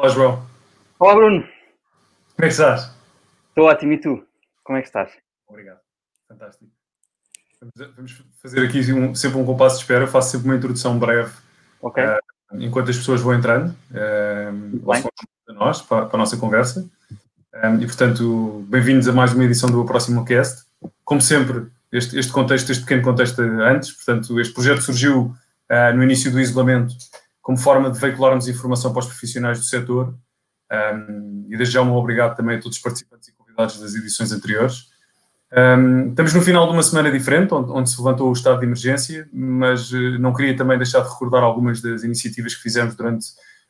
Olá, 0.00 0.08
João. 0.08 0.42
Olá, 0.98 1.14
Bruno. 1.14 1.42
Como 1.42 1.50
é 2.38 2.42
que 2.44 2.52
estás? 2.52 2.90
Estou 3.50 3.66
ótimo. 3.66 3.92
E 3.92 3.98
tu? 3.98 4.26
Como 4.64 4.78
é 4.78 4.80
que 4.80 4.86
estás? 4.86 5.12
Obrigado. 5.46 5.78
Fantástico. 6.26 6.70
Vamos 7.94 8.24
fazer 8.42 8.64
aqui 8.64 8.80
um, 8.94 9.14
sempre 9.14 9.36
um 9.36 9.44
compasso 9.44 9.76
de 9.76 9.82
espera. 9.82 10.04
Eu 10.04 10.08
faço 10.08 10.30
sempre 10.30 10.48
uma 10.48 10.56
introdução 10.56 10.98
breve. 10.98 11.30
Uh, 11.82 11.92
enquanto 12.54 12.88
as 12.88 12.96
pessoas 12.96 13.20
vão 13.20 13.34
entrando. 13.34 13.76
Uh, 13.90 14.80
para 15.44 15.54
nós, 15.54 15.82
para, 15.82 16.06
para, 16.06 16.16
a 16.16 16.18
nossa 16.18 16.38
conversa. 16.38 16.88
Um, 17.62 17.82
e, 17.82 17.84
portanto, 17.84 18.64
bem-vindos 18.70 19.06
a 19.06 19.12
mais 19.12 19.34
uma 19.34 19.44
edição 19.44 19.68
do 19.68 19.84
Próximo 19.84 20.24
Cast. 20.24 20.64
Como 21.04 21.20
sempre, 21.20 21.66
este, 21.92 22.18
este 22.18 22.32
contexto, 22.32 22.72
este 22.72 22.84
pequeno 22.84 23.02
contexto 23.02 23.42
antes, 23.42 23.92
portanto, 23.92 24.40
este 24.40 24.54
projeto 24.54 24.80
surgiu 24.80 25.36
uh, 25.70 25.94
no 25.94 26.02
início 26.02 26.32
do 26.32 26.40
isolamento 26.40 26.94
como 27.42 27.56
forma 27.56 27.90
de 27.90 27.98
veicularmos 27.98 28.48
informação 28.48 28.92
para 28.92 29.00
os 29.00 29.06
profissionais 29.06 29.58
do 29.58 29.64
setor. 29.64 30.14
Um, 30.72 31.46
e 31.48 31.56
desde 31.56 31.74
já 31.74 31.82
um 31.82 31.94
obrigado 31.94 32.36
também 32.36 32.56
a 32.56 32.60
todos 32.60 32.76
os 32.76 32.82
participantes 32.82 33.28
e 33.28 33.32
convidados 33.32 33.80
das 33.80 33.94
edições 33.94 34.32
anteriores. 34.32 34.90
Um, 35.52 36.10
estamos 36.10 36.32
no 36.32 36.42
final 36.42 36.66
de 36.66 36.72
uma 36.72 36.82
semana 36.82 37.10
diferente, 37.10 37.52
onde, 37.52 37.72
onde, 37.72 37.90
se 37.90 37.98
levantou 37.98 38.30
o 38.30 38.32
estado 38.32 38.60
de 38.60 38.66
emergência, 38.66 39.28
mas 39.32 39.90
uh, 39.90 40.18
não 40.20 40.32
queria 40.32 40.56
também 40.56 40.78
deixar 40.78 41.00
de 41.00 41.08
recordar 41.08 41.42
algumas 41.42 41.80
das 41.80 42.04
iniciativas 42.04 42.54
que 42.54 42.62
fizemos 42.62 42.94
durante, 42.94 43.26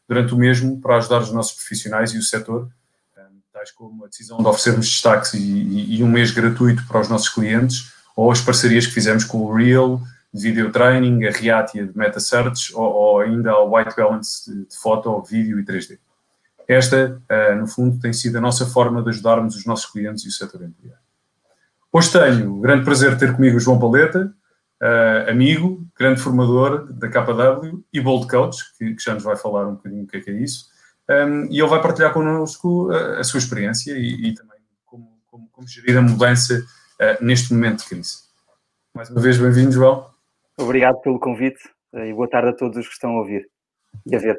durante 0.07 0.35
o 0.35 0.37
mesmo 0.37 0.79
para 0.79 0.97
ajudar 0.97 1.23
os 1.23 1.33
nossos 1.33 1.55
profissionais 1.55 2.13
e 2.13 2.19
o 2.19 2.23
setor, 2.23 2.69
um, 3.17 3.41
tais 3.51 3.71
como 3.71 4.05
a 4.05 4.09
decisão 4.09 4.37
de 4.37 4.47
oferecermos 4.47 4.87
destaques 4.87 5.33
e, 5.33 5.39
e, 5.39 5.97
e, 5.97 6.05
um 6.05 6.09
mês 6.09 6.31
gratuito 6.31 6.87
para 6.87 7.01
os 7.01 7.09
nossos 7.09 7.31
clientes, 7.31 7.95
ou 8.15 8.31
as 8.31 8.43
parcerias 8.43 8.87
que 8.87 8.93
fizemos 8.93 9.25
com 9.25 9.39
o 9.39 9.55
Real, 9.55 10.03
de 10.33 10.43
Video 10.43 10.71
Training, 10.71 11.25
a 11.27 11.31
Reatia 11.31 11.87
de 11.87 11.97
Meta 11.97 12.21
Search, 12.21 12.75
ou, 12.75 12.85
ou 12.85 13.21
ainda 13.21 13.51
a 13.51 13.65
White 13.65 13.97
Balance 13.97 14.51
de, 14.51 14.67
de 14.67 14.77
foto, 14.77 15.21
vídeo 15.23 15.59
e 15.59 15.65
3D. 15.65 15.99
Esta, 16.69 17.21
uh, 17.29 17.57
no 17.57 17.67
fundo, 17.67 17.99
tem 17.99 18.13
sido 18.13 18.39
a 18.39 18.41
nossa 18.41 18.65
forma 18.65 19.03
de 19.03 19.11
ajudarmos 19.11 19.57
os 19.57 19.67
nossos 19.67 19.91
clientes 19.91 20.25
e 20.25 20.29
o 20.29 20.31
setor 20.31 20.61
imobiliário. 20.63 21.03
Hoje 21.93 22.13
tenho 22.13 22.57
o 22.57 22.61
grande 22.61 22.85
prazer 22.85 23.15
de 23.15 23.19
ter 23.19 23.35
comigo 23.35 23.57
o 23.57 23.61
João 23.61 23.81
Paleta, 23.81 24.33
uh, 24.81 25.31
amigo, 25.31 25.85
grande 25.99 26.21
formador 26.21 26.93
da 26.93 27.09
KW 27.09 27.83
e 27.93 28.01
Bold 28.01 28.29
Coach, 28.29 28.59
que, 28.79 28.95
que, 28.95 29.03
já 29.03 29.15
nos 29.15 29.25
vai 29.25 29.37
falar 29.37 29.67
um 29.67 29.75
bocadinho 29.75 30.05
o 30.05 30.07
que 30.07 30.19
é, 30.19 30.21
que 30.21 30.31
é 30.31 30.35
isso. 30.35 30.71
Um, 31.09 31.47
e 31.47 31.59
ele 31.59 31.69
vai 31.69 31.83
partilhar 31.83 32.13
connosco 32.13 32.89
a, 32.93 33.19
a 33.19 33.25
sua 33.25 33.39
experiência 33.39 33.93
e, 33.93 34.29
e 34.29 34.35
também 34.35 34.61
como, 34.87 35.09
como, 35.27 35.49
como, 35.51 35.67
gerir 35.67 35.99
a 35.99 36.03
mudança 36.03 36.65
uh, 37.01 37.25
neste 37.25 37.53
momento 37.53 37.81
de 37.81 37.87
crise. 37.87 38.19
Mais 38.95 39.11
uma 39.11 39.21
vez, 39.21 39.37
bem-vindo, 39.37 39.73
João. 39.73 40.10
Obrigado 40.61 41.01
pelo 41.01 41.19
convite 41.19 41.59
e 41.95 42.13
boa 42.13 42.29
tarde 42.29 42.51
a 42.51 42.53
todos 42.53 42.77
os 42.77 42.87
que 42.87 42.93
estão 42.93 43.13
a 43.13 43.21
ouvir 43.21 43.49
e 44.07 44.15
a 44.15 44.19
ver. 44.19 44.39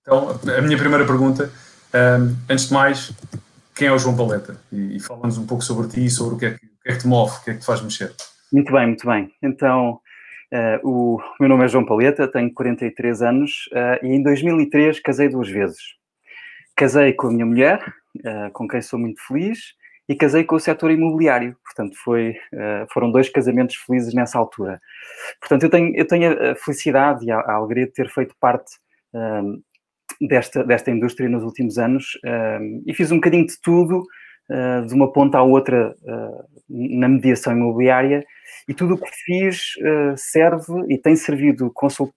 Então, 0.00 0.30
a 0.30 0.60
minha 0.60 0.76
primeira 0.76 1.06
pergunta, 1.06 1.50
um, 1.94 2.36
antes 2.52 2.68
de 2.68 2.74
mais, 2.74 3.12
quem 3.74 3.88
é 3.88 3.92
o 3.92 3.98
João 3.98 4.16
Paleta? 4.16 4.60
E, 4.72 4.96
e 4.96 5.00
fala-nos 5.00 5.38
um 5.38 5.46
pouco 5.46 5.62
sobre 5.62 5.88
ti, 5.88 6.10
sobre 6.10 6.34
o 6.34 6.38
que, 6.38 6.46
é 6.46 6.50
que, 6.50 6.66
o 6.66 6.80
que, 6.82 6.88
é 6.88 6.92
que 6.92 6.98
te 6.98 7.06
move, 7.06 7.36
o 7.36 7.44
que 7.44 7.50
é 7.50 7.54
que 7.54 7.60
te 7.60 7.66
faz 7.66 7.80
mexer. 7.80 8.12
Muito 8.52 8.72
bem, 8.72 8.86
muito 8.86 9.06
bem. 9.06 9.32
Então, 9.40 10.00
uh, 10.52 10.88
o 10.88 11.20
meu 11.38 11.48
nome 11.48 11.64
é 11.64 11.68
João 11.68 11.86
Paleta, 11.86 12.26
tenho 12.26 12.52
43 12.52 13.22
anos 13.22 13.68
uh, 13.72 14.04
e 14.04 14.08
em 14.08 14.22
2003 14.22 14.98
casei 15.00 15.28
duas 15.28 15.48
vezes. 15.48 15.78
Casei 16.74 17.12
com 17.12 17.28
a 17.28 17.32
minha 17.32 17.46
mulher, 17.46 17.80
uh, 18.18 18.50
com 18.52 18.66
quem 18.66 18.82
sou 18.82 18.98
muito 18.98 19.20
feliz, 19.26 19.58
e 20.08 20.14
casei 20.14 20.44
com 20.44 20.56
o 20.56 20.60
setor 20.60 20.90
imobiliário. 20.90 21.56
Portanto, 21.64 21.96
foi, 22.04 22.34
foram 22.92 23.10
dois 23.10 23.28
casamentos 23.28 23.76
felizes 23.76 24.14
nessa 24.14 24.38
altura. 24.38 24.80
Portanto, 25.40 25.64
eu 25.64 25.70
tenho, 25.70 25.96
eu 25.96 26.06
tenho 26.06 26.52
a 26.52 26.54
felicidade 26.54 27.26
e 27.26 27.30
a, 27.30 27.38
a 27.38 27.54
alegria 27.54 27.86
de 27.86 27.92
ter 27.92 28.08
feito 28.08 28.34
parte 28.40 28.70
desta, 30.20 30.64
desta 30.64 30.90
indústria 30.90 31.28
nos 31.28 31.42
últimos 31.42 31.78
anos 31.78 32.18
uh, 32.24 32.82
e 32.86 32.94
fiz 32.94 33.10
um 33.10 33.16
bocadinho 33.16 33.46
de 33.46 33.60
tudo, 33.60 34.02
uh, 34.50 34.86
de 34.86 34.94
uma 34.94 35.12
ponta 35.12 35.38
à 35.38 35.42
outra 35.42 35.94
uh, 36.02 36.44
na 36.68 37.08
mediação 37.08 37.52
imobiliária 37.52 38.24
e 38.68 38.74
tudo 38.74 38.94
o 38.94 38.98
que 38.98 39.10
fiz 39.24 39.74
serve 40.16 40.72
e 40.88 40.98
tem 40.98 41.14
servido 41.14 41.72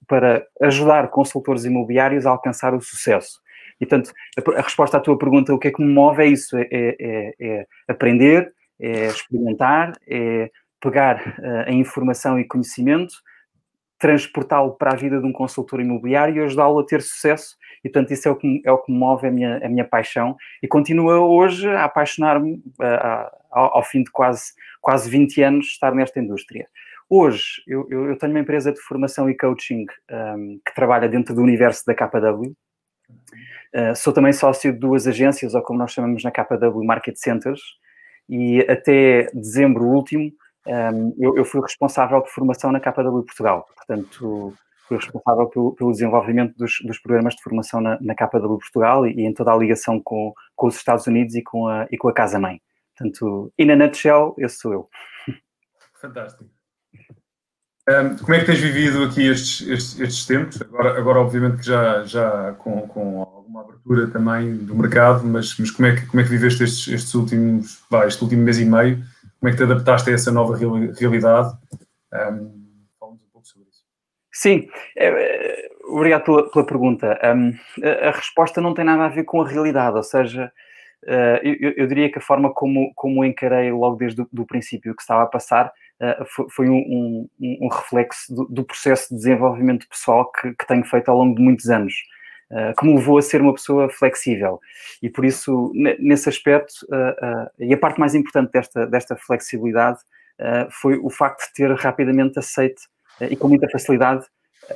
para 0.07 0.43
ajudar 0.63 1.09
consultores 1.09 1.65
imobiliários 1.65 2.25
a 2.25 2.31
alcançar 2.31 2.73
o 2.73 2.81
sucesso. 2.81 3.39
E, 3.79 3.85
portanto, 3.85 4.11
a, 4.55 4.61
resposta 4.61 4.97
à 4.97 4.99
tua 4.99 5.17
pergunta, 5.17 5.53
o 5.53 5.59
que 5.59 5.69
é 5.69 5.71
que 5.71 5.81
me 5.81 5.91
move 5.91 6.21
é 6.21 6.27
isso, 6.27 6.57
é, 6.57 6.67
é, 6.71 6.95
é, 6.99 7.33
é 7.39 7.67
aprender, 7.87 8.53
é 8.79 9.07
experimentar, 9.07 9.93
é 10.07 10.49
pegar 10.81 11.35
a 11.67 11.71
informação 11.71 12.39
e 12.39 12.45
conhecimento, 12.45 13.13
transportá-lo 13.99 14.77
para 14.77 14.93
a 14.93 14.95
vida 14.95 15.19
de 15.19 15.27
um 15.27 15.33
consultor 15.33 15.81
imobiliário 15.81 16.37
e 16.37 16.39
ajudá-lo 16.39 16.79
a 16.79 16.85
ter 16.85 17.01
sucesso 17.01 17.57
e 17.83 17.89
portanto 17.89 18.11
isso 18.11 18.29
é 18.29 18.31
o 18.31 18.35
que, 18.35 18.61
é 18.65 18.71
o 18.71 18.77
que 18.77 18.91
move 18.91 19.27
a 19.27 19.31
minha, 19.31 19.57
a 19.57 19.67
minha 19.67 19.83
paixão 19.83 20.37
e 20.63 20.67
continua 20.67 21.19
hoje 21.19 21.67
a 21.67 21.83
apaixonar-me 21.83 22.63
ao, 23.51 23.77
ao, 23.77 23.83
fim 23.83 24.03
de 24.03 24.09
quase, 24.09 24.53
quase 24.81 25.09
20 25.09 25.43
anos 25.43 25.65
estar 25.67 25.93
nesta 25.93 26.19
indústria. 26.19 26.67
Hoje 27.09 27.61
eu, 27.67 27.87
eu, 27.89 28.05
eu 28.09 28.17
tenho 28.17 28.31
uma 28.31 28.39
empresa 28.39 28.71
de 28.71 28.79
formação 28.79 29.29
e 29.29 29.35
coaching 29.35 29.85
um, 30.11 30.61
que 30.65 30.73
trabalha 30.73 31.09
dentro 31.09 31.35
do 31.35 31.41
universo 31.41 31.83
da 31.85 31.93
KW. 31.93 32.55
Uh, 33.75 33.95
sou 33.95 34.11
também 34.11 34.33
sócio 34.33 34.73
de 34.73 34.79
duas 34.79 35.07
agências, 35.07 35.53
ou 35.53 35.61
como 35.61 35.79
nós 35.79 35.91
chamamos 35.91 36.23
na 36.23 36.31
KW, 36.31 36.83
Market 36.83 37.15
Centers, 37.15 37.61
e 38.27 38.61
até 38.69 39.29
dezembro 39.33 39.85
último 39.85 40.31
um, 40.67 41.15
eu, 41.17 41.37
eu, 41.37 41.45
fui 41.45 41.61
responsável 41.61 42.21
de 42.21 42.29
formação 42.29 42.71
na 42.71 42.79
KW 42.79 43.23
Portugal. 43.23 43.65
Portanto, 43.75 44.53
fui 44.87 44.97
responsável 44.97 45.47
pelo, 45.47 45.73
pelo 45.73 45.91
desenvolvimento 45.91 46.55
dos, 46.57 46.73
dos, 46.83 46.99
programas 46.99 47.35
de 47.35 47.41
formação 47.41 47.81
na, 47.81 47.97
na 48.01 48.13
KW 48.13 48.57
Portugal 48.57 49.07
e, 49.07 49.13
e, 49.13 49.21
em 49.25 49.33
toda 49.33 49.51
a 49.51 49.57
ligação 49.57 49.99
com, 50.03 50.33
com 50.55 50.67
os 50.67 50.75
Estados 50.75 51.07
Unidos 51.07 51.35
e 51.35 51.41
com 51.41 51.67
a, 51.67 51.87
e 51.91 51.97
com 51.97 52.09
a 52.09 52.13
Casa-Mãe. 52.13 52.61
Portanto, 52.95 53.51
e 53.57 53.65
na 53.65 53.75
nutshell, 53.75 54.35
esse 54.37 54.57
sou 54.57 54.73
eu. 54.73 54.89
Fantástico. 55.99 56.58
Um, 57.89 58.17
como 58.17 58.35
é 58.35 58.39
que 58.39 58.45
tens 58.45 58.59
vivido 58.59 59.03
aqui 59.03 59.27
estes, 59.27 59.67
estes, 59.67 59.99
estes, 59.99 60.25
tempos? 60.27 60.61
Agora, 60.61 60.95
agora, 60.95 61.19
obviamente, 61.19 61.57
que 61.57 61.65
já, 61.65 62.03
já 62.03 62.53
com, 62.59 62.87
com 62.87 63.21
alguma 63.21 63.61
abertura 63.61 64.07
também 64.07 64.57
do 64.57 64.75
mercado, 64.75 65.25
mas, 65.25 65.57
mas 65.57 65.71
como, 65.71 65.87
é 65.87 65.95
que, 65.95 66.05
como 66.05 66.21
é 66.21 66.23
que 66.23 66.29
viveste 66.29 66.63
estes, 66.63 66.87
estes 66.87 67.15
últimos, 67.15 67.83
vai, 67.89 68.07
este 68.07 68.23
último 68.23 68.43
mês 68.43 68.59
e 68.59 68.65
meio? 68.65 69.03
Como 69.39 69.49
é 69.49 69.51
que 69.51 69.57
te 69.57 69.63
adaptaste 69.63 70.11
a 70.11 70.13
essa 70.13 70.31
nova 70.31 70.55
realidade? 70.55 71.57
Um, 72.13 72.59
Sim, 74.31 74.69
é, 74.95 75.07
é, 75.07 75.69
obrigado 75.89 76.23
pela, 76.23 76.49
pela 76.49 76.65
pergunta. 76.65 77.19
Um, 77.25 77.51
a, 77.83 78.07
a, 78.07 78.11
resposta 78.11 78.61
não 78.61 78.73
tem 78.73 78.85
nada 78.85 79.05
a 79.05 79.09
ver 79.09 79.25
com 79.25 79.41
a 79.41 79.47
realidade, 79.47 79.97
ou 79.97 80.03
seja, 80.03 80.49
uh, 81.03 81.39
eu, 81.43 81.73
eu, 81.75 81.87
diria 81.87 82.09
que 82.09 82.19
a 82.19 82.21
forma 82.21 82.53
como, 82.53 82.93
como 82.95 83.25
encarei 83.25 83.69
logo 83.71 83.97
desde 83.97 84.21
o 84.21 84.45
princípio 84.45 84.95
que 84.95 85.01
estava 85.01 85.23
a 85.23 85.27
passar 85.27 85.73
foi, 86.25 86.45
foi 86.49 86.69
um, 86.69 87.27
um, 87.39 87.57
um, 87.61 87.67
reflexo 87.67 88.33
do, 88.33 88.45
do, 88.45 88.63
processo 88.63 89.09
de 89.09 89.15
desenvolvimento 89.15 89.87
pessoal 89.89 90.31
que, 90.31 90.53
que, 90.53 90.67
tenho 90.67 90.85
feito 90.85 91.09
ao 91.09 91.17
longo 91.17 91.35
de 91.35 91.41
muitos 91.41 91.69
anos, 91.69 91.93
uh, 92.51 92.73
que 92.79 92.85
me 92.85 92.95
levou 92.95 93.17
a 93.17 93.21
ser 93.21 93.41
uma 93.41 93.53
pessoa 93.53 93.89
flexível. 93.89 94.59
E 95.01 95.09
por 95.09 95.25
isso, 95.25 95.71
nesse 95.99 96.29
aspecto, 96.29 96.73
e 97.59 97.73
a 97.73 97.77
parte 97.77 97.99
mais 97.99 98.15
importante 98.15 98.51
desta, 98.51 98.85
desta 98.85 99.15
flexibilidade 99.15 99.99
foi 100.71 100.97
o 100.97 101.09
facto 101.09 101.47
de 101.47 101.53
ter 101.53 101.73
rapidamente 101.73 102.39
aceito 102.39 102.81
e 103.21 103.35
com 103.35 103.49
muita 103.49 103.67
facilidade 103.69 104.25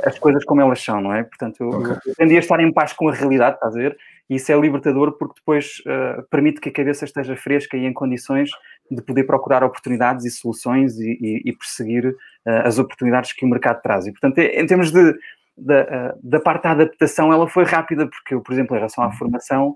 as 0.03 0.17
coisas 0.17 0.43
como 0.45 0.61
elas 0.61 0.81
são, 0.81 1.01
não 1.01 1.13
é? 1.13 1.23
Portanto, 1.23 1.61
eu, 1.61 1.69
okay. 1.69 2.13
eu 2.17 2.37
a 2.37 2.39
estar 2.39 2.59
em 2.59 2.71
paz 2.71 2.93
com 2.93 3.09
a 3.09 3.13
realidade, 3.13 3.55
estás 3.55 3.75
a 3.75 3.79
ver? 3.79 3.97
E 4.29 4.35
isso 4.35 4.51
é 4.51 4.59
libertador 4.59 5.17
porque 5.17 5.35
depois 5.35 5.81
uh, 5.81 6.23
permite 6.29 6.59
que 6.59 6.69
a 6.69 6.71
cabeça 6.71 7.05
esteja 7.05 7.35
fresca 7.35 7.77
e 7.77 7.85
em 7.85 7.93
condições 7.93 8.49
de 8.89 9.01
poder 9.01 9.23
procurar 9.23 9.63
oportunidades 9.63 10.25
e 10.25 10.31
soluções 10.31 10.99
e, 10.99 11.17
e, 11.21 11.41
e 11.45 11.53
perseguir 11.53 12.07
uh, 12.07 12.15
as 12.65 12.77
oportunidades 12.79 13.33
que 13.33 13.45
o 13.45 13.49
mercado 13.49 13.81
traz. 13.81 14.05
E, 14.05 14.11
portanto, 14.11 14.37
em 14.39 14.65
termos 14.65 14.91
de, 14.91 15.13
da, 15.57 15.81
uh, 15.81 16.19
da 16.21 16.39
parte 16.39 16.63
da 16.63 16.71
adaptação, 16.71 17.31
ela 17.31 17.47
foi 17.47 17.63
rápida, 17.63 18.07
porque 18.07 18.33
eu, 18.33 18.41
por 18.41 18.53
exemplo, 18.53 18.75
em 18.75 18.79
relação 18.79 19.03
à 19.03 19.11
formação, 19.11 19.75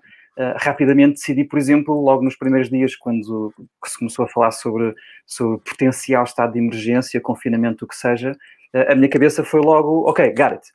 rapidamente 0.57 1.15
decidi, 1.15 1.43
por 1.43 1.57
exemplo, 1.57 1.99
logo 1.99 2.23
nos 2.23 2.35
primeiros 2.35 2.69
dias, 2.69 2.95
quando 2.95 3.51
se 3.85 3.97
começou 3.97 4.23
a 4.23 4.27
falar 4.27 4.51
sobre, 4.51 4.93
sobre 5.25 5.57
potencial 5.67 6.23
estado 6.23 6.53
de 6.53 6.59
emergência, 6.59 7.19
confinamento, 7.19 7.85
o 7.85 7.87
que 7.87 7.95
seja, 7.95 8.37
a 8.87 8.93
minha 8.93 9.09
cabeça 9.09 9.43
foi 9.43 9.61
logo, 9.61 10.07
ok, 10.07 10.29
got 10.35 10.51
it. 10.51 10.73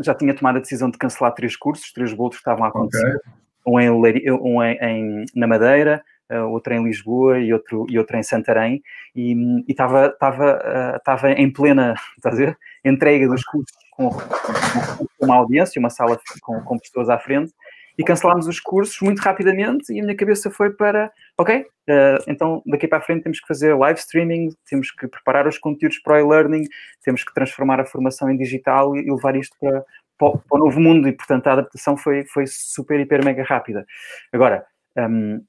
Já 0.00 0.14
tinha 0.14 0.34
tomado 0.34 0.56
a 0.56 0.60
decisão 0.60 0.90
de 0.90 0.98
cancelar 0.98 1.32
três 1.34 1.56
cursos, 1.56 1.92
três 1.92 2.12
bolos 2.12 2.36
que 2.36 2.40
estavam 2.40 2.64
a 2.64 2.68
acontecer. 2.68 3.16
Okay. 3.16 3.32
Um, 3.66 3.80
em, 3.80 3.90
um 4.30 4.62
em, 4.62 4.78
em, 4.80 5.24
na 5.34 5.46
Madeira, 5.46 6.04
uh, 6.32 6.48
outro 6.50 6.74
em 6.74 6.84
Lisboa 6.84 7.38
e 7.38 7.52
outro, 7.52 7.86
e 7.88 7.98
outro 7.98 8.16
em 8.16 8.22
Santarém. 8.22 8.82
E 9.14 9.34
estava 9.68 10.06
estava 10.06 10.96
estava 10.96 11.32
em 11.32 11.52
plena, 11.52 11.94
ver? 12.34 12.56
Entrega 12.84 13.28
dos 13.28 13.44
cursos 13.44 13.76
com, 13.90 14.10
com, 14.10 15.06
uma 15.20 15.36
audiência, 15.36 15.78
uma 15.78 15.90
sala 15.90 16.18
com, 16.42 16.60
com 16.62 16.78
pessoas 16.78 17.08
à 17.08 17.18
frente 17.18 17.52
e 17.96 18.04
cancelámos 18.04 18.46
os 18.46 18.60
cursos 18.60 19.00
muito 19.00 19.20
rapidamente 19.20 19.92
e 19.92 20.00
a 20.00 20.02
minha 20.02 20.16
cabeça 20.16 20.50
foi 20.50 20.70
para, 20.70 21.12
ok, 21.38 21.60
uh, 21.60 22.24
então 22.26 22.62
daqui 22.66 22.88
para 22.88 22.98
a 22.98 23.00
frente 23.00 23.22
temos 23.22 23.40
que 23.40 23.46
fazer 23.46 23.74
live 23.74 23.98
streaming, 23.98 24.48
temos 24.68 24.90
que 24.90 25.06
preparar 25.06 25.46
os 25.46 25.58
conteúdos 25.58 25.98
para 26.00 26.14
o 26.14 26.18
e-learning, 26.18 26.64
temos 27.04 27.22
que 27.22 27.32
transformar 27.32 27.80
a 27.80 27.86
formação 27.86 28.28
em 28.30 28.36
digital 28.36 28.96
e 28.96 29.10
levar 29.10 29.36
isto 29.36 29.56
para, 29.60 29.84
para, 30.18 30.40
o 30.50 30.58
novo 30.58 30.80
mundo 30.80 31.08
e, 31.08 31.12
portanto, 31.12 31.46
a 31.46 31.52
adaptação 31.52 31.96
foi, 31.96 32.24
foi 32.26 32.46
super, 32.46 32.98
hiper, 32.98 33.24
mega 33.24 33.44
rápida. 33.44 33.86
Agora, 34.32 34.66
um, 34.98 35.40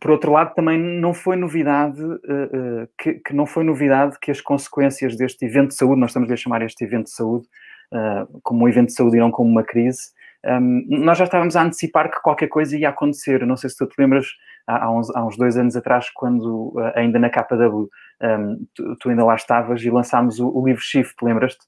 por 0.00 0.10
outro 0.10 0.32
lado, 0.32 0.54
também 0.54 0.78
não 0.78 1.14
foi 1.14 1.36
novidade 1.36 2.02
uh, 2.02 2.14
uh, 2.14 2.88
que, 2.98 3.14
que, 3.14 3.34
não 3.34 3.46
foi 3.46 3.64
novidade 3.64 4.18
que 4.20 4.30
as 4.30 4.40
consequências 4.40 5.16
deste 5.16 5.44
evento 5.44 5.68
de 5.68 5.76
saúde, 5.76 6.00
nós 6.00 6.10
estamos 6.10 6.30
a 6.30 6.36
chamar 6.36 6.62
este 6.62 6.84
evento 6.84 7.04
de 7.04 7.12
saúde 7.12 7.46
uh, 7.92 8.40
como 8.42 8.64
um 8.64 8.68
evento 8.68 8.88
de 8.88 8.94
saúde 8.94 9.16
e 9.16 9.20
não 9.20 9.30
como 9.30 9.50
uma 9.50 9.62
crise, 9.62 10.10
um, 10.44 10.84
nós 10.88 11.18
já 11.18 11.24
estávamos 11.24 11.54
a 11.54 11.62
antecipar 11.62 12.10
que 12.10 12.20
qualquer 12.20 12.48
coisa 12.48 12.76
ia 12.76 12.88
acontecer. 12.88 13.46
Não 13.46 13.56
sei 13.56 13.70
se 13.70 13.76
tu 13.76 13.86
te 13.86 13.94
lembras, 13.96 14.26
há, 14.66 14.86
há, 14.86 14.90
uns, 14.90 15.14
há 15.14 15.24
uns, 15.24 15.36
dois 15.36 15.56
anos 15.56 15.76
atrás, 15.76 16.10
quando 16.10 16.74
ainda 16.94 17.18
na 17.18 17.30
KW 17.30 17.88
um, 18.20 18.66
tu, 18.74 18.96
tu, 18.96 19.08
ainda 19.08 19.24
lá 19.24 19.36
estavas 19.36 19.82
e 19.82 19.90
lançámos 19.90 20.40
o, 20.40 20.48
o 20.48 20.66
livro 20.66 20.82
Shift, 20.82 21.14
lembras-te? 21.22 21.64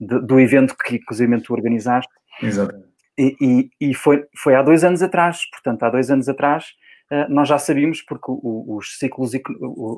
Do 0.00 0.40
evento 0.40 0.74
que, 0.76 0.96
inclusive, 0.96 1.40
tu 1.42 1.52
organizaste. 1.52 2.12
Exatamente. 2.42 2.87
E, 3.18 3.36
e, 3.40 3.70
e, 3.90 3.94
foi, 3.94 4.24
foi 4.36 4.54
há 4.54 4.62
dois 4.62 4.84
anos 4.84 5.02
atrás, 5.02 5.40
portanto, 5.50 5.82
há 5.82 5.90
dois 5.90 6.08
anos 6.08 6.28
atrás, 6.28 6.66
uh, 7.10 7.28
nós 7.28 7.48
já 7.48 7.58
sabíamos, 7.58 8.00
porque 8.00 8.26
os 8.30 8.96
ciclos, 8.96 9.32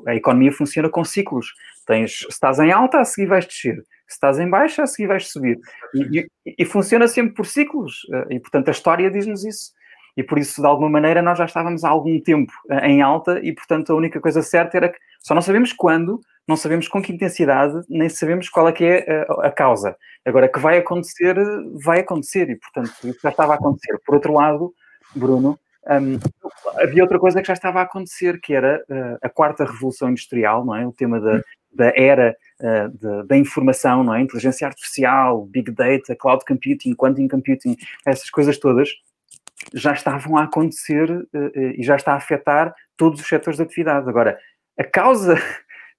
a 0.07 0.15
economia 0.15 0.51
funciona 0.51 0.89
com 0.89 1.03
ciclos. 1.03 1.53
Tens, 1.85 2.19
se 2.19 2.27
estás 2.29 2.59
em 2.59 2.71
alta, 2.71 2.99
a 2.99 3.05
seguir 3.05 3.27
vais 3.27 3.45
descer. 3.45 3.75
Se 4.07 4.15
estás 4.15 4.39
em 4.39 4.49
baixa, 4.49 4.83
a 4.83 4.87
seguir 4.87 5.07
vais 5.07 5.27
subir. 5.27 5.59
E, 5.93 6.25
e 6.57 6.65
funciona 6.65 7.07
sempre 7.07 7.33
por 7.35 7.45
ciclos. 7.45 8.03
Uh, 8.05 8.33
e, 8.33 8.39
portanto, 8.39 8.69
a 8.69 8.71
história 8.71 9.11
diz-nos 9.11 9.45
isso. 9.45 9.71
E 10.17 10.23
por 10.23 10.39
isso, 10.39 10.59
de 10.59 10.67
alguma 10.67 10.89
maneira, 10.89 11.21
nós 11.21 11.37
já 11.37 11.45
estávamos 11.45 11.83
há 11.83 11.89
algum 11.89 12.19
tempo 12.19 12.51
uh, 12.69 12.85
em 12.85 13.03
alta 13.03 13.39
e, 13.43 13.53
portanto, 13.53 13.93
a 13.93 13.95
única 13.95 14.19
coisa 14.19 14.41
certa 14.41 14.77
era 14.77 14.89
que 14.89 14.97
só 15.19 15.35
não 15.35 15.41
sabemos 15.41 15.71
quando, 15.73 16.19
não 16.51 16.57
sabemos 16.57 16.87
com 16.89 17.01
que 17.01 17.13
intensidade, 17.13 17.81
nem 17.89 18.09
sabemos 18.09 18.49
qual 18.49 18.67
é 18.67 18.73
que 18.73 18.83
é 18.83 19.25
a, 19.29 19.47
a, 19.47 19.51
causa. 19.51 19.95
Agora, 20.25 20.49
que 20.49 20.59
vai 20.59 20.77
acontecer, 20.77 21.35
vai 21.81 22.01
acontecer, 22.01 22.49
e 22.49 22.57
portanto, 22.57 22.91
isso 23.05 23.19
já 23.23 23.29
estava 23.29 23.53
a 23.53 23.55
acontecer. 23.55 23.97
Por 24.05 24.15
outro 24.15 24.33
lado, 24.33 24.73
Bruno, 25.15 25.57
um, 25.87 26.19
havia 26.81 27.03
outra 27.03 27.17
coisa 27.17 27.41
que 27.41 27.47
já 27.47 27.53
estava 27.53 27.79
a 27.79 27.83
acontecer, 27.83 28.39
que 28.41 28.53
era 28.53 28.83
uh, 28.89 29.17
a 29.21 29.29
quarta 29.29 29.63
revolução 29.63 30.09
industrial, 30.09 30.65
não 30.65 30.75
é? 30.75 30.85
O 30.85 30.91
tema 30.91 31.21
da, 31.21 31.41
da 31.73 31.93
era 31.95 32.35
uh, 32.59 33.23
da 33.25 33.37
informação, 33.37 34.03
não 34.03 34.13
é? 34.13 34.21
Inteligência 34.21 34.67
artificial, 34.67 35.45
big 35.45 35.71
data, 35.71 36.17
cloud 36.17 36.43
computing, 36.45 36.93
quantum 36.95 37.29
computing, 37.29 37.77
essas 38.05 38.29
coisas 38.29 38.57
todas 38.57 38.89
já 39.73 39.93
estavam 39.93 40.37
a 40.37 40.43
acontecer 40.43 41.07
e 41.77 41.83
já 41.83 41.95
está 41.95 42.13
a 42.13 42.15
afetar 42.15 42.73
todos 42.97 43.21
os 43.21 43.27
setores 43.27 43.57
de 43.57 43.63
atividade. 43.63 44.09
Agora, 44.09 44.35
a 44.75 44.83
causa 44.83 45.35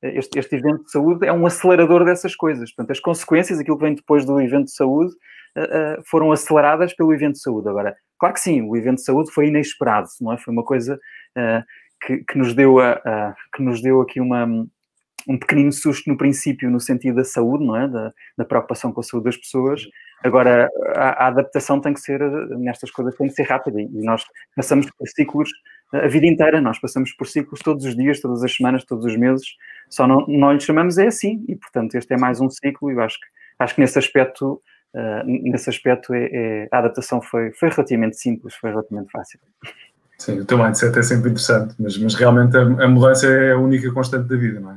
este, 0.03 0.39
este 0.39 0.57
evento 0.57 0.85
de 0.85 0.91
saúde 0.91 1.27
é 1.27 1.33
um 1.33 1.47
acelerador 1.47 2.05
dessas 2.05 2.35
coisas. 2.35 2.71
Portanto, 2.71 2.91
as 2.91 3.01
consequências, 3.01 3.59
aquilo 3.59 3.79
que 3.79 3.85
vem 3.85 3.95
depois 3.95 4.25
do 4.25 4.41
evento 4.41 4.67
de 4.67 4.75
saúde, 4.75 5.13
uh, 5.57 6.01
uh, 6.01 6.03
foram 6.07 6.33
aceleradas 6.33 6.95
pelo 6.95 7.15
evento 7.15 7.35
de 7.35 7.43
saúde. 7.43 7.69
Agora, 7.69 7.97
claro 8.19 8.35
que 8.35 8.41
sim, 8.41 8.63
o 8.63 8.77
evento 8.77 8.97
de 8.97 9.05
saúde 9.05 9.31
foi 9.31 9.47
inesperado, 9.47 10.09
não 10.21 10.33
é? 10.33 10.39
Foi 10.39 10.53
uma 10.53 10.65
coisa 10.65 10.99
uh, 11.39 11.63
que, 12.05 12.19
que, 12.25 12.37
nos 12.37 12.55
deu 12.55 12.81
a, 12.81 12.93
a, 13.05 13.35
que 13.55 13.63
nos 13.63 13.81
deu 13.81 14.01
aqui 14.01 14.21
uma, 14.21 14.45
um 15.29 15.39
pequenino 15.39 15.73
susto 15.73 16.11
no 16.11 16.17
princípio, 16.17 16.69
no 16.69 16.81
sentido 16.81 17.17
da 17.17 17.25
saúde, 17.25 17.65
não 17.65 17.77
é? 17.77 17.87
Da, 17.87 18.13
da 18.39 18.45
preocupação 18.45 18.93
com 18.93 19.01
a 19.01 19.05
saúde 19.05 19.27
das 19.27 19.37
pessoas. 19.37 19.83
Agora, 20.25 20.69
a, 20.97 21.25
a, 21.25 21.27
adaptação 21.29 21.81
tem 21.81 21.95
que 21.95 22.01
ser, 22.01 22.21
nestas 22.59 22.91
coisas, 22.91 23.15
tem 23.17 23.29
que 23.29 23.35
ser 23.35 23.45
rápida 23.45 23.81
e 23.81 23.89
nós 24.05 24.25
passamos 24.57 24.87
por 24.91 25.09
ciclos 25.09 25.51
a 25.93 26.09
vida 26.09 26.27
inteira, 26.27 26.61
nós 26.61 26.79
passamos 26.79 27.13
por 27.13 27.27
ciclos 27.27 27.61
todos 27.61 27.85
os 27.85 27.95
dias, 27.95 28.21
todas 28.21 28.43
as 28.43 28.55
semanas, 28.55 28.85
todos 28.85 29.05
os 29.05 29.17
meses, 29.17 29.47
só 29.91 30.07
não, 30.07 30.25
não 30.27 30.53
lhe 30.53 30.61
chamamos 30.61 30.97
é 30.97 31.07
assim 31.07 31.45
e, 31.49 31.55
portanto, 31.55 31.95
este 31.95 32.15
é 32.15 32.17
mais 32.17 32.41
um 32.41 32.49
ciclo 32.49 32.91
e 32.91 32.95
eu 32.95 33.01
acho 33.01 33.21
que, 33.21 33.27
acho 33.59 33.75
que 33.75 33.81
nesse 33.81 33.99
aspecto, 33.99 34.63
uh, 34.95 35.25
nesse 35.25 35.69
aspecto 35.69 36.15
é, 36.15 36.31
é, 36.33 36.69
a 36.73 36.79
adaptação 36.79 37.21
foi, 37.21 37.53
foi 37.53 37.69
relativamente 37.69 38.17
simples, 38.17 38.55
foi 38.55 38.71
relativamente 38.71 39.11
fácil. 39.11 39.39
Sim, 40.19 40.41
o 40.41 40.45
teu 40.45 40.57
mindset 40.57 40.99
é 40.99 41.03
sempre 41.03 41.31
interessante, 41.31 41.75
mas, 41.79 41.99
mas 41.99 42.15
realmente 42.15 42.57
a, 42.57 42.63
a 42.63 42.89
mudança 42.89 43.27
é 43.27 43.53
a 43.53 43.59
única 43.59 43.93
constante 43.93 44.29
da 44.29 44.37
vida, 44.37 44.61
não 44.61 44.71
é? 44.71 44.77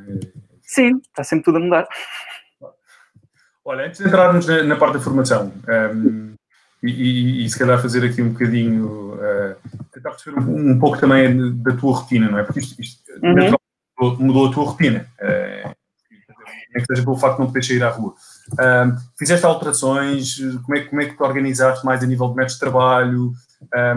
Sim, 0.63 0.97
está 0.97 1.23
sempre 1.23 1.45
tudo 1.45 1.59
a 1.59 1.61
mudar. 1.61 1.87
Olha, 3.63 3.85
antes 3.85 3.99
de 3.99 4.07
entrarmos 4.07 4.47
na, 4.47 4.63
na 4.63 4.75
parte 4.75 4.95
da 4.95 4.99
formação, 4.99 5.51
um, 5.67 5.71
ehm, 5.71 6.33
e, 6.83 6.89
e, 6.89 7.45
e, 7.45 7.49
se 7.49 7.57
calhar 7.57 7.81
fazer 7.81 8.03
aqui 8.05 8.21
um 8.21 8.29
bocadinho, 8.29 9.15
uh, 9.15 9.55
tentar 9.91 10.11
perceber 10.11 10.39
um, 10.39 10.71
um, 10.71 10.79
pouco 10.79 10.99
também 10.99 11.55
da 11.57 11.75
tua 11.75 11.95
rotina, 11.95 12.29
não 12.29 12.39
é? 12.39 12.43
Porque 12.43 12.59
isto, 12.59 12.81
isto 12.81 13.01
uhum. 13.23 14.17
mudou 14.19 14.47
a 14.47 14.51
tua 14.51 14.65
rotina, 14.65 15.07
uh, 15.19 15.75
nem 16.73 16.83
que 16.83 16.85
seja 16.85 17.03
pelo 17.03 17.17
facto 17.17 17.37
de 17.37 17.39
não 17.39 17.47
poder 17.47 17.63
sair 17.63 17.83
à 17.83 17.89
rua. 17.89 18.13
Fizeste 19.17 19.45
alterações, 19.45 20.37
como 20.63 20.77
é, 20.77 20.81
como 20.81 21.01
é 21.01 21.05
que 21.05 21.15
te 21.15 21.23
organizaste 21.23 21.85
mais 21.85 22.03
a 22.03 22.05
nível 22.05 22.27
de 22.29 22.35
métodos 22.35 22.53
de 22.55 22.59
trabalho, 22.59 23.33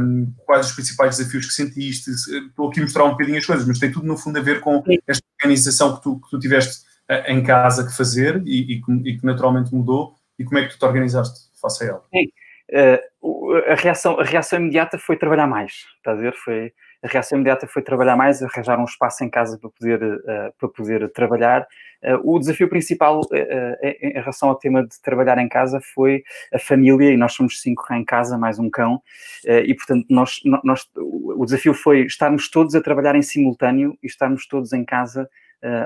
um, 0.00 0.32
quais 0.46 0.68
os 0.68 0.72
principais 0.72 1.16
desafios 1.16 1.46
que 1.46 1.52
sentiste? 1.52 2.10
Estou 2.10 2.68
aqui 2.68 2.80
a 2.80 2.84
mostrar 2.84 3.04
um 3.04 3.10
bocadinho 3.10 3.38
as 3.38 3.44
coisas, 3.44 3.66
mas 3.66 3.78
tem 3.78 3.90
tudo 3.90 4.06
no 4.06 4.16
fundo 4.16 4.38
a 4.38 4.42
ver 4.42 4.60
com 4.60 4.82
esta 5.06 5.24
organização 5.42 5.96
que 5.96 6.02
tu, 6.02 6.20
que 6.20 6.30
tu 6.30 6.38
tiveste 6.38 6.88
em 7.26 7.42
casa 7.42 7.86
que 7.86 7.96
fazer 7.96 8.42
e, 8.44 8.74
e, 8.74 8.82
e, 9.04 9.18
que 9.18 9.24
naturalmente 9.24 9.74
mudou 9.74 10.14
e 10.38 10.44
como 10.44 10.58
é 10.58 10.64
que 10.64 10.74
tu 10.74 10.78
te 10.78 10.84
organizaste 10.84 11.48
face 11.60 11.84
a 11.84 11.88
ela? 11.88 12.02
Sim. 12.10 12.28
Uh, 12.70 13.54
a, 13.66 13.74
reação, 13.74 14.20
a 14.20 14.24
reação 14.24 14.58
imediata 14.58 14.98
foi 14.98 15.16
trabalhar 15.16 15.46
mais, 15.46 15.86
está 15.96 16.12
a 16.12 16.14
ver? 16.14 16.34
Foi, 16.34 16.72
a 17.02 17.08
reação 17.08 17.38
imediata 17.38 17.66
foi 17.66 17.82
trabalhar 17.82 18.16
mais, 18.16 18.42
arranjar 18.42 18.78
um 18.78 18.84
espaço 18.84 19.24
em 19.24 19.30
casa 19.30 19.58
para 19.58 19.70
poder, 19.70 20.02
uh, 20.02 20.52
para 20.58 20.68
poder 20.68 21.12
trabalhar. 21.12 21.66
Uh, 22.04 22.34
o 22.34 22.38
desafio 22.38 22.68
principal 22.68 23.22
em 23.82 24.12
relação 24.12 24.50
ao 24.50 24.56
tema 24.56 24.82
de 24.82 25.00
trabalhar 25.02 25.38
em 25.38 25.48
casa 25.48 25.80
foi 25.94 26.22
a 26.52 26.58
família, 26.58 27.10
e 27.10 27.16
nós 27.16 27.32
somos 27.32 27.60
cinco 27.60 27.82
em 27.92 28.04
casa, 28.04 28.36
mais 28.36 28.58
um 28.58 28.68
cão, 28.70 29.02
e 29.44 29.74
portanto 29.74 30.06
nós, 30.08 30.40
nós, 30.62 30.88
o 30.94 31.44
desafio 31.44 31.74
foi 31.74 32.02
estarmos 32.02 32.48
todos 32.50 32.74
a 32.74 32.80
trabalhar 32.80 33.16
em 33.16 33.22
simultâneo 33.22 33.98
e 34.02 34.06
estarmos 34.06 34.46
todos 34.46 34.72
em 34.72 34.84
casa 34.84 35.28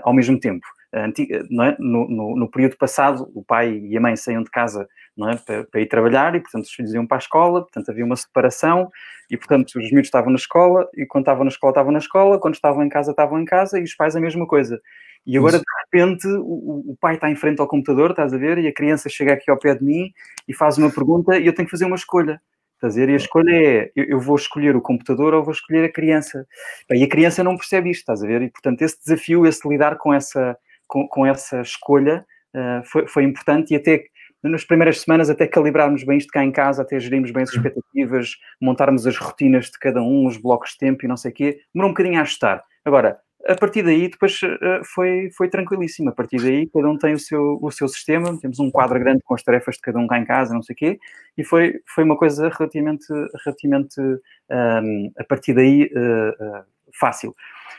ao 0.02 0.12
mesmo 0.12 0.38
tempo. 0.38 0.66
Antiga, 0.94 1.38
é? 1.38 1.76
no, 1.78 2.06
no, 2.06 2.36
no, 2.36 2.50
período 2.50 2.76
passado, 2.76 3.30
o 3.34 3.42
pai 3.42 3.78
e 3.78 3.96
a 3.96 4.00
mãe 4.00 4.14
saíam 4.14 4.42
de 4.42 4.50
casa 4.50 4.86
é? 5.20 5.36
para, 5.36 5.64
para, 5.64 5.80
ir 5.80 5.86
trabalhar 5.86 6.34
e, 6.34 6.40
portanto, 6.40 6.64
os 6.64 6.72
filhos 6.72 6.94
iam 6.94 7.06
para 7.06 7.18
a 7.18 7.20
escola, 7.20 7.62
portanto, 7.62 7.90
havia 7.90 8.04
uma 8.04 8.16
separação 8.16 8.90
e, 9.30 9.36
portanto, 9.36 9.66
os 9.76 9.90
miúdos 9.90 10.06
estavam 10.06 10.30
na 10.30 10.36
escola 10.36 10.88
e 10.94 11.06
quando 11.06 11.24
estavam 11.24 11.44
na 11.44 11.50
escola, 11.50 11.70
estavam 11.70 11.92
na 11.92 11.98
escola, 11.98 12.38
quando 12.38 12.54
estavam 12.54 12.82
em 12.82 12.88
casa, 12.88 13.10
estavam 13.10 13.40
em 13.40 13.44
casa 13.44 13.78
e 13.78 13.82
os 13.82 13.94
pais 13.94 14.16
a 14.16 14.20
mesma 14.20 14.46
coisa. 14.46 14.80
E 15.24 15.38
agora, 15.38 15.58
de 15.58 15.64
repente, 15.84 16.26
o, 16.26 16.92
o, 16.92 16.96
pai 17.00 17.14
está 17.14 17.30
em 17.30 17.36
frente 17.36 17.60
ao 17.60 17.68
computador, 17.68 18.10
estás 18.10 18.34
a 18.34 18.38
ver, 18.38 18.58
e 18.58 18.66
a 18.66 18.74
criança 18.74 19.08
chega 19.08 19.34
aqui 19.34 19.50
ao 19.50 19.58
pé 19.58 19.74
de 19.74 19.84
mim 19.84 20.12
e 20.48 20.54
faz 20.54 20.78
uma 20.78 20.90
pergunta 20.90 21.38
e 21.38 21.46
eu 21.46 21.54
tenho 21.54 21.66
que 21.66 21.70
fazer 21.70 21.84
uma 21.84 21.96
escolha. 21.96 22.40
Estás 22.74 22.96
a 22.96 23.00
ver? 23.00 23.10
E 23.10 23.12
a 23.12 23.16
escolha 23.16 23.50
é, 23.52 23.92
eu, 23.94 24.04
eu, 24.04 24.20
vou 24.20 24.34
escolher 24.34 24.74
o 24.74 24.80
computador 24.80 25.32
ou 25.34 25.44
vou 25.44 25.52
escolher 25.52 25.84
a 25.84 25.92
criança. 25.92 26.44
E 26.90 27.04
a 27.04 27.08
criança 27.08 27.44
não 27.44 27.56
percebe 27.56 27.90
isto, 27.90 28.00
estás 28.00 28.24
a 28.24 28.26
ver? 28.26 28.42
E, 28.42 28.50
portanto, 28.50 28.82
esse 28.82 28.98
desafio, 28.98 29.46
esse 29.46 29.68
lidar 29.68 29.96
com 29.98 30.12
essa 30.12 30.58
com, 30.92 31.08
com 31.08 31.24
essa 31.24 31.62
escolha 31.62 32.26
uh, 32.54 32.84
foi, 32.84 33.06
foi 33.06 33.24
importante 33.24 33.72
e 33.72 33.76
até 33.76 34.04
nas 34.42 34.64
primeiras 34.64 35.00
semanas 35.00 35.30
até 35.30 35.46
calibrarmos 35.46 36.04
bem 36.04 36.18
isto 36.18 36.30
cá 36.32 36.44
em 36.44 36.50
casa, 36.50 36.82
até 36.82 36.98
gerirmos 36.98 37.30
bem 37.30 37.42
as 37.42 37.50
expectativas, 37.50 38.36
montarmos 38.60 39.06
as 39.06 39.16
rotinas 39.16 39.66
de 39.66 39.78
cada 39.78 40.02
um, 40.02 40.26
os 40.26 40.36
blocos 40.36 40.72
de 40.72 40.78
tempo 40.78 41.04
e 41.04 41.08
não 41.08 41.16
sei 41.16 41.30
o 41.30 41.34
quê, 41.34 41.60
demorou 41.74 41.90
um 41.90 41.94
bocadinho 41.94 42.18
a 42.18 42.22
ajustar. 42.22 42.62
Agora, 42.84 43.18
a 43.46 43.56
partir 43.56 43.82
daí, 43.82 44.08
depois 44.08 44.40
uh, 44.42 44.84
foi, 44.84 45.30
foi 45.36 45.48
tranquilíssimo. 45.48 46.10
A 46.10 46.12
partir 46.12 46.40
daí, 46.40 46.68
cada 46.68 46.88
um 46.88 46.96
tem 46.96 47.14
o 47.14 47.18
seu, 47.18 47.58
o 47.60 47.70
seu 47.70 47.88
sistema, 47.88 48.38
temos 48.40 48.58
um 48.60 48.70
quadro 48.70 48.98
grande 48.98 49.22
com 49.24 49.34
as 49.34 49.42
tarefas 49.42 49.76
de 49.76 49.80
cada 49.80 49.98
um 49.98 50.06
cá 50.06 50.18
em 50.18 50.24
casa, 50.24 50.54
não 50.54 50.62
sei 50.62 50.74
o 50.74 50.76
quê, 50.76 50.98
e 51.36 51.44
foi, 51.44 51.80
foi 51.86 52.04
uma 52.04 52.16
coisa 52.16 52.48
relativamente, 52.48 53.06
relativamente 53.44 54.00
um, 54.00 54.18
ehm, 54.50 55.12
a 55.18 55.24
partir 55.24 55.54
daí, 55.54 55.90
uh, 55.94 56.60
uh, 56.60 56.64
fácil. 56.98 57.34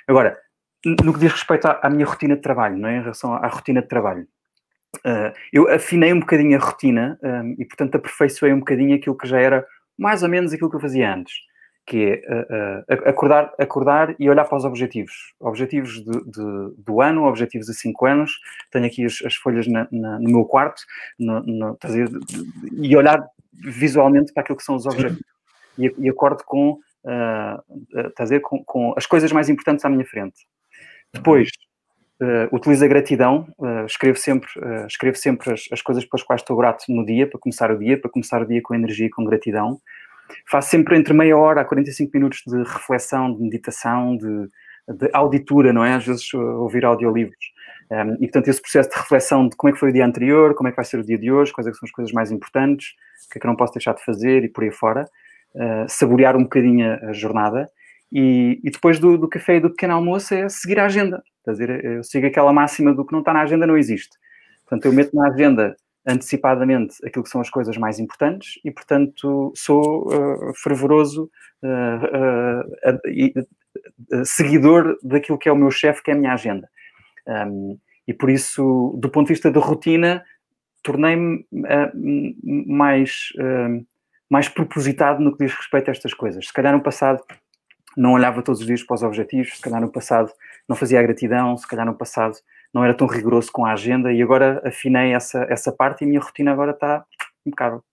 Agora, 0.07 0.37
no 1.03 1.13
que 1.13 1.19
diz 1.19 1.31
respeito 1.31 1.65
à, 1.65 1.79
à, 1.81 1.89
minha 1.89 2.05
rotina 2.05 2.35
de 2.35 2.41
trabalho, 2.41 2.77
não 2.77 2.89
é? 2.89 2.97
Em 2.97 3.01
relação 3.01 3.33
à 3.33 3.47
rotina 3.47 3.81
de 3.81 3.87
trabalho. 3.87 4.27
Uh, 4.97 5.33
eu 5.51 5.69
afinei 5.69 6.13
um 6.13 6.19
bocadinho 6.19 6.57
a 6.57 6.63
rotina 6.63 7.19
um, 7.23 7.55
e, 7.57 7.65
portanto, 7.65 7.95
aperfeiçoei 7.95 8.53
um 8.53 8.59
bocadinho 8.59 8.95
aquilo 8.95 9.17
que 9.17 9.27
já 9.27 9.39
era 9.39 9.65
mais 9.97 10.23
ou 10.23 10.29
menos 10.29 10.53
aquilo 10.53 10.69
que 10.69 10.75
eu 10.75 10.79
fazia 10.79 11.13
antes, 11.13 11.33
que 11.85 12.21
é 12.25 12.33
uh, 12.33 12.93
uh, 12.93 13.09
acordar, 13.09 13.53
acordar 13.59 14.15
e 14.19 14.29
olhar 14.29 14.45
para 14.45 14.57
os 14.57 14.65
objetivos. 14.65 15.33
Objetivos 15.39 15.95
de, 15.95 16.31
de, 16.31 16.73
do 16.77 17.01
ano, 17.01 17.25
objetivos 17.25 17.67
de 17.67 17.73
cinco 17.73 18.05
anos. 18.05 18.31
Tenho 18.71 18.85
aqui 18.85 19.03
as, 19.05 19.21
as 19.25 19.35
folhas 19.35 19.67
na, 19.67 19.87
na, 19.91 20.19
no 20.19 20.29
meu 20.29 20.45
quarto 20.45 20.81
no, 21.19 21.41
no, 21.43 21.77
e 22.77 22.95
olhar 22.95 23.23
visualmente 23.51 24.31
para 24.33 24.41
aquilo 24.41 24.57
que 24.57 24.63
são 24.63 24.75
os 24.75 24.85
objetivos. 24.85 25.23
E, 25.77 25.93
e 25.97 26.09
acordo 26.09 26.43
com, 26.45 26.79
uh, 27.03 28.13
dizer, 28.19 28.41
com, 28.41 28.63
com 28.63 28.93
as 28.95 29.05
coisas 29.05 29.31
mais 29.31 29.49
importantes 29.49 29.83
à 29.83 29.89
minha 29.89 30.05
frente. 30.05 30.45
Depois, 31.11 31.49
uh, 32.23 32.55
utilizo 32.55 32.85
a 32.85 32.87
gratidão, 32.87 33.47
uh, 33.57 33.85
escrevo 33.85 34.17
sempre, 34.17 34.49
uh, 34.57 34.87
escrevo 34.87 35.17
sempre 35.17 35.53
as, 35.53 35.67
as, 35.71 35.81
coisas 35.81 36.05
pelas 36.05 36.23
quais 36.23 36.41
estou 36.41 36.55
grato 36.57 36.85
no 36.89 37.05
dia, 37.05 37.27
para 37.27 37.39
começar 37.39 37.69
o 37.71 37.77
dia, 37.77 37.99
para 37.99 38.09
começar 38.09 38.41
o 38.41 38.47
dia 38.47 38.61
com 38.61 38.73
energia 38.73 39.07
e 39.07 39.09
com 39.09 39.23
gratidão. 39.23 39.79
Faço 40.49 40.69
sempre 40.69 40.97
entre 40.97 41.13
meia 41.13 41.37
hora 41.37 41.61
a 41.61 41.65
45 41.65 42.11
minutos 42.13 42.41
de 42.47 42.57
reflexão, 42.63 43.33
de 43.33 43.41
meditação, 43.41 44.15
de, 44.15 44.47
de 44.87 45.09
auditura, 45.13 45.73
não 45.73 45.83
é? 45.83 45.93
Às 45.93 46.05
vezes 46.05 46.33
ouvir 46.33 46.85
audiolivros. 46.85 47.53
Um, 47.91 48.13
e, 48.15 48.19
portanto, 48.19 48.47
esse 48.47 48.61
processo 48.61 48.89
de 48.89 48.95
reflexão 48.95 49.47
de 49.47 49.55
como 49.55 49.69
é 49.69 49.73
que 49.73 49.79
foi 49.79 49.89
o 49.89 49.93
dia 49.93 50.05
anterior, 50.05 50.55
como 50.55 50.67
é 50.67 50.71
que 50.71 50.77
vai 50.77 50.85
ser 50.85 50.99
o 50.99 51.05
dia 51.05 51.17
de 51.17 51.31
hoje, 51.31 51.51
quais 51.51 51.67
é 51.67 51.73
são 51.73 51.85
as 51.85 51.91
coisas 51.91 52.11
mais 52.13 52.31
importantes, 52.31 52.95
o 53.27 53.29
que 53.29 53.37
é 53.37 53.41
que 53.41 53.45
eu 53.45 53.49
não 53.49 53.55
posso 53.55 53.73
deixar 53.73 53.93
de 53.93 54.03
fazer 54.03 54.43
e 54.43 54.49
por 54.49 54.63
aí 54.63 54.71
fora, 54.71 55.05
uh, 55.55 55.85
saborear 55.87 56.35
um 56.35 56.43
bocadinho 56.43 56.93
a 57.07 57.13
jornada. 57.13 57.69
E, 58.13 58.59
e 58.63 58.69
depois 58.69 58.99
do, 58.99 59.17
do, 59.17 59.27
café 59.27 59.55
e 59.55 59.59
do 59.59 59.71
pequeno 59.71 59.95
almoço 59.95 60.35
é 60.35 60.47
seguir 60.47 60.79
a 60.79 60.85
agenda. 60.85 61.23
Quer 61.43 61.51
dizer, 61.51 61.83
eu 61.83 62.03
sigo 62.03 62.27
aquela 62.27 62.53
máxima 62.53 62.93
do 62.93 63.03
que 63.03 63.11
não 63.11 63.21
está 63.21 63.33
na 63.33 63.41
agenda 63.41 63.65
não 63.65 63.75
existe. 63.75 64.15
Portanto, 64.61 64.85
eu 64.85 64.93
meto 64.93 65.15
na 65.15 65.29
agenda 65.29 65.75
antecipadamente 66.05 66.95
aquilo 67.03 67.23
que 67.23 67.29
são 67.29 67.41
as 67.41 67.49
coisas 67.49 67.75
mais 67.75 67.97
importantes 67.97 68.59
e, 68.63 68.69
portanto, 68.69 69.51
sou 69.55 70.07
uh, 70.07 70.53
fervoroso 70.61 71.27
uh, 71.63 72.91
uh, 72.91 74.25
seguidor 74.25 74.95
daquilo 75.01 75.39
que 75.39 75.49
é 75.49 75.51
o 75.51 75.55
meu 75.55 75.71
chefe, 75.71 76.03
que 76.03 76.11
é 76.11 76.13
a 76.13 76.17
minha 76.17 76.33
agenda. 76.33 76.69
Um, 77.27 77.79
e 78.07 78.13
por 78.13 78.29
isso, 78.29 78.95
do 78.99 79.09
ponto 79.09 79.27
de 79.27 79.33
vista 79.33 79.49
da 79.49 79.59
rotina, 79.59 80.23
tornei-me 80.83 81.47
mais, 82.67 83.29
mais 84.29 84.49
propositado 84.49 85.23
no 85.23 85.31
que 85.31 85.45
diz 85.45 85.55
respeito 85.55 85.87
a 85.87 85.91
estas 85.91 86.13
coisas. 86.13 86.45
Se 86.45 86.51
calhar 86.51 86.73
no 86.73 86.83
passado 86.83 87.23
não 87.95 88.13
olhava 88.13 88.41
todos 88.41 88.61
os 88.61 88.67
dias 88.67 88.83
para 88.83 88.95
os 88.95 89.03
objetivos, 89.03 89.55
se 89.55 89.61
calhar 89.61 89.81
no 89.81 89.91
passado 89.91 90.31
não 90.67 90.75
fazia 90.75 90.99
a 90.99 91.03
gratidão, 91.03 91.57
se 91.57 91.67
calhar 91.67 91.85
no 91.85 91.95
passado 91.95 92.35
não 92.73 92.83
era 92.83 92.93
tão 92.93 93.07
rigoroso 93.07 93.51
com 93.51 93.65
a 93.65 93.73
agenda 93.73 94.11
e 94.11 94.21
agora 94.21 94.61
afinei 94.65 95.13
essa, 95.13 95.45
essa 95.49 95.71
parte 95.71 96.01
e 96.01 96.05
a 96.05 96.07
minha 96.07 96.19
rotina 96.19 96.51
agora 96.51 96.71
está 96.71 97.05
impecável. 97.45 97.83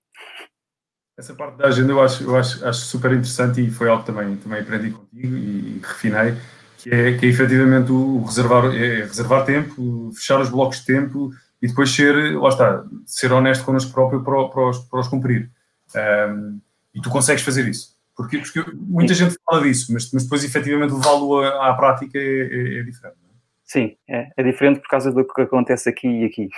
Essa 1.18 1.34
parte 1.34 1.58
da 1.58 1.68
agenda 1.68 1.92
eu 1.92 2.02
acho, 2.02 2.24
eu 2.24 2.36
acho, 2.36 2.66
acho 2.66 2.80
super 2.80 3.12
interessante 3.12 3.60
e 3.60 3.70
foi 3.70 3.88
algo 3.88 4.02
que 4.02 4.10
também, 4.10 4.36
também 4.36 4.60
aprendi 4.60 4.90
contigo 4.90 5.36
e, 5.36 5.76
e 5.76 5.80
refinei, 5.84 6.34
que 6.78 6.88
é, 6.88 7.18
que 7.18 7.26
é 7.26 7.28
efetivamente 7.28 7.92
o 7.92 8.24
reservar, 8.24 8.74
é 8.74 9.02
reservar 9.02 9.44
tempo, 9.44 10.10
fechar 10.14 10.40
os 10.40 10.48
blocos 10.48 10.78
de 10.78 10.86
tempo 10.86 11.30
e 11.60 11.68
depois 11.68 11.90
ser, 11.90 12.38
lá 12.38 12.48
está, 12.48 12.84
ser 13.04 13.32
honesto 13.32 13.64
connosco 13.64 13.92
próprio 13.92 14.24
para, 14.24 14.48
para, 14.48 14.70
os, 14.70 14.78
para 14.78 15.00
os 15.00 15.08
cumprir. 15.08 15.50
Um, 15.94 16.58
e 16.94 17.00
tu 17.02 17.10
consegues 17.10 17.42
fazer 17.42 17.68
isso. 17.68 17.99
Porque, 18.20 18.38
porque 18.38 18.70
muita 18.74 19.14
gente 19.14 19.34
fala 19.46 19.62
disso, 19.62 19.92
mas, 19.92 20.10
mas 20.12 20.24
depois 20.24 20.44
efetivamente 20.44 20.92
levá-lo 20.92 21.40
à, 21.40 21.70
à 21.70 21.74
prática 21.74 22.18
é, 22.18 22.22
é, 22.22 22.78
é 22.80 22.82
diferente. 22.82 23.16
Sim, 23.64 23.96
é, 24.08 24.28
é 24.36 24.42
diferente 24.42 24.80
por 24.80 24.88
causa 24.88 25.10
do 25.10 25.24
que 25.24 25.40
acontece 25.40 25.88
aqui 25.88 26.06
e 26.06 26.24
aqui. 26.24 26.48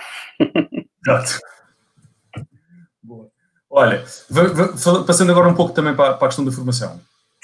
Exato. 1.07 1.39
Boa. 3.03 3.29
Olha, 3.69 4.03
passando 5.07 5.31
agora 5.31 5.47
um 5.47 5.53
pouco 5.53 5.73
também 5.73 5.95
para, 5.95 6.15
a 6.15 6.17
questão 6.17 6.43
da 6.43 6.51
formação. 6.51 6.99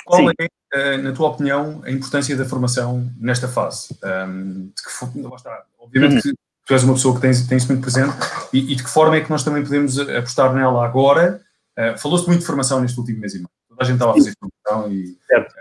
Qual 0.05 0.21
Sim. 0.21 0.33
é, 0.39 0.47
eh, 0.73 0.97
na 0.97 1.11
tua 1.13 1.29
opinião, 1.29 1.81
a 1.85 1.91
importância 1.91 2.35
da 2.35 2.45
formação 2.45 3.09
nesta 3.17 3.47
fase? 3.47 3.95
Um, 4.03 4.71
que, 4.75 5.35
está, 5.35 5.63
obviamente 5.79 6.15
uhum. 6.15 6.21
que 6.21 6.33
tu 6.65 6.73
és 6.73 6.83
uma 6.83 6.93
pessoa 6.93 7.15
que 7.15 7.21
tem, 7.21 7.31
tem 7.47 7.57
isso 7.57 7.67
muito 7.67 7.81
presente 7.81 8.15
e, 8.51 8.73
e, 8.73 8.75
de 8.75 8.83
que 8.83 8.89
forma 8.89 9.15
é 9.15 9.21
que 9.21 9.29
nós 9.29 9.43
também 9.43 9.63
podemos 9.63 9.99
apostar 9.99 10.53
nela 10.53 10.83
agora? 10.83 11.41
Uh, 11.77 11.97
Falou-se 11.97 12.25
muito 12.27 12.39
de 12.39 12.45
formação 12.45 12.81
neste 12.81 12.99
último 12.99 13.19
mês 13.19 13.33
e 13.35 13.37
meio. 13.37 13.58
A 13.79 13.83
gente 13.83 13.95
estava 13.95 14.11
a 14.11 14.15
fazer 14.15 14.33
formação 14.39 14.91
e, 14.91 15.17
certo 15.27 15.53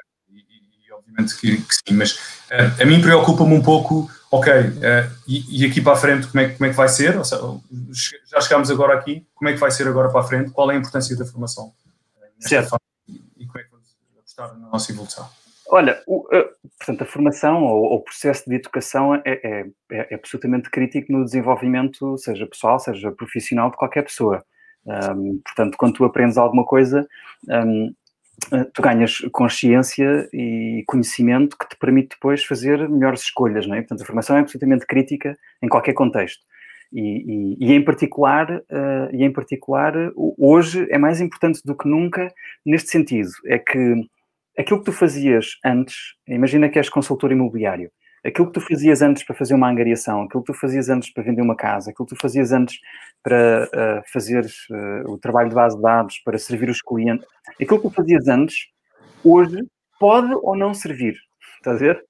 obviamente 1.08 1.37
que, 1.40 1.56
que 1.56 1.75
sim, 1.75 1.96
mas 1.96 2.12
uh, 2.50 2.82
a 2.82 2.84
mim 2.84 3.00
preocupa-me 3.00 3.54
um 3.54 3.62
pouco, 3.62 4.10
ok, 4.30 4.52
uh, 4.52 4.70
e, 5.26 5.62
e, 5.62 5.66
aqui 5.66 5.80
para 5.80 5.92
a 5.94 5.96
frente 5.96 6.28
como 6.28 6.40
é, 6.40 6.48
como 6.50 6.66
é 6.66 6.70
que 6.70 6.76
vai 6.76 6.88
ser? 6.88 7.25
Seja, 7.25 7.60
já 8.26 8.40
chegámos 8.40 8.70
agora 8.70 8.94
aqui, 8.94 9.26
como 9.34 9.48
é 9.48 9.52
que 9.52 9.58
vai 9.58 9.70
ser 9.70 9.88
agora 9.88 10.08
para 10.08 10.20
a 10.20 10.25
frente? 10.25 10.50
Qual 10.50 10.70
é 10.70 10.75
a 10.75 10.78
importância 10.78 11.16
da 11.16 11.25
formação? 11.25 11.66
Uh, 11.66 12.48
certo. 12.48 12.76
E, 13.08 13.46
como 13.46 13.58
é 13.58 13.64
que 13.64 13.70
vamos 13.70 13.96
apostar 14.16 14.58
na 14.58 14.68
nossa 14.68 14.92
evolução? 14.92 15.28
Olha, 15.70 16.02
o, 16.06 16.26
portanto, 16.78 17.02
a 17.02 17.04
formação 17.06 17.62
ou 17.64 17.96
o 17.96 18.00
processo 18.00 18.48
de 18.48 18.56
educação 18.56 19.14
é, 19.14 19.22
é, 19.26 19.66
é, 19.90 20.08
é, 20.12 20.14
absolutamente 20.14 20.70
crítico 20.70 21.12
no 21.12 21.22
desenvolvimento, 21.26 22.16
seja 22.16 22.46
pessoal, 22.46 22.78
seja 22.78 23.12
profissional, 23.12 23.70
de 23.70 23.76
qualquer 23.76 24.02
pessoa. 24.02 24.42
Um, 24.87 25.42
portanto, 25.44 25.76
quando 25.76 25.92
tu 25.92 26.04
aprendes 26.06 26.38
alguma 26.38 26.64
coisa, 26.64 27.06
um, 27.46 27.88
eh, 27.88 27.90
tu 28.73 28.83
ganhas 28.83 29.18
consciência 29.33 30.28
e 30.33 30.83
conhecimento 30.87 31.57
que 31.59 31.68
te 31.68 31.76
permite 31.76 32.11
depois 32.11 32.45
fazer 32.45 32.88
melhores 32.88 33.23
escolhas, 33.23 33.66
não 33.66 33.75
é? 33.75 33.80
Portanto, 33.80 34.02
a 34.02 34.07
formação 34.07 34.37
é 34.37 34.40
absolutamente 34.40 34.87
crítica 34.87 35.37
em 35.62 35.68
qualquer 35.68 35.92
contexto. 35.92 36.45
E, 36.92 37.57
e, 37.61 37.66
e 37.66 37.73
em 37.75 37.85
particular, 37.85 38.50
uh, 38.50 39.14
e 39.14 39.23
em 39.23 39.33
particular, 39.33 39.92
hoje 40.16 40.87
é 40.90 40.97
mais 40.97 41.21
importante 41.21 41.61
do 41.64 41.76
que 41.76 41.88
nunca 41.88 42.33
neste 42.64 42.90
sentido, 42.90 43.28
é 43.47 43.59
que 43.59 43.95
aquilo 44.59 44.78
que 44.78 44.87
tu 44.87 44.92
fazias 44.92 45.59
antes, 45.64 45.97
imagina 46.26 46.68
que 46.68 46.78
és 46.78 46.88
consultor 46.88 47.30
imobiliário, 47.30 47.90
aquilo 48.25 48.48
que 48.48 48.54
tu 48.54 48.60
fazias 48.60 49.02
antes 49.02 49.25
para 49.25 49.37
fazer 49.37 49.54
uma 49.54 49.68
angariação, 49.68 50.22
aquilo 50.22 50.42
que 50.42 50.52
tu 50.52 50.58
fazias 50.58 50.88
antes 50.88 51.12
para 51.12 51.22
vender 51.22 51.42
uma 51.42 51.56
casa, 51.56 51.90
aquilo 51.90 52.06
que 52.06 52.14
tu 52.14 52.20
fazias 52.20 52.52
antes 52.52 52.78
para 53.22 53.64
uh, 53.66 54.02
fazer 54.12 54.44
uh, 54.44 55.12
o 55.12 55.18
trabalho 55.18 55.48
de 55.48 55.54
base 55.54 55.76
de 55.76 55.82
dados, 55.82 56.18
para 56.25 56.38
servir 56.38 56.70
os 56.70 56.82
clientes, 56.82 57.26
aquilo 57.60 57.80
que 57.80 57.88
tu 57.88 57.94
fazias 57.94 58.28
antes, 58.28 58.56
hoje 59.25 59.58
pode 59.98 60.32
ou 60.42 60.56
não 60.56 60.75
servir. 60.75 61.16
Estás 61.56 61.76
a 61.76 61.78
ver? 61.78 62.04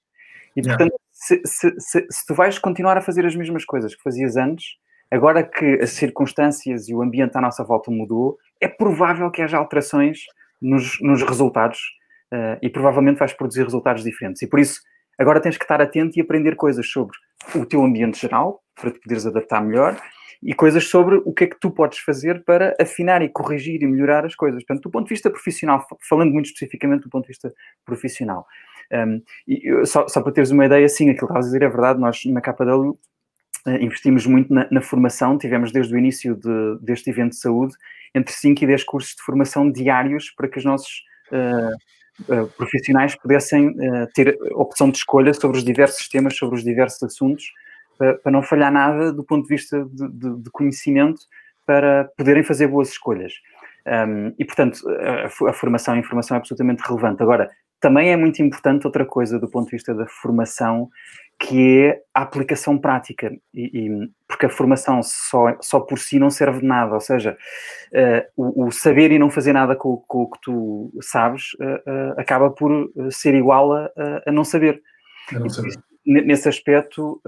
E 0.56 0.62
portanto, 0.62 0.90
yeah. 0.90 0.98
se, 1.12 1.40
se, 1.44 1.74
se, 1.78 2.06
se, 2.10 2.26
tu 2.26 2.34
vais 2.34 2.58
continuar 2.58 2.96
a 2.96 3.00
fazer 3.00 3.24
as 3.24 3.34
mesmas 3.34 3.64
coisas 3.64 3.94
que 3.94 4.02
fazias 4.02 4.36
antes, 4.36 4.64
agora 5.10 5.42
que 5.42 5.78
as 5.80 5.90
circunstâncias 5.90 6.88
e 6.88 6.94
o 6.94 7.02
ambiente 7.02 7.36
à 7.36 7.40
nossa 7.40 7.64
volta 7.64 7.90
mudou, 7.90 8.36
é 8.60 8.68
provável 8.68 9.30
que 9.30 9.40
haja 9.40 9.56
alterações 9.56 10.18
nos, 10.60 11.00
nos 11.00 11.22
resultados 11.22 11.78
uh, 12.32 12.58
e 12.60 12.68
provavelmente 12.68 13.18
vais 13.18 13.32
produzir 13.32 13.62
resultados 13.62 14.02
diferentes. 14.02 14.42
E 14.42 14.46
por 14.46 14.58
isso, 14.58 14.80
Agora 15.18 15.40
tens 15.40 15.56
que 15.56 15.64
estar 15.64 15.80
atento 15.80 16.18
e 16.18 16.22
aprender 16.22 16.54
coisas 16.54 16.86
sobre 16.88 17.16
o 17.54 17.66
teu 17.66 17.82
ambiente 17.82 18.20
geral, 18.20 18.62
para 18.80 18.90
te 18.90 19.00
poderes 19.00 19.26
adaptar 19.26 19.62
melhor, 19.62 20.00
e 20.42 20.54
coisas 20.54 20.84
sobre 20.84 21.16
o 21.24 21.32
que 21.32 21.44
é 21.44 21.46
que 21.48 21.58
tu 21.58 21.70
podes 21.70 21.98
fazer 21.98 22.44
para 22.44 22.76
afinar 22.80 23.22
e 23.22 23.28
corrigir 23.28 23.82
e 23.82 23.86
melhorar 23.86 24.24
as 24.24 24.34
coisas. 24.34 24.62
Portanto, 24.64 24.84
do 24.84 24.90
ponto 24.90 25.04
de 25.06 25.14
vista 25.14 25.28
profissional, 25.28 25.84
falando 26.08 26.32
muito 26.32 26.46
especificamente 26.46 27.02
do 27.02 27.10
ponto 27.10 27.24
de 27.24 27.28
vista 27.28 27.52
profissional. 27.84 28.46
Um, 28.92 29.20
e 29.46 29.84
só, 29.84 30.06
só, 30.08 30.22
para 30.22 30.32
teres 30.32 30.50
uma 30.50 30.64
ideia, 30.64 30.88
sim, 30.88 31.10
aquilo 31.10 31.26
que 31.26 31.32
estavas 31.32 31.46
a 31.46 31.48
dizer 31.48 31.62
é 31.62 31.68
verdade, 31.68 32.00
nós 32.00 32.24
na 32.24 32.40
KW 32.40 32.98
eh, 33.66 33.84
investimos 33.84 34.26
muito 34.26 34.52
na, 34.52 34.66
na, 34.70 34.80
formação, 34.80 35.36
tivemos 35.36 35.72
desde 35.72 35.94
o 35.94 35.98
início 35.98 36.34
de, 36.36 36.78
deste 36.80 37.10
evento 37.10 37.30
de 37.30 37.40
saúde 37.40 37.74
entre 38.14 38.32
5 38.32 38.64
e 38.64 38.66
10 38.66 38.84
cursos 38.84 39.14
de 39.14 39.22
formação 39.22 39.70
diários 39.70 40.30
para 40.30 40.48
que 40.48 40.58
os 40.58 40.64
nossos 40.64 41.02
uh, 41.32 41.76
profissionais 42.56 43.14
pudessem 43.14 43.68
uh, 43.68 44.08
ter 44.14 44.36
opção 44.52 44.90
de 44.90 44.98
escolha 44.98 45.32
sobre 45.32 45.58
os 45.58 45.64
diversos 45.64 46.08
temas, 46.08 46.36
sobre 46.36 46.56
os 46.56 46.64
diversos 46.64 47.02
assuntos, 47.02 47.44
para 47.96 48.30
não 48.30 48.42
falhar 48.42 48.72
nada 48.72 49.12
do 49.12 49.24
ponto 49.24 49.42
de 49.42 49.54
vista 49.54 49.84
de, 49.84 50.08
de, 50.08 50.42
de 50.42 50.50
conhecimento, 50.50 51.20
para 51.66 52.08
poderem 52.16 52.42
fazer 52.42 52.66
boas 52.68 52.88
escolhas. 52.88 53.32
Um, 53.86 54.34
e, 54.38 54.44
portanto, 54.44 54.80
a, 54.88 55.50
a, 55.50 55.52
formação 55.52 55.94
e 55.94 55.98
a 55.98 56.00
informação 56.00 56.36
é 56.36 56.38
absolutamente 56.38 56.82
relevante. 56.86 57.22
Agora, 57.22 57.50
também 57.80 58.10
é 58.10 58.16
muito 58.16 58.42
importante 58.42 58.86
outra 58.86 59.04
coisa 59.04 59.38
do 59.38 59.48
ponto 59.48 59.66
de 59.66 59.72
vista 59.72 59.94
da 59.94 60.06
formação, 60.06 60.88
que 61.38 61.84
é 61.84 62.02
a 62.12 62.22
aplicação 62.22 62.76
prática, 62.76 63.30
e, 63.54 63.86
e, 63.86 64.10
porque 64.26 64.46
a 64.46 64.50
formação 64.50 65.00
só, 65.02 65.56
só 65.60 65.78
por 65.78 65.98
si 65.98 66.18
não 66.18 66.30
serve 66.30 66.60
de 66.60 66.66
nada, 66.66 66.94
ou 66.94 67.00
seja, 67.00 67.38
uh, 67.92 68.26
o, 68.36 68.66
o, 68.66 68.72
saber 68.72 69.12
e 69.12 69.18
não 69.18 69.30
fazer 69.30 69.52
nada 69.52 69.76
com, 69.76 69.98
com 70.08 70.22
o 70.22 70.30
que 70.30 70.40
tu 70.42 70.92
sabes 71.00 71.54
uh, 71.54 71.64
uh, 71.64 72.20
acaba 72.20 72.50
por 72.50 72.90
ser 73.10 73.34
igual 73.34 73.72
a, 73.72 73.88
a 74.26 74.32
não 74.32 74.44
saber. 74.44 74.82
não 75.32 75.48
saber. 75.48 75.74
Nesse 76.04 76.48
aspecto, 76.48 77.20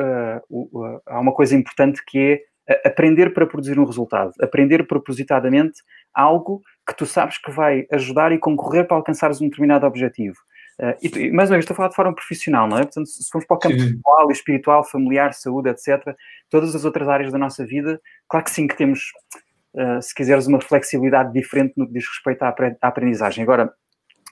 há 1.06 1.20
uma 1.20 1.34
coisa 1.34 1.54
importante 1.54 2.02
que 2.02 2.40
é 2.72 2.88
aprender 2.88 3.34
para 3.34 3.46
produzir 3.46 3.78
um 3.78 3.84
resultado, 3.84 4.32
aprender 4.40 4.86
propositadamente 4.86 5.82
algo 6.14 6.62
que 6.86 6.96
tu 6.96 7.04
sabes 7.04 7.36
que 7.36 7.50
vai 7.50 7.86
ajudar 7.92 8.32
e 8.32 8.38
concorrer 8.38 8.86
para 8.86 8.96
alcançares 8.96 9.38
um 9.40 9.50
determinado 9.50 9.86
objetivo. 9.86 10.36
Uh, 10.80 10.96
e, 11.02 11.30
mais 11.30 11.50
uma 11.50 11.56
vez, 11.56 11.64
estou 11.64 11.74
a 11.74 11.76
falar 11.76 11.88
de 11.90 11.94
forma 11.94 12.14
profissional, 12.14 12.66
não 12.66 12.78
é? 12.78 12.84
Portanto, 12.84 13.06
se 13.06 13.30
formos 13.30 13.46
para 13.46 13.54
o 13.54 13.60
campo 13.60 13.76
pessoal, 13.76 14.30
espiritual, 14.30 14.82
familiar, 14.82 15.34
saúde, 15.34 15.68
etc., 15.68 16.16
todas 16.48 16.74
as 16.74 16.86
outras 16.86 17.06
áreas 17.06 17.30
da 17.30 17.36
nossa 17.36 17.66
vida, 17.66 18.00
claro 18.26 18.44
que 18.44 18.50
sim 18.50 18.66
que 18.66 18.74
temos, 18.74 19.12
uh, 19.74 20.00
se 20.00 20.14
quiseres, 20.14 20.46
uma 20.46 20.58
flexibilidade 20.58 21.34
diferente 21.34 21.74
no 21.76 21.86
que 21.86 21.92
diz 21.92 22.08
respeito 22.08 22.42
à, 22.42 22.48
à 22.80 22.88
aprendizagem. 22.88 23.44
Agora, 23.44 23.70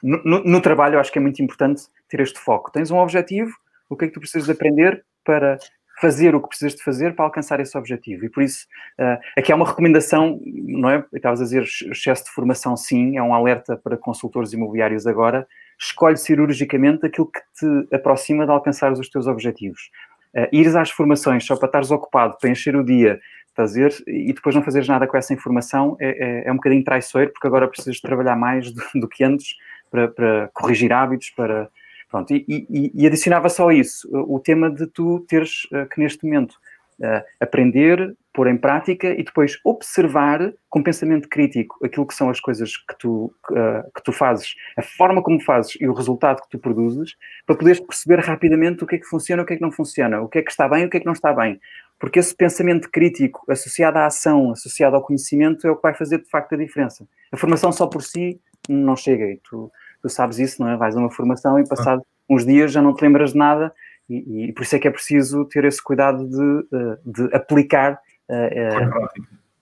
no, 0.02 0.22
no, 0.24 0.42
no, 0.42 0.60
trabalho, 0.62 0.94
eu 0.94 1.00
acho 1.00 1.12
que 1.12 1.18
é 1.18 1.22
muito 1.22 1.42
importante 1.42 1.82
ter 2.08 2.20
este 2.20 2.38
foco. 2.38 2.72
Tens 2.72 2.90
um 2.90 2.96
objetivo, 2.96 3.52
o 3.90 3.94
que 3.94 4.06
é 4.06 4.08
que 4.08 4.14
tu 4.14 4.20
precisas 4.20 4.46
de 4.46 4.52
aprender 4.52 5.04
para 5.22 5.58
fazer 6.00 6.34
o 6.34 6.40
que 6.40 6.48
precisas 6.48 6.74
de 6.74 6.82
fazer 6.82 7.14
para 7.14 7.24
alcançar 7.24 7.60
esse 7.60 7.76
objetivo. 7.76 8.24
E 8.24 8.28
por 8.28 8.42
isso, 8.42 8.66
uh, 8.98 9.18
aqui 9.36 9.52
há 9.52 9.56
uma 9.56 9.66
recomendação, 9.66 10.40
não 10.44 10.90
é? 10.90 11.04
Estavas 11.12 11.40
a 11.40 11.44
dizer 11.44 11.62
excesso 11.62 12.24
de 12.24 12.30
formação, 12.30 12.76
sim, 12.76 13.16
é 13.16 13.22
um 13.22 13.34
alerta 13.34 13.76
para 13.76 13.96
consultores 13.96 14.52
imobiliários 14.52 15.06
agora, 15.06 15.46
escolhe 15.78 16.16
cirurgicamente 16.16 17.06
aquilo 17.06 17.30
que 17.30 17.40
te 17.58 17.94
aproxima 17.94 18.44
de 18.44 18.52
alcançar 18.52 18.92
os 18.92 19.08
teus 19.08 19.26
objetivos. 19.26 19.90
Uh, 20.34 20.48
ires 20.52 20.76
às 20.76 20.90
formações 20.90 21.44
só 21.44 21.56
para 21.56 21.66
estares 21.66 21.90
ocupado, 21.90 22.36
para 22.40 22.50
encher 22.50 22.76
o 22.76 22.84
dia, 22.84 23.18
fazer 23.58 23.92
e 24.06 24.32
depois 24.32 24.54
não 24.54 24.62
fazeres 24.62 24.86
nada 24.86 25.04
com 25.04 25.16
essa 25.16 25.34
informação 25.34 25.96
é, 25.98 26.44
é, 26.44 26.48
é 26.48 26.52
um 26.52 26.54
bocadinho 26.54 26.84
traiçoeiro, 26.84 27.32
porque 27.32 27.48
agora 27.48 27.66
precisas 27.66 28.00
trabalhar 28.00 28.36
mais 28.36 28.70
do, 28.70 28.82
do 28.94 29.08
que 29.08 29.24
antes 29.24 29.56
para, 29.90 30.06
para, 30.06 30.48
corrigir 30.54 30.92
hábitos, 30.92 31.30
para, 31.30 31.68
Pronto, 32.10 32.32
e, 32.32 32.44
e, 32.48 32.92
e 32.94 33.06
adicionava 33.06 33.48
só 33.48 33.70
isso, 33.70 34.08
o 34.10 34.40
tema 34.40 34.70
de 34.70 34.86
tu 34.86 35.20
teres 35.28 35.68
que 35.92 36.00
neste 36.00 36.24
momento 36.24 36.56
uh, 37.00 37.22
aprender, 37.40 38.16
pôr 38.32 38.48
em 38.48 38.56
prática 38.56 39.08
e 39.08 39.22
depois 39.22 39.58
observar 39.64 40.52
com 40.68 40.82
pensamento 40.82 41.28
crítico 41.28 41.76
aquilo 41.84 42.06
que 42.06 42.14
são 42.14 42.30
as 42.30 42.40
coisas 42.40 42.76
que 42.76 42.96
tu, 42.98 43.32
uh, 43.50 43.90
que 43.94 44.02
tu 44.02 44.12
fazes, 44.12 44.54
a 44.76 44.82
forma 44.82 45.22
como 45.22 45.40
fazes 45.40 45.76
e 45.80 45.88
o 45.88 45.92
resultado 45.92 46.42
que 46.42 46.50
tu 46.50 46.58
produzes, 46.58 47.16
para 47.46 47.56
poderes 47.56 47.80
perceber 47.80 48.20
rapidamente 48.20 48.84
o 48.84 48.86
que 48.86 48.96
é 48.96 48.98
que 48.98 49.06
funciona, 49.06 49.42
o 49.42 49.46
que 49.46 49.54
é 49.54 49.56
que 49.56 49.62
não 49.62 49.72
funciona, 49.72 50.20
o 50.20 50.28
que 50.28 50.38
é 50.38 50.42
que 50.42 50.50
está 50.50 50.68
bem, 50.68 50.86
o 50.86 50.90
que 50.90 50.96
é 50.96 51.00
que 51.00 51.06
não 51.06 51.12
está 51.12 51.32
bem. 51.32 51.60
Porque 51.98 52.20
esse 52.20 52.34
pensamento 52.34 52.88
crítico 52.90 53.44
associado 53.50 53.98
à 53.98 54.06
ação, 54.06 54.52
associado 54.52 54.94
ao 54.94 55.02
conhecimento, 55.02 55.66
é 55.66 55.70
o 55.70 55.76
que 55.76 55.82
vai 55.82 55.94
fazer 55.94 56.18
de 56.18 56.30
facto 56.30 56.54
a 56.54 56.58
diferença. 56.58 57.08
A 57.32 57.36
formação 57.36 57.72
só 57.72 57.88
por 57.88 58.02
si 58.02 58.40
não 58.68 58.94
chega. 58.94 59.24
E 59.24 59.40
tu, 59.42 59.70
tu 60.02 60.08
sabes 60.08 60.38
isso, 60.38 60.62
não 60.62 60.70
é? 60.70 60.76
Vais 60.76 60.96
a 60.96 61.00
uma 61.00 61.10
formação 61.10 61.58
e 61.58 61.66
passado 61.66 62.02
uns 62.28 62.44
dias 62.44 62.72
já 62.72 62.82
não 62.82 62.94
te 62.94 63.02
lembras 63.02 63.32
de 63.32 63.38
nada 63.38 63.72
e, 64.08 64.48
e, 64.48 64.52
por 64.52 64.62
isso 64.62 64.76
é 64.76 64.78
que 64.78 64.88
é 64.88 64.90
preciso 64.90 65.44
ter 65.46 65.64
esse 65.64 65.82
cuidado 65.82 66.26
de, 66.26 66.76
eh, 66.76 66.98
de 67.04 67.34
aplicar. 67.34 67.98
Uh, 68.28 69.08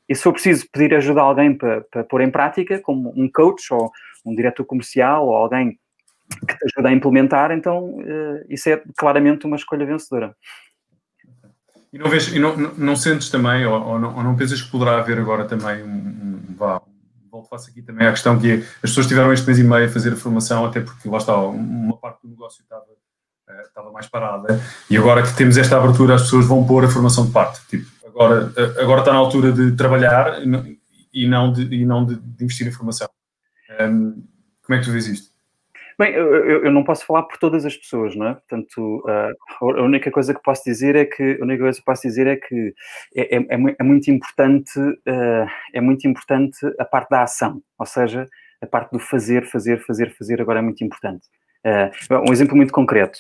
e 0.09 0.15
se 0.15 0.23
for 0.23 0.33
preciso 0.33 0.67
pedir 0.73 0.95
ajuda 0.95 1.21
a 1.21 1.25
alguém 1.25 1.53
para, 1.53 1.81
para 1.83 2.05
pôr 2.05 2.21
em 2.21 2.31
prática, 2.31 2.79
como 2.81 3.13
um 3.17 3.29
coach 3.31 3.73
ou 3.73 3.91
um 4.25 4.35
diretor 4.35 4.65
comercial 4.65 5.27
ou 5.27 5.35
alguém 5.35 5.79
que 6.47 6.57
te 6.57 6.65
ajuda 6.65 6.89
a 6.89 6.93
implementar, 6.93 7.51
então 7.53 7.99
isso 8.49 8.69
é 8.69 8.83
claramente 8.97 9.47
uma 9.47 9.57
escolha 9.57 9.87
vencedora. 9.87 10.35
E 11.93 11.99
não, 11.99 12.11
vês, 12.11 12.29
e 12.35 12.39
não, 12.39 12.57
não, 12.57 12.75
não 12.75 12.97
sentes 12.97 13.31
também, 13.31 13.65
ou, 13.65 13.81
ou, 13.81 13.99
não, 13.99 14.17
ou, 14.17 14.23
não, 14.23 14.37
pensas 14.37 14.61
que 14.61 14.71
poderá 14.71 14.99
haver 14.99 15.19
agora 15.19 15.45
também 15.45 15.83
um, 15.83 15.89
um 15.89 16.55
vá, 16.57 16.83
volto 17.47 17.49
faço 17.49 17.71
aqui 17.71 17.83
também 17.83 18.07
a 18.07 18.11
questão 18.11 18.39
que 18.39 18.53
as 18.55 18.91
pessoas 18.91 19.07
tiveram 19.07 19.33
este 19.33 19.47
mês 19.47 19.59
e 19.59 19.65
meio 19.65 19.87
a 19.87 19.89
fazer 19.89 20.13
a 20.13 20.17
formação, 20.17 20.65
até 20.67 20.81
porque 20.81 21.09
lá 21.09 21.19
está, 21.19 21.37
uma 21.37 21.97
parte 21.97 22.23
do 22.23 22.29
negócio 22.29 22.63
estava 22.63 22.85
eh, 23.49 23.63
estava 23.63 23.93
mais 23.93 24.09
parada, 24.09 24.61
e 24.91 24.97
agora 24.97 25.23
que 25.23 25.35
temos 25.35 25.57
esta 25.57 25.77
abertura, 25.77 26.17
as 26.17 26.23
pessoas 26.23 26.47
vão 26.47 26.67
pôr 26.67 26.85
a 26.85 26.89
formação 26.89 27.25
de 27.27 27.33
parte. 27.33 27.61
Tipo, 27.69 27.87
agora, 28.07 28.53
eh, 28.57 28.83
agora 28.83 29.01
está 29.01 29.13
na 29.13 29.19
altura 29.19 29.53
de 29.53 29.73
trabalhar 29.73 30.43
e 31.13 31.27
não 31.27 31.53
de, 31.53 31.63
e 31.75 31.87
não 31.87 32.05
de, 32.05 32.17
de 32.17 32.45
investir 32.45 32.67
em 32.67 32.73
formação. 32.73 33.09
Um, 33.81 34.25
como 34.63 34.77
é 34.77 34.79
que 34.79 34.85
tu 34.85 34.93
vês 34.93 35.07
isto? 35.07 35.36
Bem, 35.99 36.13
eu, 36.13 36.65
eu, 36.67 36.71
não 36.71 36.85
posso 36.85 37.07
falar 37.07 37.23
por 37.23 37.39
todas 37.39 37.65
as 37.65 37.75
pessoas, 37.75 38.15
não 38.15 38.29
é? 38.29 38.35
Portanto, 38.35 39.03
uh, 39.07 39.71
a 39.79 39.83
única 39.83 40.11
coisa 40.11 40.35
que 40.35 40.43
posso 40.43 40.63
dizer 40.63 40.95
é 40.95 41.07
que 41.07 41.39
a 41.41 41.43
única 41.43 41.63
coisa 41.63 41.79
que 41.79 41.85
posso 41.87 42.03
dizer 42.03 42.27
é 42.27 42.37
que 42.37 42.75
é, 43.17 43.37
é, 43.37 43.47
é 43.79 43.83
muito 43.83 44.11
importante 44.11 44.79
uh, 44.79 45.51
é 45.73 45.81
muito 45.81 46.07
importante 46.07 46.59
a 46.79 46.85
parte 46.85 47.09
da 47.09 47.23
ação, 47.23 47.63
ou 47.79 47.87
seja, 47.87 48.29
a 48.61 48.67
parte 48.67 48.93
do 48.93 48.99
fazer, 48.99 49.47
fazer, 49.47 49.83
fazer, 49.87 50.15
fazer 50.15 50.43
agora 50.43 50.59
é 50.59 50.63
muito 50.63 50.85
importante. 50.85 51.27
Uh, 51.65 52.29
um 52.29 52.33
exemplo 52.33 52.57
muito 52.57 52.73
concreto. 52.73 53.19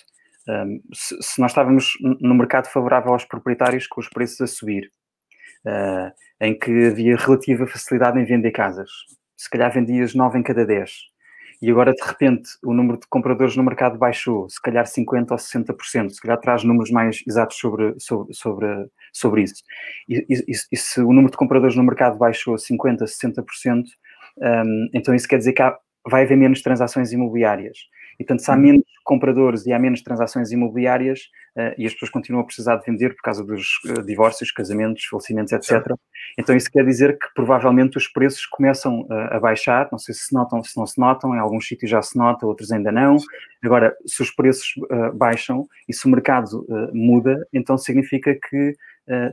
Se, 0.92 1.40
nós 1.40 1.50
estávamos 1.50 1.94
no 2.00 2.34
mercado 2.34 2.68
favorável 2.68 3.12
aos 3.12 3.24
proprietários 3.24 3.86
com 3.88 4.00
os 4.00 4.08
preços 4.08 4.40
a 4.42 4.46
subir, 4.46 4.92
em 6.40 6.56
que 6.56 6.86
havia 6.86 7.16
relativa 7.16 7.66
facilidade 7.66 8.20
em 8.20 8.24
vender 8.24 8.52
casas, 8.52 8.88
se 9.36 9.50
calhar 9.50 9.72
vendias 9.72 10.14
9 10.14 10.38
em 10.38 10.44
cada 10.44 10.64
10, 10.64 10.92
e 11.60 11.70
agora 11.70 11.92
de 11.92 12.02
repente 12.02 12.48
o 12.64 12.72
número 12.72 12.98
de 12.98 13.06
compradores 13.08 13.56
no 13.56 13.62
mercado 13.62 13.98
baixou, 13.98 14.48
se 14.48 14.60
calhar 14.60 14.84
50% 14.84 15.30
ou 15.30 15.36
60%, 15.36 16.10
se 16.10 16.20
calhar 16.20 16.38
traz 16.38 16.64
números 16.64 16.90
mais 16.90 17.22
exatos 17.26 17.56
sobre, 17.56 17.94
sobre, 17.98 18.34
sobre, 18.34 18.66
sobre 19.12 19.42
isso. 19.42 19.62
E, 20.08 20.26
e, 20.28 20.52
e, 20.72 20.76
se 20.76 21.00
o 21.00 21.12
número 21.12 21.30
de 21.30 21.36
compradores 21.36 21.76
no 21.76 21.82
mercado 21.82 22.18
baixou 22.18 22.54
50%, 22.56 22.98
60%, 23.04 23.84
um, 24.38 24.88
então 24.92 25.14
isso 25.14 25.28
quer 25.28 25.38
dizer 25.38 25.52
que 25.52 25.62
há, 25.62 25.76
vai 26.08 26.24
haver 26.24 26.36
menos 26.36 26.62
transações 26.62 27.12
imobiliárias. 27.12 27.78
E, 28.18 28.24
portanto, 28.24 28.40
se 28.40 28.50
há 28.50 28.56
menos 28.56 28.84
compradores 29.04 29.64
e 29.66 29.72
há 29.72 29.78
menos 29.78 30.02
transações 30.02 30.50
imobiliárias 30.50 31.20
uh, 31.56 31.74
e 31.78 31.86
as 31.86 31.92
pessoas 31.92 32.10
continuam 32.10 32.42
a 32.42 32.44
precisar 32.44 32.76
de 32.76 32.84
vender 32.84 33.14
por 33.14 33.22
causa 33.22 33.44
dos 33.44 33.78
uh, 33.86 34.02
divórcios, 34.04 34.50
casamentos, 34.50 35.04
falecimentos, 35.04 35.52
etc., 35.52 35.94
então 36.36 36.56
isso 36.56 36.70
quer 36.70 36.84
dizer 36.84 37.16
que 37.18 37.28
provavelmente 37.34 37.96
os 37.96 38.08
preços 38.08 38.44
começam 38.46 39.02
uh, 39.02 39.12
a 39.30 39.40
baixar. 39.40 39.88
Não 39.92 39.98
sei 39.98 40.12
se 40.14 40.26
se 40.26 40.34
notam, 40.34 40.62
se 40.62 40.76
não 40.76 40.86
se 40.86 40.98
notam, 40.98 41.34
em 41.34 41.38
alguns 41.38 41.66
sítios 41.68 41.90
já 41.90 42.02
se 42.02 42.18
nota, 42.18 42.46
outros 42.46 42.72
ainda 42.72 42.90
não. 42.90 43.16
Agora, 43.62 43.96
se 44.04 44.22
os 44.22 44.30
preços 44.30 44.74
baixam 45.14 45.66
e 45.88 45.94
se 45.94 46.06
o 46.06 46.08
mercado 46.08 46.66
muda, 46.92 47.46
então 47.52 47.78
significa 47.78 48.34
que 48.34 48.76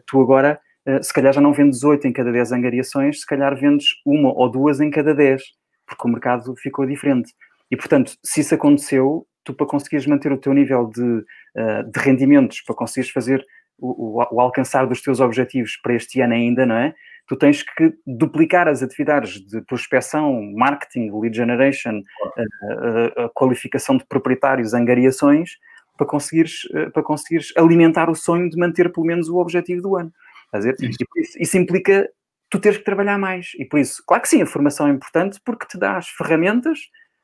tu 0.07 0.21
agora. 0.21 0.59
se 1.01 1.13
calhar 1.13 1.33
já 1.33 1.41
não 1.41 1.53
vendes 1.53 1.83
8 1.83 2.07
em 2.07 2.13
cada 2.13 2.31
10 2.31 2.51
angariações, 2.51 3.21
se 3.21 3.25
calhar 3.25 3.55
vendes 3.55 3.85
uma 4.05 4.33
ou 4.33 4.49
duas 4.49 4.79
em 4.79 4.89
cada 4.89 5.13
10, 5.13 5.41
porque 5.85 6.07
o 6.07 6.11
mercado 6.11 6.55
ficou 6.55 6.85
diferente. 6.85 7.33
E, 7.73 7.75
portanto, 7.75 8.13
se 8.23 8.41
isso 8.41 8.53
aconteceu, 8.53 9.25
tu 9.43 9.51
para 9.51 9.65
conseguires 9.65 10.05
manter 10.05 10.31
o 10.31 10.37
teu 10.37 10.53
nível 10.53 10.91
de, 10.93 11.01
uh, 11.01 11.91
de 11.91 11.99
rendimentos, 11.99 12.61
para 12.61 12.75
conseguires 12.75 13.09
fazer 13.09 13.43
o, 13.79 14.19
o, 14.19 14.27
o, 14.31 14.39
alcançar 14.39 14.85
dos 14.85 15.01
teus 15.01 15.19
objetivos 15.19 15.75
para 15.81 15.95
este 15.95 16.21
ano 16.21 16.35
ainda, 16.35 16.67
não 16.67 16.75
é? 16.75 16.93
Tu 17.27 17.35
tens 17.35 17.63
que 17.63 17.91
duplicar 18.05 18.67
as 18.67 18.83
atividades 18.83 19.43
de 19.43 19.59
prospecção, 19.63 20.39
marketing, 20.53 21.09
lead 21.19 21.35
generation, 21.35 22.03
uh, 22.37 23.23
uh, 23.25 23.29
qualificação 23.33 23.97
de 23.97 24.05
proprietários, 24.05 24.75
angariações, 24.75 25.53
para 25.97 26.05
conseguires, 26.05 26.67
para 26.93 27.01
conseguires 27.01 27.51
alimentar 27.57 28.07
o 28.07 28.15
sonho 28.15 28.51
de 28.51 28.57
manter 28.57 28.91
pelo 28.91 29.07
menos 29.07 29.29
o 29.29 29.37
objetivo 29.37 29.81
do 29.81 29.95
ano. 29.95 30.13
E 30.53 30.89
isso, 30.89 31.39
isso 31.39 31.57
implica 31.57 32.07
tu 32.51 32.59
teres 32.59 32.77
que 32.77 32.83
trabalhar 32.83 33.17
mais. 33.17 33.51
E 33.57 33.65
por 33.65 33.79
isso, 33.79 34.03
claro 34.05 34.21
que 34.21 34.29
sim, 34.29 34.43
a 34.43 34.45
formação 34.45 34.87
é 34.87 34.91
importante 34.91 35.39
porque 35.43 35.65
te 35.65 35.77
dá 35.77 35.97
as 35.97 36.07
ferramentas 36.09 36.77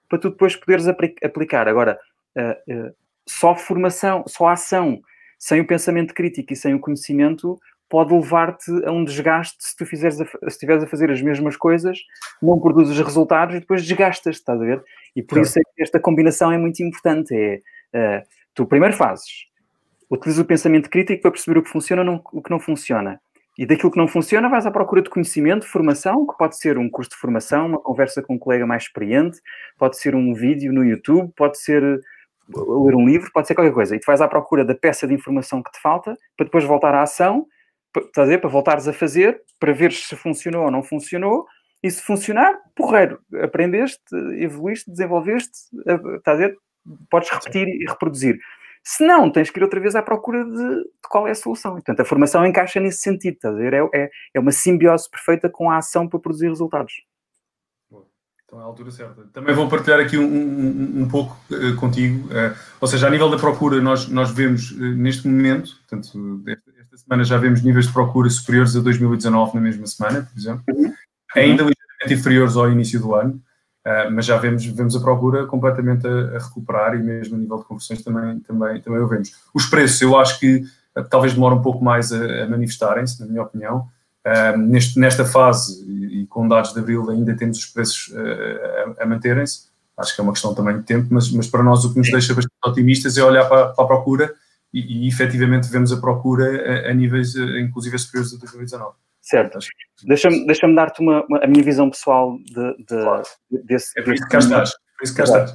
para 0.10 0.19
tu 0.19 0.30
depois 0.32 0.56
poderes 0.56 0.88
aplicar. 0.88 1.67
Agora, 1.67 2.00
uh, 2.36 2.74
uh, 2.74 2.95
só 3.28 3.56
formação, 3.56 4.24
só 4.28 4.48
ação, 4.48 5.00
sem 5.38 5.62
o 5.62 5.67
pensamento 5.67 6.13
crítico 6.13 6.52
e 6.52 6.56
sem 6.56 6.74
o 6.74 6.80
conhecimento, 6.80 7.60
pode 7.88 8.13
levar-te 8.13 8.72
a 8.86 8.91
um 8.91 9.04
desgaste 9.04 9.58
se 9.60 9.76
tu 9.76 9.86
fizeres 9.86 10.19
a, 10.22 10.26
se 10.26 10.38
estiveres 10.48 10.84
a 10.84 10.88
fazer 10.88 11.10
as 11.10 11.22
mesmas 11.22 11.56
coisas, 11.56 12.00
não 12.41 12.60
produzes 12.60 12.98
resultados 13.00 13.56
e 13.56 13.60
depois 13.60 13.86
desgastas, 13.86 14.36
estás 14.38 14.62
a 14.62 14.65
ver? 14.65 14.84
E 15.15 15.24
por 15.24 15.39
isso 15.39 15.60
é 15.60 15.62
que 15.63 15.82
esta 15.82 16.00
combinação 16.00 16.52
é 16.52 16.58
muito 16.58 16.82
importante. 16.84 17.34
É, 17.34 18.19
uh, 18.22 18.28
tu 18.54 18.65
primeiro 18.65 18.95
fazes, 18.95 19.48
utilizas 20.10 20.43
o 20.43 20.45
pensamento 20.45 20.89
crítico 20.89 21.22
para 21.22 21.32
perceber 21.32 21.60
o 21.60 21.63
que 21.63 21.69
funciona 21.69 22.04
e 22.04 22.38
o 22.38 22.41
que 22.41 22.52
não 22.52 22.60
funciona. 22.60 23.19
E 23.60 23.65
daquilo 23.65 23.91
que 23.91 23.98
não 23.98 24.08
funciona, 24.08 24.48
vais 24.48 24.65
à 24.65 24.72
procura 24.72 25.02
de 25.02 25.10
conhecimento, 25.10 25.67
formação, 25.67 26.26
que 26.26 26.38
pode 26.38 26.58
ser 26.58 26.78
um 26.78 26.89
curso 26.89 27.12
de 27.12 27.17
formação, 27.17 27.67
uma 27.67 27.82
conversa 27.82 28.24
com 28.24 28.36
um 28.36 28.39
colega 28.39 28.65
mais 28.65 28.84
experiente, 28.84 29.38
pode 29.78 29.98
ser 29.98 30.15
um 30.15 30.34
vídeo 30.34 30.72
no 30.72 30.82
YouTube, 30.82 31.30
pode 31.36 31.60
ser 31.60 31.84
uh, 31.84 32.86
ler 32.86 32.95
um 32.95 33.06
livro, 33.06 33.30
pode 33.34 33.48
ser 33.50 33.56
qualquer 33.56 33.74
coisa. 33.74 33.98
E 33.98 34.00
tu 34.00 34.06
vais 34.06 34.22
à 34.22 34.30
procura 34.30 34.63
da 34.63 34.74
peça 34.74 35.06
de 35.06 35.13
informação 35.13 35.62
que 35.62 35.74
te 35.74 35.82
falta, 35.82 36.17
para 36.38 36.45
depois 36.45 36.63
voltar 36.63 36.95
à 36.95 37.02
ação, 37.02 37.48
para, 37.91 38.24
dizer, 38.24 38.39
para 38.39 38.50
voltares 38.50 38.88
a 38.88 38.93
fazer, 38.93 39.41
para 39.60 39.74
ver 39.74 39.91
se 39.91 40.15
funcionou 40.15 40.63
ou 40.63 40.72
não 40.72 40.82
funcionou, 40.82 41.45
e 41.84 41.91
se 41.91 42.02
funcionar, 42.02 42.58
porreiro, 42.74 43.19
aprendeste, 43.43 44.15
evoluíste, 44.38 44.89
desenvolveste, 44.89 45.52
estás 46.15 46.39
a 46.39 46.48
ver? 46.48 46.56
Podes 47.10 47.30
repetir 47.30 47.67
e 47.67 47.86
reproduzir. 47.89 48.39
Se 48.84 49.06
não, 49.06 49.32
tens 49.32 49.50
que 49.50 49.60
ir 49.60 49.63
outra 49.63 49.80
vez 49.80 49.96
à 49.96 50.02
procura 50.02 50.44
de, 50.44 50.52
de 50.52 51.10
qual 51.10 51.28
é 51.28 51.32
a 51.32 51.36
solução. 51.36 51.72
E, 51.72 51.76
portanto, 51.76 52.00
a 52.00 52.06
formação 52.06 52.46
encaixa 52.46 52.80
nesse 52.80 53.00
sentido, 53.00 53.36
estás 53.36 53.56
a 53.56 53.58
ver? 53.58 53.74
É, 53.74 53.89
é, 53.94 54.10
é 54.36 54.39
uma 54.39 54.52
simbiose 54.52 55.10
perfeita 55.10 55.50
com 55.50 55.70
a 55.70 55.78
ação 55.78 56.08
para 56.08 56.20
produzir 56.20 56.48
resultados. 56.48 56.94
Então 58.50 58.60
é 58.60 58.63
a 58.63 58.65
altura 58.65 58.89
certa. 58.89 59.24
Também 59.32 59.54
vou 59.54 59.70
partilhar 59.70 60.00
aqui 60.00 60.18
um, 60.18 60.26
um, 60.26 61.04
um 61.04 61.08
pouco 61.08 61.38
uh, 61.52 61.76
contigo, 61.76 62.28
uh, 62.30 62.56
ou 62.82 62.88
seja, 62.88 63.06
a 63.06 63.10
nível 63.12 63.30
da 63.30 63.38
procura, 63.38 63.80
nós, 63.80 64.08
nós 64.08 64.32
vemos 64.32 64.72
uh, 64.72 64.96
neste 64.96 65.28
momento, 65.28 65.78
portanto, 65.88 66.44
esta, 66.48 66.72
esta, 66.82 66.98
semana 66.98 67.24
já 67.24 67.38
vemos 67.38 67.62
níveis 67.62 67.86
de 67.86 67.94
procura 67.94 68.28
superiores 68.28 68.76
a 68.76 68.80
2019 68.80 69.54
na 69.54 69.62
mesma 69.62 69.86
semana, 69.86 70.24
por 70.24 70.39
exemplo, 70.39 70.63
uhum. 70.68 70.92
ainda 71.36 71.63
ligeiramente 71.63 72.13
inferiores 72.13 72.56
ao 72.56 72.72
início 72.72 73.00
do 73.00 73.13
ano, 73.13 73.39
Uh, 73.89 74.12
mas 74.12 74.28
já 74.28 74.38
vemos, 74.38 74.63
vemos 74.63 74.95
a 74.95 74.99
procura 74.99 75.47
completamente 75.47 76.06
a, 76.06 76.36
a, 76.36 76.38
recuperar 76.38 76.93
e 76.93 76.99
mesmo 77.02 77.36
a 77.36 77.39
nível 77.39 77.58
de 77.58 77.65
conversões 77.65 78.04
também, 78.04 78.39
também, 78.41 78.80
também 78.82 78.99
o 78.99 79.08
vemos. 79.08 79.32
Os 79.52 79.65
preços, 79.65 79.99
eu 79.99 80.15
acho 80.15 80.39
que 80.39 80.63
uh, 80.95 81.04
talvez 81.10 81.34
demoram 81.34 81.58
um 81.58 81.62
pouco 81.63 81.84
mais 81.84 82.13
a, 82.13 82.43
a 82.43 82.47
manifestarem-se, 82.47 83.19
na 83.19 83.25
minha 83.25 83.41
opinião. 83.41 83.88
Uh, 84.23 84.56
neste, 84.60 84.99
nesta 84.99 85.25
fase, 85.25 85.84
e, 85.88 86.21
e, 86.21 86.28
com 86.28 86.47
dados 86.47 86.71
de 86.71 86.80
abril, 86.80 87.10
ainda 87.10 87.36
temos 87.36 87.58
os 87.58 87.65
preços 87.65 88.13
a, 88.15 89.04
a 89.04 89.06
manterem-se. 89.08 89.69
Acho 89.97 90.13
que 90.13 90.21
é 90.21 90.23
uma 90.23 90.34
questão 90.34 90.54
também 90.54 90.78
de 90.78 90.84
tempo, 90.84 91.08
mas, 91.10 91.32
mas 91.32 91.47
para 91.47 91.63
nós 91.63 91.84
o 91.84 91.91
que 91.91 91.97
nos 91.97 92.12
deixa 92.12 92.36
bastante 92.36 92.54
otimistas 92.63 93.17
é 93.17 93.23
olhar 93.23 93.49
para, 93.49 93.69
para 93.69 93.86
a 93.86 93.88
procura 93.88 94.36
e, 94.71 95.06
e 95.06 95.08
efetivamente 95.08 95.67
vemos 95.67 95.91
a 95.91 95.97
procura 95.97 96.45
a, 96.45 96.91
a 96.91 96.93
níveis, 96.93 97.34
inclusive, 97.36 97.97
superiores 97.97 98.36
a 98.36 98.38
2019. 98.38 98.93
Certo. 99.30 99.60
Deixa-me 100.06 100.46
deixa 100.48 100.68
dar-te 100.74 101.02
uma, 101.02 101.24
uma, 101.26 101.44
a 101.44 101.48
minha 101.48 101.63
visão 101.63 101.88
pessoal 101.88 102.39
de, 102.39 102.78
de 102.78 103.04
claro. 103.04 103.24
desse. 103.52 104.00
É 104.00 104.02
por 104.02 104.13
isso 104.13 104.24
que 104.24 104.30
cá 104.32 104.39
estás. 104.39 104.72
Por 104.98 105.04
isso 105.04 105.13
que 105.13 105.18
cá 105.18 105.24
estás. 105.24 105.52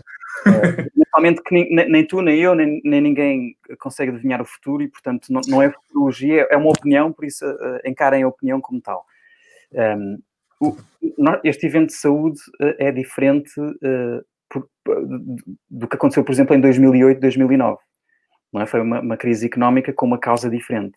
É, 0.46 0.86
naturalmente 0.96 1.42
que 1.42 1.52
nem, 1.52 1.90
nem, 1.90 2.06
tu, 2.06 2.22
nem 2.22 2.38
eu, 2.38 2.54
nem, 2.54 2.80
nem, 2.84 3.00
ninguém 3.00 3.56
consegue 3.80 4.12
adivinhar 4.12 4.40
o 4.40 4.44
futuro 4.44 4.82
e, 4.82 4.88
portanto, 4.88 5.26
não, 5.28 5.40
não 5.48 5.60
é 5.60 5.72
futurologia, 5.72 6.46
é 6.50 6.56
uma 6.56 6.70
opinião, 6.70 7.12
por 7.12 7.24
isso 7.24 7.44
uh, 7.44 7.80
encarem 7.84 8.22
a 8.22 8.28
opinião 8.28 8.60
como 8.60 8.80
tal. 8.80 9.04
Um, 9.72 10.18
o, 10.60 10.76
este 11.42 11.66
evento 11.66 11.88
de 11.88 11.94
saúde 11.94 12.38
uh, 12.60 12.74
é 12.78 12.92
diferente 12.92 13.58
uh, 13.60 14.24
por, 14.48 14.68
do 15.68 15.88
que 15.88 15.96
aconteceu, 15.96 16.22
por 16.22 16.30
exemplo, 16.30 16.54
em 16.54 16.60
2008, 16.60 17.20
2009. 17.20 17.78
Não 18.52 18.60
é? 18.60 18.66
Foi 18.66 18.80
uma, 18.80 19.00
uma 19.00 19.16
crise 19.16 19.46
económica 19.46 19.92
com 19.92 20.06
uma 20.06 20.18
causa 20.18 20.48
diferente. 20.48 20.96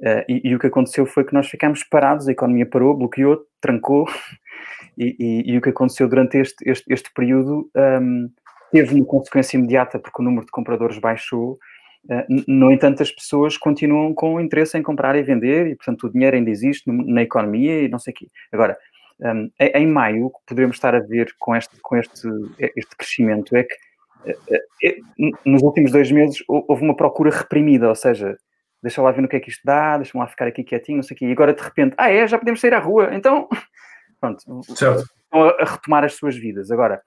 Uh, 0.00 0.24
e, 0.28 0.50
e, 0.50 0.54
o 0.54 0.58
que 0.58 0.66
aconteceu 0.66 1.06
foi 1.06 1.24
que 1.24 1.32
nós 1.32 1.48
ficámos 1.48 1.82
parados, 1.82 2.28
a 2.28 2.32
economia 2.32 2.66
parou, 2.66 2.94
bloqueou, 2.94 3.46
trancou, 3.60 4.06
e, 4.96 5.16
e, 5.18 5.52
e 5.52 5.58
o 5.58 5.60
que 5.60 5.70
aconteceu 5.70 6.06
durante 6.06 6.36
este, 6.36 6.68
este, 6.68 6.84
este 6.92 7.10
período 7.14 7.70
um, 7.74 8.30
teve 8.70 8.94
uma 8.94 9.06
consequência 9.06 9.56
imediata, 9.56 9.98
porque 9.98 10.20
o 10.20 10.24
número 10.24 10.44
de 10.44 10.52
compradores 10.52 10.98
baixou. 10.98 11.58
Uh, 12.04 12.44
no 12.46 12.70
entanto, 12.70 13.02
as 13.02 13.10
pessoas 13.10 13.56
continuam 13.56 14.12
com 14.12 14.40
interesse 14.40 14.76
em 14.76 14.82
comprar 14.82 15.16
e 15.16 15.22
vender, 15.22 15.66
e 15.66 15.76
portanto 15.76 16.06
o 16.06 16.12
dinheiro 16.12 16.36
ainda 16.36 16.50
existe 16.50 16.90
na 16.90 17.22
economia 17.22 17.82
e 17.82 17.88
não 17.88 17.98
sei 17.98 18.12
o 18.12 18.16
quê. 18.16 18.28
Agora, 18.52 18.76
um, 19.20 19.50
em 19.58 19.86
maio, 19.86 20.26
o 20.26 20.30
que 20.30 20.38
poderemos 20.46 20.76
estar 20.76 20.94
a 20.94 21.00
ver 21.00 21.34
com 21.38 21.56
este, 21.56 21.74
com 21.80 21.96
este, 21.96 22.28
este 22.58 22.96
crescimento 22.96 23.56
é 23.56 23.64
que 23.64 23.74
nos 25.44 25.62
últimos 25.62 25.90
dois 25.90 26.10
meses 26.10 26.42
houve 26.48 26.82
uma 26.82 26.96
procura 26.96 27.30
reprimida, 27.30 27.88
ou 27.88 27.94
seja, 27.94 28.36
deixa 28.82 29.02
lá 29.02 29.10
ver 29.10 29.22
no 29.22 29.28
que 29.28 29.36
é 29.36 29.40
que 29.40 29.50
isto 29.50 29.62
dá, 29.64 29.96
deixa-me 29.96 30.22
lá 30.22 30.28
ficar 30.28 30.46
aqui 30.46 30.62
quietinho, 30.62 30.96
não 30.96 31.02
sei 31.02 31.14
o 31.14 31.18
quê. 31.18 31.26
E 31.26 31.32
agora, 31.32 31.52
de 31.54 31.62
repente, 31.62 31.94
ah, 31.98 32.10
é, 32.10 32.26
já 32.26 32.38
podemos 32.38 32.60
sair 32.60 32.74
à 32.74 32.78
rua. 32.78 33.10
Então, 33.12 33.48
pronto, 34.20 34.42
certo. 34.64 35.04
estão 35.24 35.48
a 35.48 35.64
retomar 35.64 36.04
as 36.04 36.14
suas 36.14 36.36
vidas. 36.36 36.70
Agora, 36.70 37.00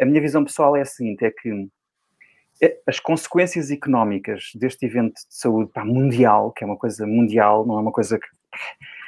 a 0.00 0.04
minha 0.04 0.20
visão 0.20 0.44
pessoal 0.44 0.76
é 0.76 0.82
a 0.82 0.84
seguinte, 0.84 1.24
é 1.24 1.30
que 1.30 1.68
é, 2.62 2.76
as 2.86 2.98
consequências 2.98 3.70
económicas 3.70 4.50
deste 4.54 4.86
evento 4.86 5.14
de 5.14 5.26
saúde 5.28 5.70
pá, 5.72 5.84
mundial, 5.84 6.52
que 6.52 6.64
é 6.64 6.66
uma 6.66 6.76
coisa 6.76 7.06
mundial, 7.06 7.66
não 7.66 7.78
é 7.78 7.80
uma 7.80 7.92
coisa 7.92 8.18
que... 8.18 8.26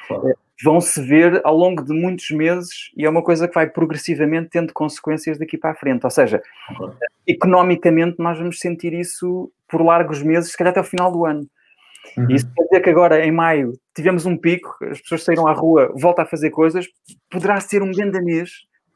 Claro. 0.07 0.33
vão 0.63 0.81
se 0.81 1.01
ver 1.01 1.41
ao 1.43 1.55
longo 1.55 1.83
de 1.83 1.93
muitos 1.93 2.29
meses 2.31 2.91
e 2.97 3.05
é 3.05 3.09
uma 3.09 3.23
coisa 3.23 3.47
que 3.47 3.53
vai 3.53 3.69
progressivamente 3.69 4.49
tendo 4.49 4.73
consequências 4.73 5.37
daqui 5.37 5.57
para 5.57 5.71
a 5.71 5.75
frente. 5.75 6.03
Ou 6.03 6.09
seja, 6.09 6.41
claro. 6.75 6.97
economicamente 7.25 8.15
nós 8.19 8.37
vamos 8.37 8.59
sentir 8.59 8.93
isso 8.93 9.51
por 9.67 9.81
largos 9.81 10.21
meses, 10.21 10.51
se 10.51 10.57
calhar 10.57 10.71
até 10.71 10.81
o 10.81 10.85
final 10.85 11.11
do 11.11 11.25
ano. 11.25 11.47
Uhum. 12.17 12.29
Isso 12.29 12.51
quer 12.53 12.63
dizer 12.63 12.81
que 12.81 12.89
agora, 12.89 13.25
em 13.25 13.31
maio, 13.31 13.73
tivemos 13.95 14.25
um 14.25 14.37
pico, 14.37 14.75
as 14.89 15.01
pessoas 15.01 15.23
saíram 15.23 15.47
à 15.47 15.53
rua, 15.53 15.93
volta 15.95 16.23
a 16.23 16.25
fazer 16.25 16.49
coisas, 16.49 16.87
poderá 17.29 17.59
ser 17.59 17.81
um 17.81 17.91
grande 17.91 18.21
mês, 18.21 18.51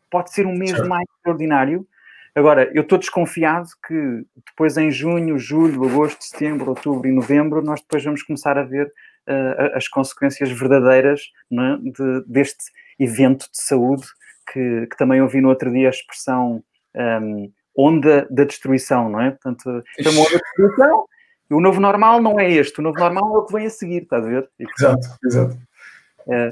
pode 0.09 0.31
ser 0.31 0.45
um 0.45 0.57
mês 0.57 0.71
certo. 0.71 0.87
mais 0.87 1.05
extraordinário. 1.17 1.87
Agora, 2.33 2.69
eu 2.73 2.81
estou 2.81 2.97
desconfiado 2.97 3.67
que 3.87 4.25
depois 4.47 4.77
em 4.77 4.91
junho, 4.91 5.39
julho, 5.39 5.85
agosto, 5.87 6.21
setembro, 6.23 6.69
outubro 6.69 7.07
e 7.07 7.11
novembro, 7.11 7.61
nós 7.61 7.79
depois 7.81 8.03
vamos 8.03 8.23
começar 8.23 8.57
a 8.57 8.63
ver 8.63 8.87
uh, 8.87 9.75
as 9.75 9.87
consequências 9.87 10.51
verdadeiras 10.51 11.21
é, 11.51 11.77
de, 11.77 12.25
deste 12.27 12.65
evento 12.99 13.49
de 13.51 13.61
saúde, 13.61 14.05
que, 14.51 14.87
que, 14.87 14.97
também 14.97 15.21
ouvi 15.21 15.39
no 15.39 15.49
outro 15.49 15.71
dia 15.71 15.87
a 15.87 15.89
expressão 15.89 16.61
um, 16.93 17.51
onda 17.75 18.27
da 18.29 18.43
destruição, 18.43 19.09
não 19.09 19.21
é? 19.21 19.31
Portanto, 19.31 19.83
então, 19.97 20.11
onda 20.13 20.31
da 20.31 20.37
destruição 20.37 21.05
o 21.49 21.61
novo 21.61 21.79
normal 21.79 22.21
não 22.21 22.39
é 22.39 22.51
este, 22.51 22.79
o 22.79 22.83
novo 22.83 22.97
normal 22.97 23.35
é 23.35 23.37
o 23.39 23.45
que 23.45 23.53
vem 23.53 23.65
a 23.65 23.69
seguir, 23.69 24.03
estás 24.03 24.25
a 24.25 24.29
ver? 24.29 24.49
E, 24.59 24.65
exato, 24.77 25.07
exato. 25.23 25.57
É, 26.27 26.49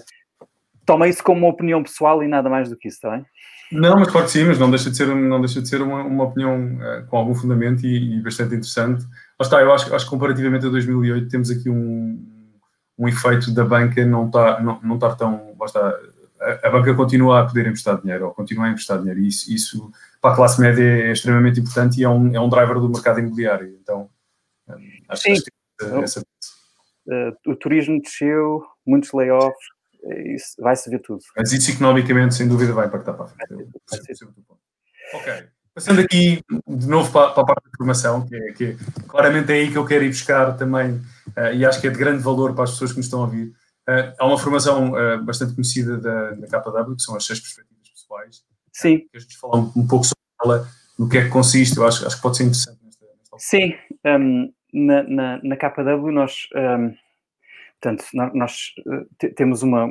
toma 0.86 1.08
isso 1.08 1.24
como 1.24 1.40
uma 1.42 1.50
opinião 1.50 1.82
pessoal 1.82 2.24
e 2.24 2.28
nada 2.28 2.50
mais 2.50 2.70
do 2.70 2.78
que 2.78 2.88
isso, 2.88 2.98
está 2.98 3.12
bem? 3.12 3.26
Não, 3.72 3.96
mas 3.96 4.08
claro 4.10 4.28
que 4.28 4.34
sim, 4.34 4.44
mas 4.46 4.60
não 4.60 4.70
deixa 4.70 4.92
de 4.92 4.98
ser, 4.98 5.08
não 5.08 5.40
deixa 5.40 5.62
de 5.62 5.68
ser 5.68 5.82
uma, 5.82 6.04
uma 6.04 6.26
opinião 6.26 6.76
uh, 6.76 7.08
com 7.08 7.18
algum 7.18 7.34
fundamento 7.34 7.86
e, 7.86 8.18
e, 8.18 8.22
bastante 8.22 8.54
interessante. 8.54 9.04
Lá 9.04 9.42
está, 9.42 9.62
eu 9.62 9.74
acho, 9.74 9.94
acho 9.94 10.06
que 10.06 10.12
comparativamente 10.12 10.68
a 10.68 10.70
2008 10.70 11.28
temos 11.28 11.50
aqui 11.50 11.70
um, 11.70 12.24
um 12.98 13.08
efeito 13.08 13.52
da 13.52 13.66
banca 13.66 14.06
não 14.06 14.28
estar 14.28 14.56
tá, 14.56 14.62
não, 14.62 14.80
não 14.84 14.96
estar 14.96 15.16
tão. 15.16 15.56
Lá 15.60 15.66
está, 15.66 15.96
a, 16.40 16.68
a, 16.68 16.70
banca 16.70 16.94
continua 16.94 17.42
a 17.42 17.46
poder 17.46 17.66
emprestar 17.66 18.00
dinheiro, 18.00 18.26
ou 18.26 18.32
continua 18.32 18.66
a 18.66 18.70
emprestar 18.70 19.00
dinheiro, 19.00 19.20
e 19.20 19.28
isso, 19.28 19.52
isso 19.52 19.92
para 20.22 20.34
a 20.34 20.36
classe 20.36 20.62
média 20.62 20.84
é 20.84 21.12
extremamente 21.12 21.60
importante 21.60 22.00
e 22.00 22.04
é 22.04 22.10
um, 22.10 22.36
é 22.36 22.40
um 22.40 22.50
driver 22.50 22.80
do 22.80 22.90
mercado 22.90 23.20
imobiliário. 23.20 23.76
Então, 23.82 24.03
Acho 25.10 25.22
Sim. 25.22 25.34
que 25.36 25.86
essa... 26.04 26.22
Uh, 27.06 27.52
o 27.52 27.56
turismo 27.56 28.02
desceu, 28.02 28.66
muitos 28.86 29.12
layoffs, 29.12 29.66
isso 30.36 30.56
vai-se 30.60 30.90
ver 30.90 31.00
tudo. 31.00 31.22
Mas 31.36 31.52
isso 31.52 31.72
economicamente, 31.72 32.36
sem 32.36 32.48
dúvida, 32.48 32.74
vai 32.74 32.88
impactar 32.88 33.14
para 33.14 33.26
a 33.26 33.28
frente. 33.28 34.26
Ok. 35.14 35.48
Passando 35.74 36.02
aqui 36.02 36.44
de 36.68 36.88
novo 36.88 37.12
para, 37.12 37.32
para, 37.32 37.42
a 37.42 37.46
parte 37.46 37.64
da 37.64 37.78
formação, 37.78 38.28
que 38.28 38.36
é, 38.36 38.52
que 38.52 38.66
é, 38.66 38.78
claramente 39.08 39.52
é 39.52 39.56
aí 39.56 39.72
que 39.72 39.78
eu 39.78 39.86
quero 39.86 40.04
ir 40.04 40.10
buscar 40.10 40.56
também, 40.56 40.92
uh, 41.36 41.54
e 41.56 41.66
acho 41.66 41.82
que 41.82 41.88
é 41.88 41.90
de 41.90 41.98
grande 41.98 42.22
valor 42.22 42.54
para 42.54 42.66
as 42.66 42.72
pessoas 42.72 42.92
que 42.92 42.98
nos 42.98 43.08
estão 43.08 43.22
a 43.22 43.26
ouvir. 43.26 43.48
Uh, 43.90 44.14
há 44.20 44.28
uma 44.28 44.38
formação 44.38 44.92
uh, 44.92 45.24
bastante 45.24 45.56
conhecida 45.56 45.98
da, 45.98 46.32
da 46.32 46.48
KW, 46.48 46.96
que 46.96 47.02
são 47.02 47.16
as 47.16 47.26
seis 47.26 47.40
perspectivas 47.40 47.90
pessoais. 47.90 48.44
Sim. 48.72 49.00
que 49.00 49.18
a 49.18 49.20
gente 49.20 49.38
fala 49.38 49.58
um, 49.58 49.72
um, 49.76 49.88
pouco 49.88 50.06
sobre 50.06 50.24
ela, 50.44 50.68
no 50.98 51.10
que 51.10 51.18
é 51.18 51.24
que 51.24 51.30
consiste, 51.30 51.76
eu 51.78 51.88
acho, 51.88 52.06
acho 52.06 52.16
que 52.18 52.22
pode 52.22 52.38
ser 52.38 52.44
interessante 52.44 52.80
nesta, 52.84 53.06
nesta 53.06 53.38
Sim. 53.40 53.74
Um, 54.06 54.54
na, 54.74 55.04
na, 55.04 55.40
na 55.44 55.56
KW 55.56 56.12
nós, 56.12 56.48
um, 56.56 56.96
portanto, 57.80 58.06
nós 58.34 58.74
uh, 58.86 59.34
temos 59.36 59.62
uma, 59.62 59.88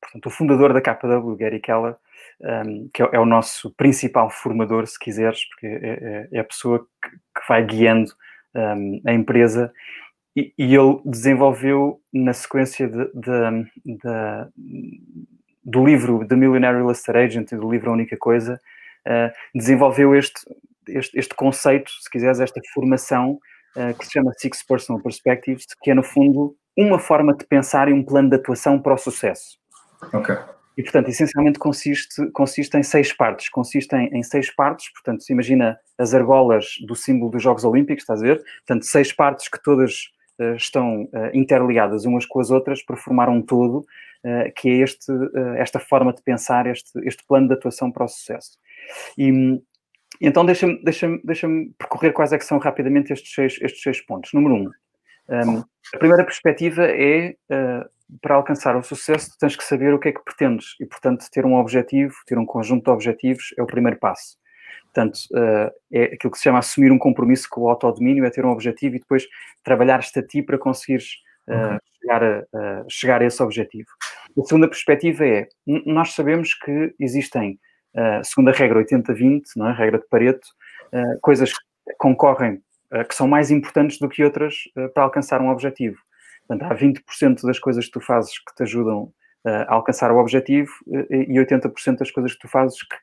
portanto, 0.00 0.26
o 0.26 0.30
fundador 0.30 0.72
da 0.72 0.80
KW, 0.80 1.36
Gary 1.36 1.60
Keller, 1.60 1.96
um, 2.40 2.88
que 2.92 3.02
é, 3.02 3.08
é, 3.12 3.18
o 3.18 3.26
nosso 3.26 3.70
principal 3.74 4.30
formador, 4.30 4.86
se 4.86 4.98
quiseres, 4.98 5.44
porque 5.46 5.66
é, 5.66 5.72
é, 5.72 6.28
é 6.32 6.38
a 6.38 6.44
pessoa 6.44 6.86
que, 7.02 7.10
que 7.10 7.48
vai 7.48 7.64
guiando 7.64 8.12
um, 8.54 9.00
a 9.06 9.12
empresa. 9.12 9.72
E, 10.36 10.52
e, 10.56 10.74
ele 10.74 11.00
desenvolveu 11.04 12.00
na 12.12 12.32
sequência 12.32 12.86
de, 12.86 13.06
de, 13.12 13.66
de, 13.84 14.48
do 15.64 15.84
livro 15.84 16.24
The 16.26 16.36
Millionaire 16.36 16.76
Real 16.76 16.92
Estate 16.92 17.18
Agent 17.18 17.52
e 17.52 17.56
do 17.56 17.70
livro 17.70 17.90
A 17.90 17.94
Única 17.94 18.16
Coisa, 18.16 18.60
uh, 19.06 19.32
desenvolveu 19.54 20.14
este, 20.14 20.40
este, 20.88 21.18
este 21.18 21.34
conceito, 21.34 21.90
se 21.90 22.10
quiseres, 22.10 22.40
esta 22.40 22.60
formação 22.74 23.38
uh, 23.76 23.96
que 23.98 24.06
se 24.06 24.12
chama 24.12 24.32
Six 24.36 24.62
Personal 24.62 25.02
Perspectives, 25.02 25.66
que 25.82 25.90
é, 25.90 25.94
no 25.94 26.02
fundo, 26.02 26.56
uma 26.76 26.98
forma 26.98 27.34
de 27.34 27.44
pensar 27.44 27.88
e 27.88 27.92
um 27.92 28.04
plano 28.04 28.30
de 28.30 28.36
atuação 28.36 28.80
para 28.80 28.94
o 28.94 28.98
sucesso. 28.98 29.58
Ok. 30.12 30.36
E, 30.78 30.82
portanto, 30.82 31.08
essencialmente 31.08 31.58
consiste, 31.58 32.30
consiste 32.30 32.76
em 32.78 32.84
seis 32.84 33.12
partes. 33.12 33.48
Consiste 33.48 33.92
em, 33.96 34.16
em, 34.16 34.22
seis 34.22 34.48
partes, 34.54 34.92
portanto, 34.92 35.24
se 35.24 35.32
imagina 35.32 35.76
as 35.98 36.14
argolas 36.14 36.76
do 36.86 36.94
símbolo 36.94 37.32
dos 37.32 37.42
Jogos 37.42 37.64
Olímpicos, 37.64 38.04
estás 38.04 38.22
a 38.22 38.26
ver? 38.26 38.44
Portanto, 38.58 38.84
seis 38.84 39.12
partes 39.12 39.48
que 39.48 39.60
todas 39.60 40.04
uh, 40.38 40.54
estão 40.54 41.02
uh, 41.02 41.30
interligadas 41.34 42.04
umas 42.04 42.24
com 42.24 42.38
as 42.38 42.52
outras 42.52 42.80
para 42.80 42.96
formar 42.96 43.28
um 43.28 43.42
todo, 43.42 43.78
uh, 43.78 44.52
que 44.54 44.68
é 44.68 44.74
este, 44.84 45.10
esta 45.56 45.80
forma 45.80 46.12
de 46.12 46.22
pensar, 46.22 46.68
este, 46.68 46.92
este 47.04 47.24
plano 47.26 47.48
de 47.48 47.54
atuação 47.54 47.90
para 47.90 48.04
o 48.04 48.08
sucesso. 48.08 48.56
E, 49.18 49.60
então, 50.20 50.44
deixa-me 50.44 50.82
deixa 50.82 51.08
deixa 51.24 51.48
percorrer 51.78 52.12
quais 52.12 52.32
é 52.32 52.38
que 52.38 52.44
são 52.44 52.58
rapidamente 52.58 53.12
estes 53.12 53.32
seis, 53.32 53.58
estes 53.60 53.82
seis 53.82 54.00
pontos. 54.00 54.32
Número 54.32 54.54
um, 54.54 54.70
um 55.28 55.64
a 55.94 55.98
primeira 55.98 56.24
perspectiva 56.24 56.84
é, 56.84 57.36
uh, 57.50 57.88
para 58.20 58.34
alcançar 58.34 58.76
o 58.76 58.82
sucesso, 58.82 59.36
tens 59.38 59.56
que 59.56 59.64
saber 59.64 59.94
o 59.94 59.98
que 59.98 60.08
é 60.08 60.12
que 60.12 60.24
pretendes 60.24 60.74
e, 60.80 60.86
portanto, 60.86 61.26
ter 61.30 61.46
um 61.46 61.54
objetivo, 61.54 62.14
ter 62.26 62.38
um 62.38 62.46
conjunto 62.46 62.84
de 62.84 62.90
objetivos 62.90 63.54
é 63.56 63.62
o 63.62 63.66
primeiro 63.66 63.98
passo. 63.98 64.36
Portanto, 64.86 65.18
uh, 65.32 65.70
é 65.92 66.04
aquilo 66.14 66.30
que 66.32 66.38
se 66.38 66.44
chama 66.44 66.58
assumir 66.58 66.90
um 66.90 66.98
compromisso 66.98 67.46
com 67.50 67.62
o 67.62 67.68
autodomínio, 67.68 68.24
é 68.24 68.30
ter 68.30 68.44
um 68.44 68.50
objetivo 68.50 68.96
e 68.96 69.00
depois 69.00 69.26
trabalhar-te 69.62 70.18
a 70.18 70.22
ti 70.22 70.42
para 70.42 70.58
conseguires 70.58 71.16
uh, 71.48 71.78
chegar, 72.00 72.24
a, 72.24 72.84
chegar 72.88 73.22
a 73.22 73.24
esse 73.24 73.42
objetivo. 73.42 73.88
A 74.38 74.44
segunda 74.44 74.68
perspectiva 74.68 75.26
é, 75.26 75.48
nós 75.86 76.12
sabemos 76.12 76.54
que 76.54 76.94
existem 76.98 77.58
uh, 77.94 78.24
segundo 78.24 78.48
a 78.48 78.52
regra 78.52 78.84
80-20, 78.84 79.42
não 79.56 79.68
é? 79.68 79.72
regra 79.72 79.98
de 79.98 80.06
Pareto, 80.08 80.46
uh, 80.92 81.20
coisas 81.20 81.52
que 81.52 81.94
concorrem, 81.98 82.62
uh, 82.92 83.06
que 83.08 83.14
são 83.14 83.28
mais 83.28 83.50
importantes 83.50 83.98
do 83.98 84.08
que 84.08 84.24
outras 84.24 84.54
para 84.94 85.04
alcançar 85.04 85.40
um 85.40 85.48
objetivo. 85.48 85.98
Portanto, 86.46 86.70
há 86.70 86.74
20% 86.74 87.42
das 87.42 87.58
coisas 87.58 87.84
que 87.86 87.92
tu 87.92 88.00
fazes 88.00 88.38
que 88.38 88.54
te 88.54 88.62
ajudam 88.62 89.12
a 89.44 89.74
alcançar 89.74 90.10
o 90.10 90.18
objetivo 90.18 90.70
e 91.10 91.38
80% 91.38 91.98
das 91.98 92.10
coisas 92.10 92.32
que 92.32 92.40
tu 92.40 92.48
fazes 92.48 92.82
que, 92.82 92.96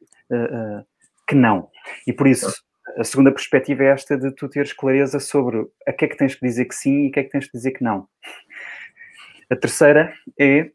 que 1.28 1.36
não. 1.36 1.70
E 2.08 2.14
por 2.14 2.28
isso, 2.28 2.52
a 2.98 3.04
segunda 3.04 3.32
perspectiva 3.32 3.84
é 3.84 3.88
esta 3.88 4.18
de 4.18 4.32
tu 4.32 4.50
teres 4.50 4.74
clareza 4.74 5.20
sobre 5.20 5.64
a 5.88 5.94
que 5.94 6.06
é 6.06 6.08
que 6.08 6.18
tens 6.18 6.34
que 6.36 6.46
dizer 6.46 6.66
que 6.66 6.76
sim 6.76 7.06
e 7.06 7.10
a 7.10 7.12
que 7.12 7.20
é 7.20 7.24
que 7.24 7.30
tens 7.30 7.46
que 7.46 7.52
dizer 7.56 7.72
que 7.72 7.84
não. 7.84 8.08
A 9.50 9.56
terceira 9.56 10.12
é 10.40 10.72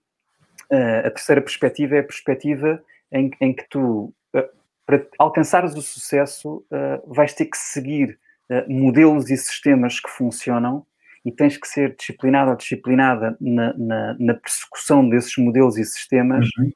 a 0.70 1.10
terceira 1.10 1.40
perspectiva 1.40 1.96
é 1.96 1.98
a 2.00 2.04
perspectiva 2.04 2.82
em, 3.12 3.30
em 3.40 3.52
que 3.54 3.66
tu, 3.68 4.12
eh, 4.34 4.48
para 4.86 5.06
alcançares 5.18 5.74
o 5.74 5.82
sucesso, 5.82 6.64
eh, 6.70 7.00
vais 7.06 7.32
ter 7.34 7.46
que 7.46 7.56
seguir 7.56 8.18
eh, 8.48 8.64
modelos 8.68 9.30
e 9.30 9.36
sistemas 9.36 10.00
que 10.00 10.10
funcionam 10.10 10.84
e 11.24 11.30
tens 11.30 11.56
que 11.56 11.68
ser 11.68 11.94
disciplinado 11.96 12.50
ou 12.50 12.56
disciplinada 12.56 13.36
na, 13.40 13.74
na, 13.76 14.16
na 14.18 14.34
persecução 14.34 15.08
desses 15.08 15.36
modelos 15.36 15.76
e 15.76 15.84
sistemas 15.84 16.48
uhum. 16.58 16.72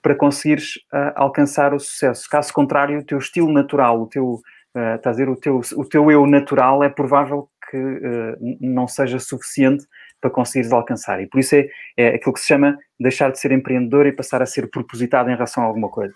para 0.00 0.14
conseguires 0.14 0.76
uh, 0.92 1.12
alcançar 1.16 1.74
o 1.74 1.80
sucesso. 1.80 2.28
Caso 2.30 2.52
contrário, 2.52 3.00
o 3.00 3.04
teu 3.04 3.18
estilo 3.18 3.52
natural, 3.52 4.00
o 4.00 4.06
teu, 4.06 4.34
uh, 4.34 5.00
a 5.04 5.10
dizer, 5.10 5.28
o 5.28 5.36
teu, 5.36 5.60
o 5.76 5.84
teu 5.84 6.10
eu 6.10 6.26
natural 6.26 6.82
é 6.84 6.88
provável 6.88 7.48
que 7.70 7.76
uh, 7.76 8.56
não 8.60 8.86
seja 8.86 9.18
suficiente 9.18 9.84
para 10.20 10.30
conseguires 10.30 10.72
alcançar. 10.72 11.20
E 11.22 11.26
por 11.26 11.38
isso 11.38 11.54
é, 11.54 11.68
é 11.96 12.08
aquilo 12.08 12.32
que 12.32 12.40
se 12.40 12.46
chama 12.46 12.78
deixar 12.98 13.30
de 13.30 13.38
ser 13.38 13.52
empreendedor 13.52 14.06
e 14.06 14.12
passar 14.12 14.42
a 14.42 14.46
ser 14.46 14.68
propositado 14.70 15.30
em 15.30 15.34
relação 15.34 15.62
a 15.62 15.66
alguma 15.66 15.88
coisa. 15.88 16.14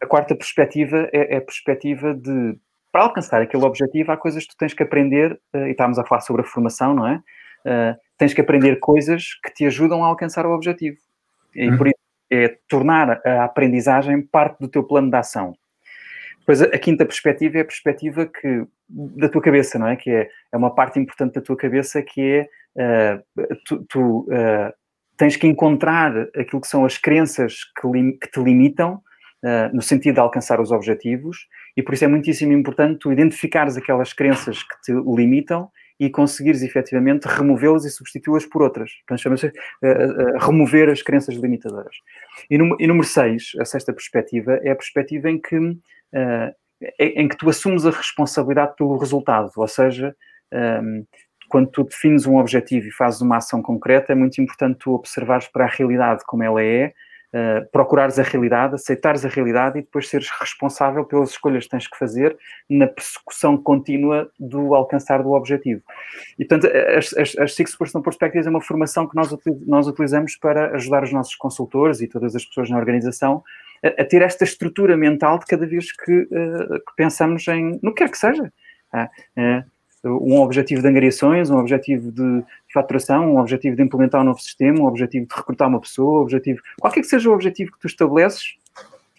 a 0.00 0.06
quarta 0.06 0.34
perspectiva 0.34 1.08
é, 1.12 1.34
é, 1.34 1.36
a 1.36 1.40
perspectiva 1.40 2.14
de, 2.14 2.56
para 2.90 3.02
alcançar 3.02 3.40
aquele 3.42 3.64
objetivo, 3.64 4.12
há 4.12 4.16
coisas 4.16 4.44
que 4.44 4.50
tu 4.50 4.56
tens 4.56 4.74
que 4.74 4.82
aprender, 4.82 5.38
uh, 5.54 5.66
e 5.66 5.70
estávamos 5.70 5.98
a 5.98 6.04
falar 6.04 6.20
sobre 6.20 6.42
a 6.42 6.44
formação, 6.44 6.94
não 6.94 7.06
é? 7.06 7.16
Uh, 7.64 7.96
tens 8.18 8.34
que 8.34 8.40
aprender 8.40 8.76
coisas 8.76 9.34
que 9.44 9.52
te 9.52 9.66
ajudam 9.66 10.04
a 10.04 10.08
alcançar 10.08 10.46
o 10.46 10.52
objetivo. 10.52 10.98
E 11.54 11.68
uhum. 11.68 11.76
por 11.76 11.86
isso 11.86 11.96
é 12.30 12.56
tornar 12.68 13.20
a 13.26 13.44
aprendizagem 13.44 14.22
parte 14.22 14.58
do 14.58 14.68
teu 14.68 14.82
plano 14.82 15.10
de 15.10 15.16
ação. 15.16 15.54
Depois, 16.42 16.60
a, 16.62 16.66
a, 16.66 16.78
quinta 16.78 17.04
perspectiva 17.06 17.58
é 17.58 17.60
a 17.62 17.64
perspectiva 17.64 18.26
que, 18.26 18.64
da 18.88 19.28
tua 19.28 19.40
cabeça, 19.40 19.78
não 19.78 19.86
é? 19.86 19.96
Que 19.96 20.10
é, 20.10 20.28
é 20.52 20.56
uma 20.56 20.74
parte 20.74 20.98
importante 20.98 21.34
da 21.34 21.40
tua 21.40 21.56
cabeça 21.56 22.02
que 22.02 22.20
é 22.76 23.16
uh, 23.16 23.56
tu, 23.64 23.84
tu 23.88 24.20
uh, 24.22 24.72
tens 25.16 25.36
que 25.36 25.46
encontrar 25.46 26.12
aquilo 26.36 26.60
que 26.60 26.68
são 26.68 26.84
as 26.84 26.98
crenças 26.98 27.60
que, 27.80 27.86
lim, 27.86 28.18
que 28.18 28.30
te 28.30 28.42
limitam 28.42 28.94
uh, 28.94 29.74
no 29.74 29.80
sentido 29.80 30.14
de 30.14 30.20
alcançar 30.20 30.60
os 30.60 30.72
objetivos 30.72 31.46
e 31.76 31.82
por 31.82 31.94
isso 31.94 32.04
é 32.04 32.08
muitíssimo 32.08 32.52
importante 32.52 32.98
tu 32.98 33.12
identificares 33.12 33.76
aquelas 33.76 34.12
crenças 34.12 34.62
que 34.62 34.80
te 34.82 34.92
limitam 34.92 35.70
e 36.02 36.10
conseguires 36.10 36.62
efetivamente 36.62 37.26
removê-las 37.26 37.84
e 37.84 37.90
substituí-las 37.90 38.44
por 38.44 38.62
outras. 38.62 38.90
Portanto, 39.06 39.22
chama-se 39.22 39.46
uh, 39.46 39.50
uh, 39.50 40.38
remover 40.40 40.90
as 40.90 41.00
crenças 41.00 41.36
limitadoras. 41.36 41.94
E, 42.50 42.58
número 42.58 43.04
6, 43.04 43.52
a 43.60 43.64
sexta 43.64 43.92
perspectiva, 43.92 44.58
é 44.64 44.72
a 44.72 44.76
perspectiva 44.76 45.30
em 45.30 45.40
que, 45.40 45.56
em 46.98 47.28
que 47.28 47.36
tu 47.36 47.48
assumes 47.48 47.86
a 47.86 47.90
responsabilidade 47.90 48.74
pelo 48.76 48.96
resultado, 48.96 49.50
ou 49.56 49.68
seja, 49.68 50.14
um, 50.52 50.56
ehm, 50.56 51.04
quando 51.48 51.70
tu 51.70 51.84
defines 51.84 52.24
um 52.26 52.38
objetivo 52.38 52.88
e 52.88 52.90
fazes 52.90 53.20
uma 53.20 53.36
ação 53.36 53.60
concreta, 53.60 54.12
é 54.12 54.14
muito 54.14 54.40
importante 54.40 54.78
tu 54.78 54.94
observares 54.94 55.46
para 55.48 55.64
a 55.64 55.68
realidade 55.68 56.24
como 56.24 56.42
ela 56.42 56.62
é, 56.62 56.94
uh, 57.32 57.70
procurares 57.70 58.18
a 58.18 58.22
realidade, 58.22 58.74
aceitares 58.74 59.22
a 59.24 59.28
realidade 59.28 59.78
e 59.78 59.82
depois 59.82 60.08
seres 60.08 60.30
responsável 60.40 61.04
pelas 61.04 61.30
escolhas 61.30 61.64
que 61.64 61.70
tens 61.70 61.86
que 61.86 61.98
fazer 61.98 62.36
na 62.70 62.86
persecução 62.86 63.58
contínua 63.58 64.30
do 64.38 64.74
alcançar 64.74 65.22
do 65.22 65.32
objetivo. 65.32 65.82
E, 66.38 66.44
portanto, 66.46 66.72
as, 66.96 67.12
as, 67.18 67.36
as 67.36 67.54
Six 67.54 67.76
Personal 67.76 68.02
Perspectives 68.02 68.46
é 68.46 68.50
uma 68.50 68.62
formação 68.62 69.06
que 69.06 69.14
nós, 69.14 69.34
nós 69.66 69.86
utilizamos 69.86 70.36
para 70.36 70.74
ajudar 70.76 71.02
os 71.02 71.12
nossos 71.12 71.34
consultores 71.34 72.00
e 72.00 72.08
todas 72.08 72.34
as 72.34 72.46
pessoas 72.46 72.70
na 72.70 72.78
organização 72.78 73.42
a, 73.82 74.04
ter 74.04 74.22
esta 74.22 74.44
estrutura 74.44 74.96
mental 74.96 75.38
de 75.38 75.46
cada 75.46 75.66
vez 75.66 75.92
que, 75.92 76.22
uh, 76.22 76.74
que 76.74 76.96
pensamos 76.96 77.46
em, 77.48 77.78
no 77.82 77.92
que 77.92 78.04
quer 78.04 78.10
que 78.10 78.18
seja. 78.18 78.52
Uh, 78.94 79.64
um 80.04 80.40
objetivo 80.40 80.82
de 80.82 80.88
angariações, 80.88 81.48
um 81.48 81.58
objetivo 81.58 82.10
de 82.10 82.42
faturação, 82.72 83.34
um 83.34 83.38
objetivo 83.38 83.76
de 83.76 83.82
implementar 83.82 84.20
um 84.20 84.24
novo 84.24 84.40
sistema, 84.40 84.80
um 84.80 84.86
objetivo 84.86 85.26
de 85.26 85.34
recrutar 85.34 85.68
uma 85.68 85.80
pessoa, 85.80 86.20
um 86.20 86.22
objetivo, 86.22 86.60
qualquer 86.80 87.02
que 87.02 87.06
seja 87.06 87.30
o 87.30 87.32
objetivo 87.32 87.70
que 87.70 87.78
tu 87.78 87.86
estabeleces, 87.86 88.56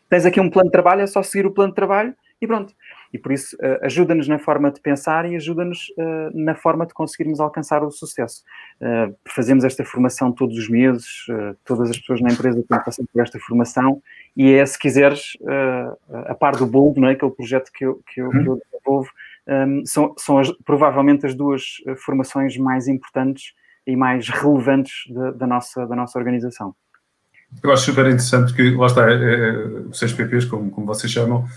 tens 0.10 0.26
aqui 0.26 0.42
um 0.42 0.50
plano 0.50 0.68
de 0.68 0.74
trabalho, 0.74 1.02
é 1.02 1.08
só 1.08 1.24
seguir 1.24 1.46
o 1.46 1.52
plano 1.52 1.72
de 1.72 1.76
trabalho 1.76 2.14
e 2.42 2.46
pronto. 2.46 2.74
E 3.14 3.20
por 3.20 3.32
isso 3.32 3.56
uh, 3.58 3.86
ajuda-nos 3.86 4.28
na 4.28 4.40
forma 4.40 4.72
de 4.72 4.82
pensar 4.82 5.30
e 5.30 5.36
ajuda-nos 5.36 5.90
uh, 5.98 6.32
na 6.34 6.56
forma 6.56 6.86
de 6.86 6.94
conseguirmos 6.96 7.40
alcançar 7.40 7.84
o 7.84 7.92
sucesso. 7.92 8.44
Uh, 8.82 9.16
fazemos 9.30 9.64
esta 9.64 9.86
formação 9.86 10.32
todos 10.32 10.58
os 10.58 10.68
meses, 10.68 11.28
todas 11.64 11.92
as 11.92 12.00
pessoas 12.00 12.22
na 12.22 12.32
empresa 12.32 12.64
têm 12.68 12.84
passado 12.84 13.08
por 13.14 13.22
esta 13.22 13.40
formação 13.40 14.02
e 14.36 14.52
é, 14.54 14.66
se 14.66 14.80
quiseres, 14.80 15.38
a 16.26 16.34
par 16.34 16.56
do 16.56 16.66
Bold, 16.66 17.00
não 17.00 17.08
é? 17.08 17.12
aquele 17.12 17.32
projeto 17.32 17.72
que 17.72 17.86
eu, 17.86 18.02
que 18.08 18.20
eu, 18.20 18.32
que 18.32 18.38
eu 18.38 18.60
desenvolvo, 18.72 19.10
um, 19.48 19.86
são, 19.86 20.16
são 20.18 20.40
as, 20.40 20.52
provavelmente 20.66 21.26
as 21.26 21.36
duas 21.36 21.76
formações 21.98 22.58
mais 22.58 22.88
importantes 22.88 23.54
e 23.86 23.96
mais 23.96 24.30
relevantes 24.30 25.04
da, 25.14 25.32
da, 25.32 25.48
nossa, 25.48 25.86
da 25.86 25.96
nossa 25.96 26.18
organização. 26.18 26.74
Eu 27.62 27.72
acho 27.72 27.86
super 27.86 28.06
interessante 28.06 28.54
porque, 28.54 28.72
lá 28.72 28.88
está, 28.88 29.10
é, 29.10 29.14
é, 29.14 30.38
os 30.38 30.46
como, 30.46 30.72
como 30.72 30.86
vocês 30.86 31.12
chamam, 31.12 31.48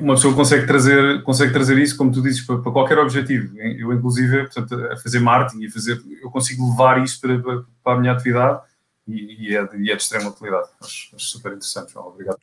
uma 0.00 0.14
pessoa 0.14 0.34
consegue 0.34 0.66
trazer, 0.66 1.22
consegue 1.22 1.52
trazer 1.52 1.78
isso, 1.78 1.96
como 1.96 2.12
tu 2.12 2.22
dizes, 2.22 2.42
para, 2.42 2.58
para 2.58 2.72
qualquer 2.72 2.98
objetivo. 2.98 3.56
Eu, 3.58 3.92
inclusive, 3.92 4.44
portanto, 4.44 4.74
a 4.92 4.96
fazer 4.96 5.20
marketing 5.20 5.66
a 5.66 5.70
fazer, 5.70 6.02
eu 6.22 6.30
consigo 6.30 6.68
levar 6.70 7.02
isso 7.02 7.20
para, 7.20 7.38
para 7.82 7.92
a 7.96 8.00
minha 8.00 8.12
atividade 8.12 8.60
e, 9.06 9.48
e, 9.48 9.56
é, 9.56 9.64
de, 9.64 9.76
e 9.78 9.90
é 9.90 9.96
de 9.96 10.02
extrema 10.02 10.30
utilidade. 10.30 10.68
Acho, 10.82 11.14
acho 11.14 11.24
super 11.26 11.52
interessante, 11.52 11.92
João. 11.92 12.08
Obrigado 12.08 12.38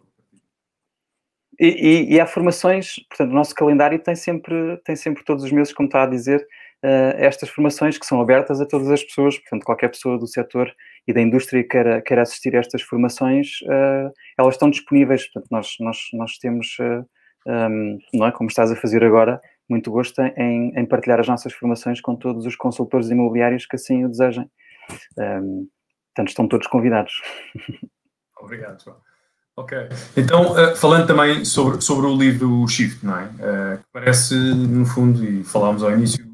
e, 1.61 1.67
e, 1.67 2.13
e, 2.15 2.19
há 2.19 2.25
formações, 2.25 2.95
portanto, 3.07 3.29
o 3.29 3.35
nosso 3.35 3.53
calendário 3.53 3.99
tem 3.99 4.15
sempre, 4.15 4.77
tem 4.83 4.95
sempre 4.95 5.23
todos 5.23 5.43
os 5.43 5.51
meses, 5.51 5.71
como 5.71 5.87
está 5.87 6.01
a 6.01 6.07
dizer, 6.07 6.41
uh, 6.83 7.13
estas 7.17 7.49
formações 7.49 7.99
que 7.99 8.05
são 8.05 8.19
abertas 8.19 8.59
a 8.59 8.65
todas 8.65 8.89
as 8.89 9.03
pessoas, 9.03 9.37
portanto, 9.37 9.63
qualquer 9.63 9.89
pessoa 9.89 10.17
do 10.17 10.25
setor 10.25 10.73
e 11.07 11.13
da 11.13 11.21
indústria 11.21 11.63
que 11.63 11.69
queira, 11.69 12.01
queira 12.01 12.21
assistir 12.21 12.55
a 12.55 12.59
estas 12.59 12.81
formações, 12.81 13.61
uh, 13.63 14.11
elas 14.37 14.55
estão 14.55 14.69
disponíveis, 14.69 15.23
portanto, 15.25 15.47
nós, 15.51 15.75
nós, 15.79 15.97
nós 16.13 16.37
temos, 16.37 16.77
uh, 16.79 17.05
eh, 17.47 17.67
um, 17.67 17.97
não 18.13 18.27
é, 18.27 18.31
como 18.31 18.49
estás 18.49 18.71
a 18.71 18.75
fazer 18.75 19.03
agora, 19.03 19.41
muito 19.67 19.89
gosto 19.89 20.21
em, 20.21 20.77
em, 20.77 20.85
partilhar 20.85 21.19
as 21.19 21.27
nossas 21.27 21.53
formações 21.53 22.01
com 22.01 22.15
todos 22.15 22.45
os 22.45 22.55
consultores 22.55 23.09
imobiliários 23.09 23.65
que 23.65 23.75
assim 23.75 24.05
o 24.05 24.09
desejem. 24.09 24.49
Um, 25.17 25.67
portanto, 26.13 26.27
estão 26.27 26.47
todos 26.47 26.67
convidados. 26.67 27.13
Obrigado, 28.39 28.83
João. 28.83 28.97
Ok. 29.55 29.77
Então, 30.15 30.53
uh, 30.53 30.75
falando 30.75 31.07
também 31.07 31.43
sobre, 31.45 31.81
sobre 31.81 32.05
o 32.05 32.15
livro 32.15 32.67
Shift, 32.67 33.05
não 33.05 33.17
é? 33.17 33.25
Uh, 33.25 33.79
parece, 33.91 34.35
no 34.35 34.85
fundo, 34.85 35.23
e 35.23 35.43
falámos 35.43 35.83
ao 35.83 35.91
início, 35.91 36.25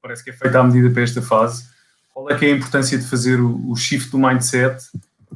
parece 0.00 0.24
que 0.24 0.30
é 0.30 0.32
feito 0.32 0.56
à 0.56 0.62
medida 0.62 0.90
para 0.90 1.02
esta 1.02 1.22
fase. 1.22 1.73
Qual 2.14 2.30
é 2.30 2.38
que 2.38 2.46
é 2.46 2.52
a 2.52 2.56
importância 2.56 2.96
de 2.96 3.04
fazer 3.04 3.40
o, 3.40 3.68
o 3.68 3.74
shift 3.74 4.10
do 4.10 4.18
mindset 4.18 4.82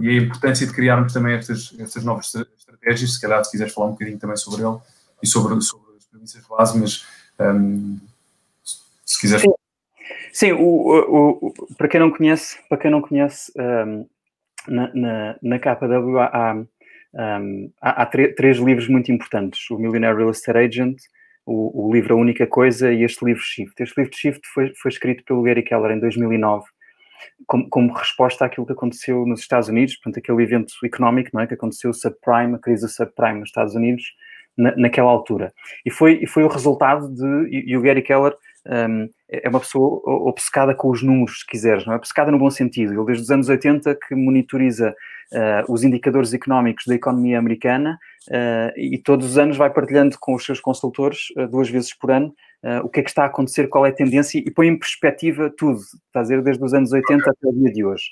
e 0.01 0.09
a 0.09 0.15
importância 0.15 0.65
de 0.65 0.73
criarmos 0.73 1.13
também 1.13 1.35
estas, 1.35 1.75
estas 1.79 2.05
novas 2.05 2.33
estratégias? 2.57 3.15
Se 3.15 3.21
calhar, 3.21 3.45
se 3.45 3.51
quiseres 3.51 3.75
falar 3.75 3.89
um 3.89 3.93
bocadinho 3.93 4.19
também 4.19 4.37
sobre 4.37 4.63
ele 4.63 4.79
e 5.21 5.27
sobre, 5.27 5.61
sobre 5.61 5.97
as 5.97 6.05
premissas 6.05 6.47
base, 6.47 6.79
mas 6.79 7.05
um, 7.41 7.99
se 9.05 9.21
quiseres. 9.21 9.43
Sim, 9.43 9.53
Sim 10.33 10.53
o, 10.53 10.59
o, 10.61 11.49
o, 11.49 11.75
para 11.77 11.89
quem 11.89 11.99
não 11.99 12.13
conhece, 12.13 12.57
para 12.69 12.79
quem 12.79 12.91
não 12.93 13.03
conhece 13.03 13.53
um, 13.57 14.07
na, 14.69 14.95
na, 14.95 15.37
na 15.43 15.59
KW 15.59 16.19
há 16.21 16.65
um, 17.15 17.71
há, 17.81 18.03
há 18.03 18.07
três 18.07 18.59
livros 18.59 18.89
muito 18.89 19.11
importantes: 19.11 19.69
o 19.71 19.79
Millionaire 19.79 20.17
Real 20.17 20.31
Estate 20.31 20.59
Agent, 20.59 20.97
o, 21.49 21.89
o, 21.89 21.93
livro 21.93 22.15
A 22.15 22.17
Única 22.17 22.47
Coisa 22.47 22.93
e 22.93 23.03
este 23.03 23.25
livro 23.25 23.43
Shift. 23.43 23.83
Este 23.83 23.99
livro 23.99 24.15
Shift 24.15 24.47
foi, 24.53 24.73
foi 24.75 24.91
escrito 24.91 25.25
pelo 25.25 25.43
Gary 25.43 25.63
Keller 25.63 25.93
em 25.93 26.01
2009, 26.01 26.65
como, 27.47 27.69
como, 27.71 27.93
resposta 27.95 28.45
àquilo 28.45 28.67
que 28.67 28.73
aconteceu 28.73 29.25
nos 29.25 29.41
Estados 29.41 29.69
Unidos, 29.69 29.97
portanto, 29.97 30.19
aquele 30.19 30.43
evento 30.43 30.75
económico 30.85 31.31
não 31.33 31.41
é, 31.41 31.47
que 31.47 31.55
aconteceu, 31.55 31.93
subprime, 31.95 32.55
a 32.55 32.59
crise 32.59 32.83
do 32.83 32.89
subprime 32.89 33.41
nos 33.41 33.49
Estados 33.49 33.75
Unidos, 33.75 34.05
na, 34.57 34.77
naquela 34.77 35.11
altura. 35.11 35.53
E 35.87 35.91
foi, 35.91 36.21
e 36.23 36.27
foi 36.27 36.45
o 36.45 36.49
resultado 36.49 37.09
de. 37.09 37.49
E, 37.49 37.71
e 37.71 37.77
o 37.77 37.81
Gary 37.81 38.03
Keller 38.03 38.35
um, 38.67 39.09
é 39.31 39.49
uma 39.49 39.61
pessoa 39.61 40.03
obcecada 40.05 40.75
com 40.75 40.91
os 40.91 41.03
números, 41.03 41.41
se 41.41 41.47
quiseres, 41.47 41.87
não 41.87 41.95
é? 41.95 41.97
Obcecada 41.97 42.31
no 42.31 42.39
bom 42.39 42.51
sentido. 42.51 42.93
Ele, 42.93 43.07
desde 43.07 43.25
os 43.25 43.31
anos 43.31 43.49
80, 43.49 43.95
que 44.07 44.15
monitoriza 44.15 44.95
uh, 45.33 45.73
os 45.73 45.83
indicadores 45.83 46.35
económicos 46.35 46.85
da 46.87 46.95
economia 46.95 47.39
americana 47.39 47.99
e 48.77 48.99
todos 48.99 49.27
os 49.27 49.39
anos 49.39 49.57
vai 49.57 49.71
partilhando 49.71 50.17
com 50.21 50.35
os 50.35 50.45
seus 50.45 50.61
consultores, 50.61 51.31
uh, 51.37 51.47
duas 51.49 51.69
vezes 51.69 51.95
por 51.95 52.11
ano, 52.11 52.35
o 52.83 52.89
que 52.89 52.99
é 52.99 53.03
que 53.05 53.09
está 53.09 53.23
a 53.23 53.27
acontecer, 53.27 53.69
qual 53.69 53.87
é 53.87 53.91
a 53.91 53.95
tendência 53.95 54.39
e 54.39 54.51
põe 54.51 54.67
em 54.67 54.77
perspectiva 54.77 55.49
tudo, 55.57 55.79
está 55.79 56.19
a 56.19 56.23
dizer, 56.23 56.43
desde 56.43 56.65
os 56.65 56.75
anos 56.75 56.91
80 56.91 57.31
até 57.31 57.49
o 57.49 57.53
dia 57.53 57.73
de 57.73 57.85
hoje. 57.85 58.07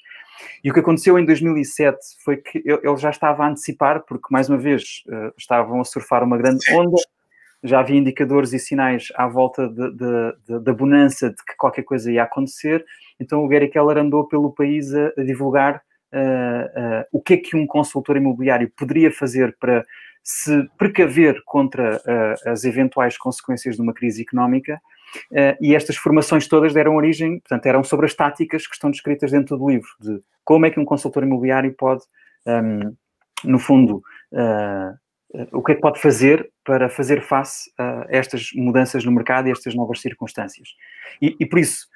E 0.62 0.70
o 0.70 0.74
que 0.74 0.78
aconteceu 0.78 1.18
em 1.18 1.24
2007 1.24 1.98
foi 2.24 2.36
que 2.36 2.62
ele 2.64 2.96
já 2.96 3.10
estava 3.10 3.42
a 3.42 3.48
antecipar, 3.48 4.04
porque, 4.06 4.28
mais 4.30 4.48
uma 4.48 4.56
vez, 4.56 5.02
estavam 5.36 5.80
a 5.80 5.84
surfar 5.84 6.22
uma 6.22 6.38
grande 6.38 6.64
onda, 6.72 6.96
já 7.64 7.80
havia 7.80 7.96
indicadores 7.96 8.52
e 8.52 8.58
sinais 8.60 9.08
à 9.16 9.26
volta 9.26 9.68
da 9.68 10.72
bonança 10.72 11.30
de 11.30 11.44
que 11.44 11.56
qualquer 11.56 11.82
coisa 11.82 12.12
ia 12.12 12.22
acontecer, 12.22 12.84
então 13.18 13.44
o 13.44 13.48
Gary 13.48 13.68
Keller 13.68 13.98
andou 13.98 14.26
pelo 14.28 14.52
país 14.52 14.94
a, 14.94 15.12
a 15.16 15.22
divulgar 15.24 15.82
uh, 16.12 16.80
uh, 17.02 17.04
o 17.12 17.20
que 17.20 17.34
é 17.34 17.36
que 17.36 17.56
um 17.56 17.66
consultor 17.66 18.16
imobiliário 18.16 18.70
poderia 18.76 19.10
fazer 19.10 19.56
para 19.58 19.84
se 20.28 20.68
precaver 20.76 21.40
contra 21.44 21.98
uh, 21.98 22.50
as 22.50 22.64
eventuais 22.64 23.16
consequências 23.16 23.76
de 23.76 23.82
uma 23.82 23.94
crise 23.94 24.22
económica. 24.22 24.80
e 25.60 25.72
estas 25.74 25.96
formações 25.96 26.48
todas 26.48 26.74
deram 26.74 26.96
origem, 26.96 27.38
portanto, 27.38 27.64
eram 27.66 27.84
sobre 27.84 28.06
as 28.06 28.14
táticas 28.14 28.66
que 28.66 28.74
estão 28.74 28.90
descritas 28.90 29.30
dentro 29.30 29.56
do 29.56 29.70
livro, 29.70 29.88
de 30.00 30.20
como 30.44 30.66
é 30.66 30.70
que 30.70 30.80
um 30.80 30.84
consultor 30.84 31.22
imobiliário 31.22 31.72
pode, 31.72 32.02
um, 32.44 32.50
ehm, 32.50 32.92
no 33.44 33.58
fundo, 33.60 34.02
o 35.52 35.62
que 35.62 35.72
é 35.72 35.74
que 35.76 35.80
pode 35.80 36.00
fazer 36.00 36.50
para 36.64 36.88
fazer 36.88 37.22
face 37.22 37.70
a 37.78 38.06
estas 38.08 38.50
mudanças 38.52 39.04
no 39.04 39.12
mercado 39.12 39.48
e 39.48 39.52
estas 39.52 39.76
novas 39.76 40.00
circunstâncias. 40.00 40.70
E, 41.22 41.36
e 41.38 41.46
por 41.46 41.60
isso, 41.60 41.86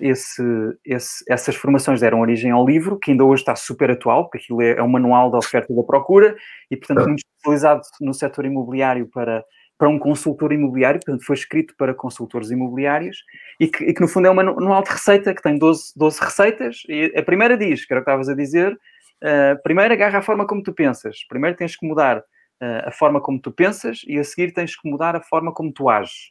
esse, 0.00 0.42
esse, 0.84 1.24
essas 1.28 1.56
formações 1.56 2.00
deram 2.00 2.20
origem 2.20 2.50
ao 2.50 2.66
livro, 2.66 2.98
que 2.98 3.12
ainda 3.12 3.24
hoje 3.24 3.42
está 3.42 3.56
super 3.56 3.90
atual, 3.90 4.24
porque 4.24 4.38
aquilo 4.38 4.60
é, 4.60 4.72
é 4.72 4.82
um 4.82 4.88
manual 4.88 5.30
da 5.30 5.38
oferta 5.38 5.72
e 5.72 5.76
da 5.76 5.82
procura, 5.82 6.36
e 6.70 6.76
portanto 6.76 7.06
muito 7.06 7.20
especializado 7.20 7.82
no 8.00 8.12
setor 8.12 8.44
imobiliário 8.44 9.06
para, 9.06 9.42
para 9.80 9.88
um 9.88 9.98
consultor 9.98 10.52
imobiliário, 10.52 11.00
portanto 11.00 11.24
foi 11.24 11.34
escrito 11.34 11.74
para 11.78 11.94
consultores 11.94 12.50
imobiliários, 12.50 13.16
e 13.58 13.66
que, 13.66 13.82
e 13.82 13.94
que 13.94 14.00
no 14.02 14.08
fundo 14.08 14.26
é 14.26 14.30
um 14.30 14.34
manual 14.34 14.82
de 14.82 14.90
receita, 14.90 15.34
que 15.34 15.40
tem 15.40 15.56
12, 15.56 15.94
12 15.96 16.20
receitas, 16.20 16.82
e 16.86 17.14
a 17.16 17.22
primeira 17.22 17.56
diz, 17.56 17.86
que 17.86 17.92
era 17.94 18.02
o 18.02 18.04
que 18.04 18.10
estavas 18.10 18.28
a 18.28 18.34
dizer, 18.34 18.74
uh, 18.74 19.62
primeiro 19.62 19.94
agarra 19.94 20.18
a 20.18 20.22
forma 20.22 20.46
como 20.46 20.62
tu 20.62 20.74
pensas, 20.74 21.24
primeiro 21.26 21.56
tens 21.56 21.76
que 21.76 21.86
mudar 21.86 22.18
uh, 22.18 22.88
a 22.88 22.92
forma 22.92 23.22
como 23.22 23.40
tu 23.40 23.50
pensas 23.50 24.02
e 24.06 24.18
a 24.18 24.24
seguir 24.24 24.52
tens 24.52 24.78
que 24.78 24.86
mudar 24.86 25.16
a 25.16 25.22
forma 25.22 25.50
como 25.50 25.72
tu 25.72 25.88
ages. 25.88 26.30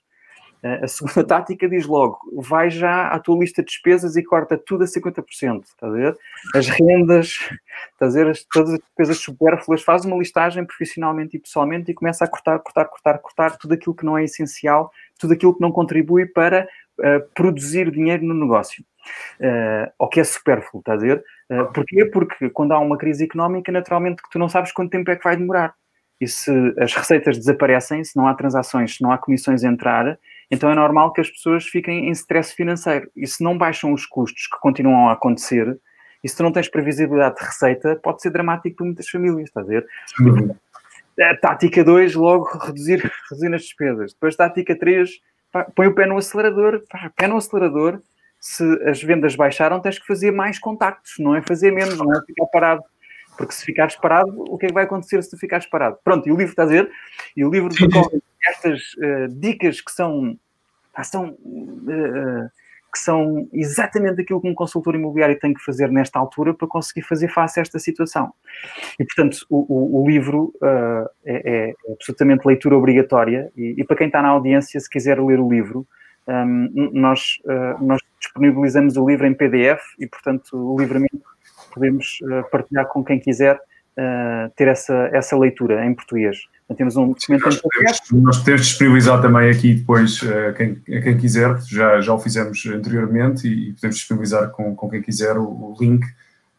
Uh, 0.64 0.84
a 0.84 0.88
segunda 0.88 1.24
tática 1.28 1.70
diz 1.70 1.86
logo, 1.86 2.20
vai 2.36 2.70
já 2.70 3.08
à 3.08 3.20
tua 3.20 3.40
lista 3.40 3.62
de 3.62 3.68
despesas 3.68 4.16
e 4.16 4.24
corta 4.24 4.58
tudo 4.58 4.84
a 4.84 4.88
50%, 4.88 5.64
estás 5.64 5.94
a 5.94 5.96
ver? 5.96 6.18
As 6.54 6.68
rendas, 6.68 7.40
estás 7.94 8.16
a 8.16 8.20
ver? 8.20 8.32
As, 8.32 8.44
todas 8.44 8.74
as 8.74 8.80
despesas 8.80 9.18
supérfluas, 9.20 9.82
faz 9.82 10.04
uma 10.04 10.18
listagem 10.18 10.66
profissionalmente 10.66 11.38
e 11.38 11.40
pessoalmente 11.40 11.92
e 11.92 11.94
começa 11.94 12.26
a 12.26 12.28
cortar, 12.28 12.60
cortar, 12.60 12.86
cortar, 12.86 13.20
cortar 13.20 13.58
tudo 13.58 13.74
aquilo 13.74 13.96
que 13.96 14.06
não 14.06 14.18
é 14.18 14.24
essencial, 14.24 14.92
tudo 15.18 15.34
aquilo 15.34 15.56
que 15.56 15.62
não 15.62 15.72
contribui 15.72 16.26
para 16.26 16.68
uh, 17.00 17.30
produzir 17.34 17.90
dinheiro 17.92 18.26
no 18.26 18.34
negócio. 18.34 18.84
Uh, 19.40 19.90
ou 19.98 20.10
que 20.10 20.20
é 20.20 20.24
supérfluo, 20.24 20.82
estás 20.82 21.02
a 21.02 21.06
ver? 21.06 21.24
Uh, 21.50 21.72
porquê? 21.74 22.06
Porque 22.06 22.50
quando 22.50 22.74
há 22.74 22.80
uma 22.80 22.98
crise 22.98 23.24
económica, 23.24 23.72
naturalmente 23.72 24.22
que 24.22 24.30
tu 24.30 24.38
não 24.38 24.50
sabes 24.50 24.72
quanto 24.72 24.92
tempo 24.92 25.10
é 25.10 25.16
que 25.16 25.24
vai 25.24 25.38
demorar. 25.38 25.74
E 26.20 26.28
se 26.28 26.52
as 26.78 26.94
receitas 26.94 27.38
desaparecem, 27.38 28.04
se 28.04 28.16
não 28.18 28.28
há 28.28 28.34
transações, 28.34 28.98
se 28.98 29.02
não 29.02 29.12
há 29.12 29.18
comissões 29.18 29.64
a 29.64 29.70
entrar, 29.70 30.20
então 30.52 30.72
é 30.72 30.76
normal 30.76 31.14
que 31.14 31.22
as 31.22 31.30
pessoas 31.30 31.66
fiquem 31.66 32.08
em 32.08 32.12
stress 32.12 32.54
financeiro. 32.54 33.10
E 33.16 33.28
se 33.28 33.44
não 33.44 33.58
baixam 33.58 33.94
os 33.94 34.06
custos 34.06 34.48
que 34.48 34.60
continuam 34.60 35.10
a 35.10 35.14
acontecer, 35.14 35.80
e 36.24 36.28
se 36.28 36.36
tu 36.36 36.44
não 36.44 36.52
tens 36.52 36.68
previsibilidade 36.68 37.36
de 37.36 37.46
receita, 37.46 37.96
pode 38.02 38.22
ser 38.22 38.32
dramático 38.32 38.78
para 38.78 38.86
muitas 38.86 39.08
famílias, 39.08 39.50
estás 39.50 39.66
a 39.66 39.70
ver? 39.70 39.88
Sim. 40.08 40.52
Tática 41.42 41.84
2, 41.84 42.16
logo 42.16 42.46
reduzir, 42.58 43.00
reduzir 43.30 43.54
as 43.54 43.62
despesas. 43.62 44.14
Depois 44.14 44.36
tática 44.36 44.76
3, 44.76 45.10
põe 45.76 45.88
o 45.88 45.94
pé 45.94 46.06
no 46.06 46.18
acelerador, 46.18 46.84
pá, 46.90 47.12
pé 47.16 47.28
no 47.28 47.38
acelerador. 47.38 48.02
Se 48.40 48.64
as 48.86 49.04
vendas 49.04 49.36
baixaram, 49.36 49.82
tens 49.82 50.00
que 50.00 50.08
fazer 50.08 50.32
mais 50.32 50.58
contactos, 50.58 51.16
não 51.20 51.36
é 51.36 51.42
fazer 51.42 51.72
menos, 51.72 51.98
não 51.98 52.14
é 52.14 52.22
ficar 52.26 52.46
parado. 52.48 52.84
Porque 53.38 53.54
se 53.54 53.66
ficares 53.66 53.96
parado, 53.98 54.34
o 54.38 54.58
que 54.58 54.66
é 54.66 54.70
que 54.70 54.74
vai 54.74 54.86
acontecer 54.86 55.22
se 55.22 55.30
tu 55.30 55.38
ficares 55.38 55.66
parado? 55.66 55.98
Pronto, 56.04 56.28
e 56.28 56.32
o 56.32 56.38
livro 56.38 56.52
está 56.52 56.64
a 56.64 56.66
dizer, 56.66 56.90
e 57.36 57.44
o 57.44 57.50
livro 57.50 57.70
decorre 57.70 58.22
estas 58.48 58.82
uh, 58.94 59.28
dicas 59.30 59.82
que 59.82 59.92
são, 59.92 60.38
são 61.04 61.30
uh, 61.30 62.50
que 62.92 63.00
são 63.00 63.48
exatamente 63.54 64.22
aquilo 64.22 64.42
que 64.42 64.50
um 64.50 64.54
consultor 64.54 64.96
imobiliário 64.96 65.40
tem 65.40 65.54
que 65.54 65.64
fazer 65.64 65.92
nesta 65.92 66.18
altura 66.18 66.54
para 66.54 66.68
conseguir 66.68 67.04
fazer 67.04 67.28
face 67.28 67.60
a 67.60 67.62
esta 67.62 67.78
situação. 67.78 68.34
E, 69.00 69.06
portanto, 69.06 69.46
o, 69.50 69.66
o, 69.70 70.02
o 70.02 70.10
livro 70.10 70.54
uh, 70.56 71.08
é, 71.24 71.70
é, 71.70 71.74
absolutamente 71.92 72.48
leitura 72.48 72.76
obrigatória 72.76 73.52
e, 73.56 73.76
e, 73.78 73.84
para 73.84 73.96
quem 73.96 74.08
está 74.08 74.22
na 74.22 74.30
audiência, 74.30 74.80
se 74.80 74.90
quiser 74.90 75.22
ler 75.22 75.40
o 75.40 75.50
livro, 75.50 75.88
um, 76.28 76.92
nós, 76.94 77.40
uh, 77.46 77.84
nós 77.84 78.02
disponibilizamos 78.20 78.98
o 78.98 79.08
livro 79.08 79.28
em 79.28 79.34
PDF 79.34 79.82
e, 80.00 80.08
portanto, 80.08 80.76
livremente 80.78 81.22
podemos 81.74 82.20
uh, 82.24 82.50
partilhar 82.50 82.88
com 82.88 83.04
quem 83.04 83.20
quiser 83.20 83.60
ter 84.56 84.70
essa, 84.70 85.10
essa 85.12 85.38
leitura 85.38 85.86
em 85.86 85.94
português. 85.94 86.38
Então, 86.70 86.78
temos 86.78 86.96
um 86.98 87.08
documento 87.08 87.46
nós, 87.46 87.60
podemos, 87.60 88.02
nós 88.12 89.22
também 89.22 89.50
aqui 89.50 89.74
depois 89.74 90.22
a 90.24 90.54
quem, 90.54 90.80
a 90.96 91.02
quem 91.02 91.18
quiser, 91.18 91.60
já, 91.68 92.00
já 92.00 92.14
o 92.14 92.20
fizemos 92.20 92.64
anteriormente 92.68 93.48
e 93.48 93.74
podemos 93.74 93.98
disponibilizar 93.98 94.52
com, 94.52 94.76
com 94.76 94.88
quem 94.88 95.02
quiser 95.02 95.36
o, 95.36 95.46
o 95.46 95.76
link 95.80 96.06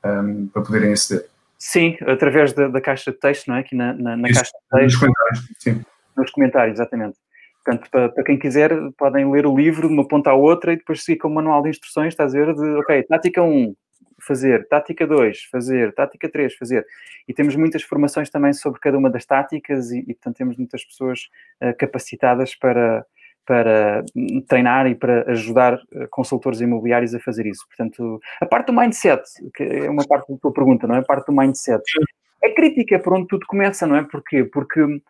um, 0.04 0.48
para 0.48 0.62
poderem 0.62 0.92
aceder. 0.92 1.26
Sim, 1.56 1.96
através 2.06 2.52
da, 2.52 2.66
da, 2.66 2.80
caixa 2.80 3.12
de 3.12 3.18
texto, 3.18 3.46
não 3.46 3.54
é? 3.54 3.60
Aqui 3.60 3.76
na, 3.76 3.92
na, 3.92 4.16
na 4.16 4.28
Isso, 4.28 4.40
caixa 4.40 4.52
de 4.52 4.80
texto. 4.80 4.84
Nos 4.84 4.96
comentários, 4.96 5.48
sim. 5.58 5.84
Nos 6.16 6.30
comentários, 6.32 6.74
exatamente. 6.78 7.18
Portanto, 7.64 7.90
para, 7.90 8.08
para, 8.08 8.24
quem 8.24 8.38
quiser, 8.38 8.72
podem 8.98 9.30
ler 9.30 9.46
o 9.46 9.56
livro 9.56 9.86
de 9.86 9.94
uma 9.94 10.08
ponta 10.08 10.30
à 10.30 10.34
outra 10.34 10.72
e 10.72 10.76
depois 10.76 11.04
seguir 11.04 11.18
com 11.18 11.28
o 11.28 11.34
manual 11.34 11.62
de 11.62 11.68
instruções, 11.68 12.08
estás 12.08 12.34
a 12.34 12.38
ver, 12.38 12.54
de, 12.54 12.66
ok, 12.78 13.02
tática 13.04 13.42
1, 13.42 13.74
fazer, 14.20 14.66
tática 14.68 15.06
2, 15.06 15.44
fazer, 15.44 15.94
tática 15.94 16.28
3, 16.28 16.54
fazer. 16.54 16.86
E 17.26 17.34
temos 17.34 17.56
muitas 17.56 17.82
formações 17.82 18.30
também 18.30 18.52
sobre 18.52 18.80
cada 18.80 18.98
uma 18.98 19.10
das 19.10 19.24
táticas 19.24 19.90
e, 19.90 20.00
e 20.00 20.14
portanto, 20.14 20.36
temos 20.36 20.56
muitas 20.56 20.84
pessoas 20.84 21.28
uh, 21.62 21.76
capacitadas 21.76 22.54
para, 22.54 23.04
para 23.46 24.04
treinar 24.48 24.86
e 24.86 24.94
para 24.94 25.30
ajudar 25.30 25.74
uh, 25.74 26.08
consultores 26.10 26.60
imobiliários 26.60 27.14
a 27.14 27.20
fazer 27.20 27.46
isso. 27.46 27.66
Portanto, 27.68 28.20
a 28.40 28.46
parte 28.46 28.66
do 28.66 28.72
mindset, 28.72 29.22
que 29.54 29.62
é 29.62 29.90
uma 29.90 30.06
parte 30.06 30.32
da 30.32 30.38
tua 30.38 30.52
pergunta, 30.52 30.86
não 30.86 30.96
é? 30.96 30.98
A 30.98 31.04
parte 31.04 31.26
do 31.26 31.32
mindset. 31.32 31.82
É 32.42 32.50
crítica 32.50 32.98
por 32.98 33.14
onde 33.14 33.26
tudo 33.26 33.46
começa, 33.46 33.86
não 33.86 33.96
é? 33.96 34.02
Porquê? 34.02 34.44
Porque 34.44 34.82
uh, 34.82 35.00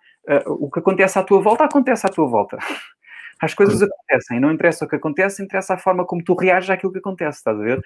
o 0.46 0.70
que 0.70 0.80
acontece 0.80 1.18
à 1.18 1.22
tua 1.22 1.40
volta, 1.40 1.64
acontece 1.64 2.06
à 2.06 2.10
tua 2.10 2.26
volta. 2.26 2.58
As 3.40 3.54
coisas 3.54 3.80
acontecem, 3.82 4.38
não 4.38 4.52
interessa 4.52 4.84
o 4.84 4.88
que 4.88 4.96
acontece, 4.96 5.42
interessa 5.42 5.74
a 5.74 5.78
forma 5.78 6.04
como 6.04 6.22
tu 6.22 6.34
reages 6.34 6.68
àquilo 6.68 6.92
que 6.92 6.98
acontece, 6.98 7.38
estás 7.38 7.58
a 7.58 7.62
ver? 7.62 7.80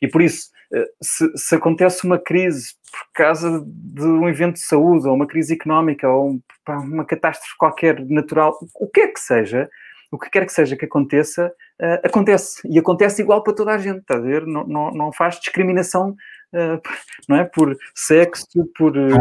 E 0.00 0.08
por 0.08 0.22
isso, 0.22 0.50
eh, 0.72 0.88
se, 1.02 1.30
se 1.36 1.54
acontece 1.54 2.06
uma 2.06 2.18
crise 2.18 2.74
por 2.90 3.12
causa 3.12 3.62
de 3.66 4.04
um 4.04 4.28
evento 4.28 4.54
de 4.54 4.60
saúde, 4.60 5.06
ou 5.06 5.14
uma 5.14 5.26
crise 5.26 5.54
económica, 5.54 6.08
ou 6.08 6.40
uma 6.68 7.04
catástrofe 7.04 7.56
qualquer 7.58 8.00
natural, 8.06 8.56
o 8.74 8.88
que 8.88 9.00
é 9.00 9.08
que 9.08 9.20
seja, 9.20 9.68
o 10.14 10.18
que 10.18 10.30
quer 10.30 10.46
que 10.46 10.52
seja 10.52 10.76
que 10.76 10.84
aconteça, 10.84 11.52
uh, 11.80 12.06
acontece. 12.06 12.66
E 12.70 12.78
acontece 12.78 13.20
igual 13.20 13.42
para 13.42 13.54
toda 13.54 13.72
a 13.72 13.78
gente, 13.78 13.98
está 13.98 14.14
a 14.14 14.20
ver? 14.20 14.46
Não, 14.46 14.64
não, 14.66 14.90
não 14.92 15.12
faz 15.12 15.40
discriminação, 15.40 16.14
uh, 16.54 16.80
não 17.28 17.36
é? 17.36 17.44
Por 17.44 17.76
sexo, 17.94 18.46
por 18.76 18.96
uh, 18.96 19.18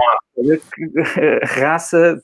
raça, 1.44 2.22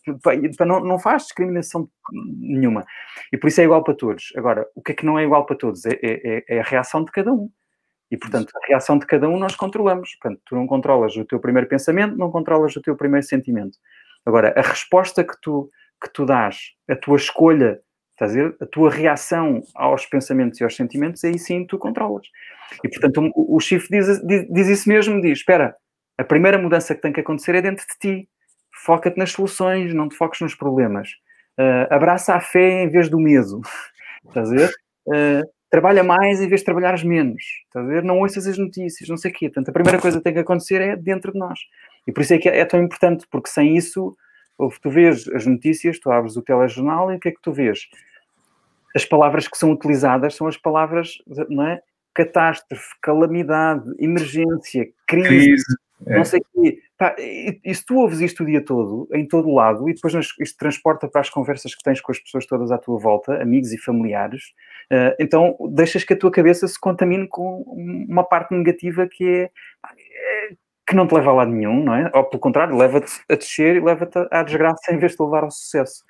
não, 0.66 0.80
não 0.80 1.00
faz 1.00 1.24
discriminação 1.24 1.90
nenhuma. 2.12 2.86
E 3.32 3.38
por 3.38 3.48
isso 3.48 3.62
é 3.62 3.64
igual 3.64 3.84
para 3.84 3.94
todos. 3.94 4.32
Agora, 4.36 4.68
o 4.76 4.82
que 4.82 4.92
é 4.92 4.96
que 4.96 5.06
não 5.06 5.18
é 5.18 5.24
igual 5.24 5.46
para 5.46 5.56
todos? 5.56 5.86
É, 5.86 6.00
é, 6.02 6.44
é 6.48 6.60
a 6.60 6.64
reação 6.64 7.04
de 7.04 7.12
cada 7.12 7.32
um. 7.32 7.50
E, 8.12 8.18
portanto, 8.18 8.52
a 8.56 8.68
reação 8.68 8.98
de 8.98 9.06
cada 9.06 9.30
um 9.30 9.38
nós 9.38 9.56
controlamos. 9.56 10.16
Portanto, 10.16 10.42
tu 10.46 10.56
não 10.56 10.66
controlas 10.66 11.16
o 11.16 11.26
teu 11.26 11.40
primeiro 11.40 11.68
pensamento, 11.68 12.18
não 12.18 12.32
controlas 12.32 12.76
o 12.76 12.82
teu 12.82 12.96
primeiro 12.96 13.26
sentimento. 13.26 13.78
Agora, 14.26 14.54
a 14.58 14.62
resposta 14.62 15.24
que 15.24 15.40
tu, 15.42 15.70
que 16.02 16.12
tu 16.12 16.26
dás, 16.26 16.72
a 16.90 16.96
tua 16.96 17.18
escolha 17.18 17.80
Estás 18.20 18.34
a 18.34 18.36
ver? 18.36 18.56
A 18.60 18.66
tua 18.66 18.90
reação 18.90 19.64
aos 19.74 20.06
pensamentos 20.06 20.60
e 20.60 20.64
aos 20.66 20.76
sentimentos, 20.76 21.24
aí 21.24 21.40
sim 21.40 21.66
tu 21.66 21.78
controlas. 21.78 22.28
E, 22.84 22.90
portanto, 22.90 23.32
o, 23.34 23.58
Shift 23.62 23.90
diz, 23.90 24.22
diz, 24.26 24.46
diz, 24.50 24.68
isso 24.68 24.90
mesmo, 24.90 25.22
diz, 25.22 25.40
espera, 25.40 25.74
a 26.18 26.24
primeira 26.26 26.58
mudança 26.58 26.94
que 26.94 27.02
tem 27.02 27.14
que 27.14 27.22
acontecer 27.22 27.56
é 27.56 27.62
dentro 27.62 27.86
de 27.88 27.98
ti. 27.98 28.30
Foca-te 28.84 29.18
nas 29.18 29.32
soluções, 29.32 29.94
não 29.94 30.10
te 30.10 30.18
foques 30.18 30.42
nos 30.42 30.54
problemas. 30.54 31.12
Uh, 31.58 31.88
abraça 31.90 32.36
a 32.36 32.42
fé 32.42 32.84
em 32.84 32.90
vez 32.90 33.08
do 33.08 33.18
medo. 33.18 33.62
Estás 34.28 34.52
a 34.52 34.56
ver? 34.56 34.70
Uh, 35.08 35.50
trabalha 35.70 36.04
mais 36.04 36.42
em 36.42 36.50
vez 36.50 36.60
de 36.60 36.66
trabalhares 36.66 37.06
menos. 37.06 37.42
Estás 37.68 37.86
a 37.86 37.90
ver? 37.90 38.04
Não 38.04 38.20
ouças 38.20 38.46
as 38.46 38.58
notícias, 38.58 39.08
não 39.08 39.16
sei 39.16 39.32
o 39.32 39.34
quê. 39.34 39.48
Portanto, 39.48 39.70
a 39.70 39.74
primeira 39.74 39.98
coisa 39.98 40.18
que 40.18 40.24
tem 40.26 40.34
que 40.34 40.40
acontecer 40.40 40.82
é 40.82 40.98
dentro 40.98 41.32
de 41.32 41.40
nós. 41.40 41.58
E 42.06 42.12
por 42.12 42.22
isso 42.22 42.34
é 42.34 42.38
que 42.38 42.50
é, 42.50 42.60
é 42.60 42.66
tão 42.66 42.84
importante, 42.84 43.26
porque 43.32 43.50
sem 43.50 43.78
isso, 43.78 44.14
tu 44.82 44.90
vês 44.90 45.26
as 45.30 45.46
notícias, 45.46 45.98
tu 46.00 46.12
abres 46.12 46.36
o 46.36 46.42
telejornal 46.42 47.14
e 47.14 47.16
o 47.16 47.20
que 47.20 47.30
é 47.30 47.32
que 47.32 47.42
tu 47.42 47.54
vês? 47.54 47.88
As 48.96 49.06
palavras 49.06 49.48
que 49.48 49.58
são 49.58 49.72
utilizadas 49.72 50.36
são 50.36 50.48
as 50.48 50.58
palavras, 50.58 51.18
não 51.50 51.68
é? 51.68 51.82
Catástrofe, 52.14 52.96
calamidade, 53.02 53.84
emergência, 54.00 54.88
crise, 55.08 55.28
crise 55.28 55.64
é. 56.06 56.18
não 56.18 56.26
sei 56.26 56.40
o 56.40 56.62
quê. 56.62 56.80
Pá, 56.98 57.16
e, 57.18 57.60
e, 57.64 57.76
se 57.76 57.86
tu 57.86 57.98
ouves 57.98 58.20
isto 58.20 58.44
o 58.44 58.46
dia 58.46 58.64
todo, 58.64 59.08
em 59.14 59.26
todo 59.26 59.48
o 59.48 59.56
lado, 59.56 59.90
e 59.90 59.94
depois 59.94 60.14
isto 60.14 60.58
transporta 60.58 61.08
para 61.08 61.22
as 61.22 61.30
conversas 61.30 61.74
que 61.74 61.84
tens 61.84 62.02
com 62.02 62.12
as 62.12 62.20
pessoas 62.20 62.46
todas 62.46 62.72
à 62.72 62.78
tua 62.78 62.98
volta, 63.00 63.42
amigos 63.42 63.72
e 63.72 63.78
familiares, 63.78 64.44
uh, 64.92 65.16
então 65.20 65.56
deixas 65.72 66.04
que 66.04 66.14
a 66.14 66.18
tua 66.18 66.32
cabeça 66.32 66.68
se 66.68 66.80
contamine 66.80 67.28
com 67.28 67.62
uma 68.10 68.24
parte 68.24 68.54
negativa 68.54 69.08
que 69.08 69.26
é, 69.26 69.44
é 69.44 70.54
que 70.86 70.96
não 70.96 71.08
te 71.08 71.14
leva 71.14 71.30
a 71.30 71.34
lado 71.34 71.52
nenhum, 71.52 71.84
não 71.84 71.94
é? 71.94 72.12
Ou 72.14 72.24
pelo 72.26 72.40
contrário, 72.40 72.76
leva-te 72.76 73.12
a 73.30 73.36
descer 73.36 73.76
e 73.76 73.80
leva-te 73.80 74.18
à 74.32 74.42
desgraça 74.44 74.92
em 74.92 74.98
vez 74.98 75.16
de 75.16 75.24
levar 75.24 75.44
ao 75.44 75.52
sucesso. 75.52 76.04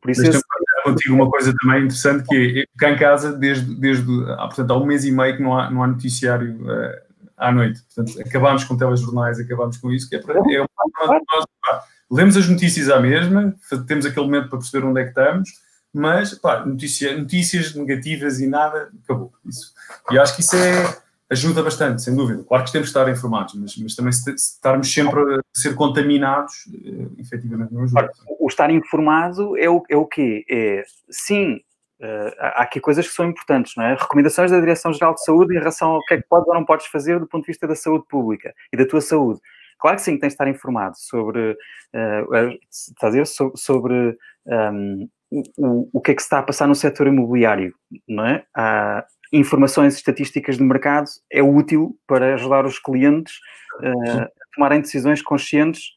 Por 0.00 0.10
isso 0.10 0.22
esse... 0.22 0.42
contigo 0.82 1.14
uma 1.14 1.30
coisa 1.30 1.52
também 1.60 1.84
interessante 1.84 2.26
que 2.26 2.60
é 2.60 2.78
cá 2.78 2.90
em 2.90 2.98
casa, 2.98 3.32
desde, 3.32 3.74
desde 3.74 4.04
ah, 4.32 4.46
portanto, 4.46 4.70
há 4.70 4.78
um 4.78 4.86
mês 4.86 5.04
e 5.04 5.12
meio 5.12 5.36
que 5.36 5.42
não 5.42 5.58
há, 5.58 5.70
não 5.70 5.82
há 5.82 5.86
noticiário 5.86 6.54
uh, 6.62 7.12
à 7.36 7.52
noite. 7.52 7.80
Portanto, 7.82 8.20
acabámos 8.20 8.64
com 8.64 8.76
telejornais, 8.76 9.38
acabámos 9.38 9.76
com 9.78 9.90
isso, 9.90 10.08
que 10.08 10.16
é, 10.16 10.18
para, 10.18 10.38
é 10.38 10.58
nós, 10.58 11.46
pá, 11.66 11.82
lemos 12.10 12.36
as 12.36 12.48
notícias 12.48 12.88
à 12.90 13.00
mesma, 13.00 13.54
temos 13.86 14.06
aquele 14.06 14.26
momento 14.26 14.48
para 14.48 14.58
perceber 14.58 14.86
onde 14.86 15.00
é 15.00 15.04
que 15.04 15.10
estamos, 15.10 15.50
mas 15.92 16.34
pá, 16.34 16.64
notícia, 16.64 17.16
notícias 17.16 17.74
negativas 17.74 18.40
e 18.40 18.46
nada, 18.46 18.90
acabou 19.04 19.32
isso. 19.44 19.72
E 20.10 20.18
acho 20.18 20.34
que 20.34 20.40
isso 20.40 20.56
é 20.56 20.96
ajuda 21.32 21.62
bastante, 21.62 22.02
sem 22.02 22.14
dúvida. 22.14 22.44
Claro 22.44 22.64
que 22.64 22.72
temos 22.72 22.88
de 22.88 22.96
estar 22.96 23.10
informados, 23.10 23.54
mas, 23.54 23.76
mas 23.76 23.96
também 23.96 24.12
se, 24.12 24.30
estarmos 24.34 24.92
sempre 24.92 25.20
a 25.20 25.40
ser 25.52 25.74
contaminados, 25.74 26.66
uh, 26.66 27.14
efetivamente 27.18 27.72
não 27.72 27.82
ajuda. 27.82 28.10
O 28.38 28.46
estar 28.46 28.70
informado 28.70 29.56
é 29.56 29.68
o, 29.68 29.82
é 29.88 29.96
o 29.96 30.06
quê? 30.06 30.44
É, 30.48 30.84
sim, 31.10 31.54
uh, 32.00 32.34
há 32.38 32.62
aqui 32.62 32.80
coisas 32.80 33.08
que 33.08 33.14
são 33.14 33.26
importantes, 33.26 33.74
não 33.76 33.84
é? 33.84 33.94
Recomendações 33.94 34.50
da 34.50 34.60
Direção-Geral 34.60 35.14
de 35.14 35.24
Saúde 35.24 35.54
em 35.54 35.58
relação 35.58 35.92
ao 35.92 36.04
que 36.04 36.14
é 36.14 36.16
que 36.18 36.28
podes 36.28 36.48
ou 36.48 36.54
não 36.54 36.64
podes 36.64 36.86
fazer 36.86 37.18
do 37.18 37.26
ponto 37.26 37.42
de 37.42 37.48
vista 37.48 37.66
da 37.66 37.74
saúde 37.74 38.04
pública 38.08 38.52
e 38.72 38.76
da 38.76 38.86
tua 38.86 39.00
saúde. 39.00 39.40
Claro 39.78 39.96
que 39.96 40.02
sim, 40.02 40.18
tens 40.18 40.28
de 40.28 40.34
estar 40.34 40.46
informado 40.46 40.94
sobre, 40.96 41.52
uh, 41.52 42.58
dizer, 43.04 43.26
sobre, 43.26 43.58
sobre 43.58 44.16
um, 44.46 45.08
o, 45.56 45.88
o 45.92 46.00
que 46.00 46.12
é 46.12 46.14
que 46.14 46.22
se 46.22 46.26
está 46.26 46.38
a 46.38 46.42
passar 46.42 46.68
no 46.68 46.74
setor 46.74 47.08
imobiliário, 47.08 47.74
não 48.08 48.24
é? 48.24 48.44
Há, 48.54 49.04
informações 49.32 49.94
estatísticas 49.94 50.56
de 50.58 50.62
mercado 50.62 51.08
é 51.30 51.42
útil 51.42 51.98
para 52.06 52.34
ajudar 52.34 52.66
os 52.66 52.78
clientes 52.78 53.34
uh, 53.80 54.22
a 54.22 54.28
tomarem 54.54 54.80
decisões 54.80 55.22
conscientes 55.22 55.92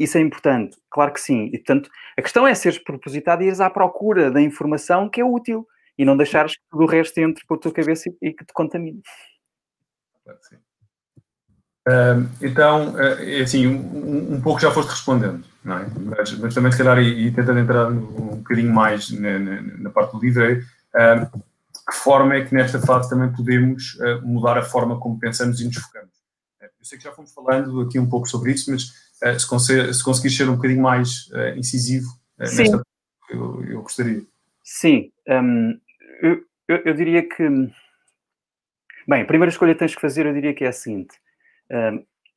isso 0.00 0.16
é 0.16 0.20
importante, 0.22 0.78
claro 0.90 1.12
que 1.12 1.20
sim. 1.20 1.50
E, 1.52 1.58
portanto, 1.58 1.90
a 2.16 2.22
questão 2.22 2.46
é 2.46 2.54
seres 2.54 2.78
propositado 2.78 3.42
e 3.42 3.46
ires 3.48 3.60
à 3.60 3.68
procura 3.68 4.30
da 4.30 4.40
informação 4.40 5.10
que 5.10 5.20
é 5.20 5.24
útil 5.24 5.68
e 5.98 6.06
não 6.06 6.16
deixares 6.16 6.56
que 6.56 6.62
o 6.72 6.86
resto 6.86 7.18
entre 7.18 7.44
para 7.46 7.58
a 7.58 7.60
tua 7.60 7.70
cabeça 7.70 8.10
e, 8.22 8.32
que 8.32 8.42
te 8.42 8.52
contamine. 8.54 9.02
Sim. 10.40 10.56
Então, 12.40 12.94
uh, 12.94 13.42
assim, 13.42 13.66
um, 13.66 14.36
um, 14.36 14.40
pouco 14.40 14.58
já 14.58 14.70
foste 14.70 14.88
respondendo, 14.88 15.44
não 15.62 15.76
é? 15.76 15.86
Mas, 16.16 16.38
mas 16.38 16.54
também, 16.54 16.72
se 16.72 16.78
calhar, 16.78 16.98
e, 16.98 17.26
e 17.26 17.30
tentando 17.30 17.58
entrar 17.58 17.88
um 17.88 18.36
bocadinho 18.38 18.72
mais 18.72 19.10
na, 19.10 19.38
na, 19.38 19.60
na 19.60 19.90
parte 19.90 20.12
do 20.12 20.20
livro, 20.20 20.62
que 21.90 21.96
forma 21.96 22.34
é 22.34 22.44
que 22.44 22.54
nesta 22.54 22.80
fase 22.80 23.08
também 23.08 23.32
podemos 23.32 23.98
mudar 24.22 24.56
a 24.58 24.62
forma 24.62 24.98
como 24.98 25.18
pensamos 25.18 25.60
e 25.60 25.64
nos 25.64 25.76
focamos? 25.76 26.10
Eu 26.60 26.84
sei 26.84 26.98
que 26.98 27.04
já 27.04 27.12
fomos 27.12 27.32
falando 27.32 27.80
aqui 27.82 27.98
um 27.98 28.08
pouco 28.08 28.28
sobre 28.28 28.52
isso, 28.52 28.70
mas 28.70 28.92
se, 29.40 29.46
conseguir, 29.46 29.92
se 29.92 30.30
ser 30.30 30.48
um 30.48 30.56
bocadinho 30.56 30.82
mais 30.82 31.28
incisivo 31.56 32.08
nesta 32.38 32.82
eu, 33.28 33.64
eu 33.64 33.82
gostaria. 33.82 34.22
Sim, 34.64 35.12
um, 35.28 35.78
eu, 36.22 36.44
eu, 36.66 36.76
eu 36.86 36.94
diria 36.94 37.22
que. 37.22 37.48
Bem, 39.06 39.22
a 39.22 39.24
primeira 39.24 39.50
escolha 39.50 39.72
que 39.72 39.78
tens 39.78 39.94
que 39.94 40.00
fazer, 40.00 40.26
eu 40.26 40.32
diria 40.32 40.54
que 40.54 40.64
é 40.64 40.68
a 40.68 40.72
seguinte 40.72 41.16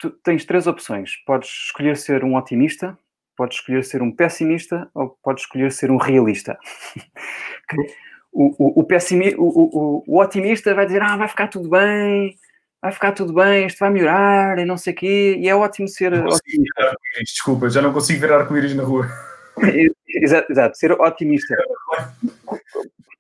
tu 0.03 0.11
tens 0.11 0.43
três 0.43 0.67
opções. 0.67 1.15
Podes 1.25 1.49
escolher 1.49 1.95
ser 1.95 2.25
um 2.25 2.35
otimista, 2.35 2.97
podes 3.37 3.57
escolher 3.57 3.85
ser 3.85 4.01
um 4.01 4.11
pessimista 4.11 4.89
ou 4.93 5.17
podes 5.23 5.43
escolher 5.43 5.71
ser 5.71 5.89
um 5.89 5.97
realista. 5.97 6.59
okay? 7.63 7.95
O, 8.33 8.55
o, 8.57 8.81
o, 8.81 8.83
pessimi, 8.83 9.35
o, 9.37 9.43
o, 9.43 10.03
o, 10.07 10.19
otimista 10.19 10.73
vai 10.73 10.85
dizer, 10.85 11.01
ah, 11.01 11.15
vai 11.15 11.27
ficar 11.27 11.47
tudo 11.47 11.69
bem, 11.69 12.35
vai 12.81 12.91
ficar 12.91 13.11
tudo 13.11 13.33
bem, 13.33 13.67
isto 13.67 13.79
vai 13.79 13.91
melhorar 13.91 14.57
e 14.57 14.65
não 14.65 14.77
sei 14.77 14.93
o 14.93 14.95
quê, 14.95 15.37
e 15.39 15.47
é 15.47 15.55
ótimo 15.55 15.87
ser 15.87 16.13
otimista. 16.13 16.95
Desculpa, 17.19 17.69
já 17.69 17.81
não 17.81 17.93
consigo 17.93 18.19
ver 18.19 18.33
arco-íris 18.33 18.75
na 18.75 18.83
rua. 18.83 19.07
exato, 20.09 20.51
exato, 20.51 20.77
ser 20.77 20.91
otimista. 20.93 21.55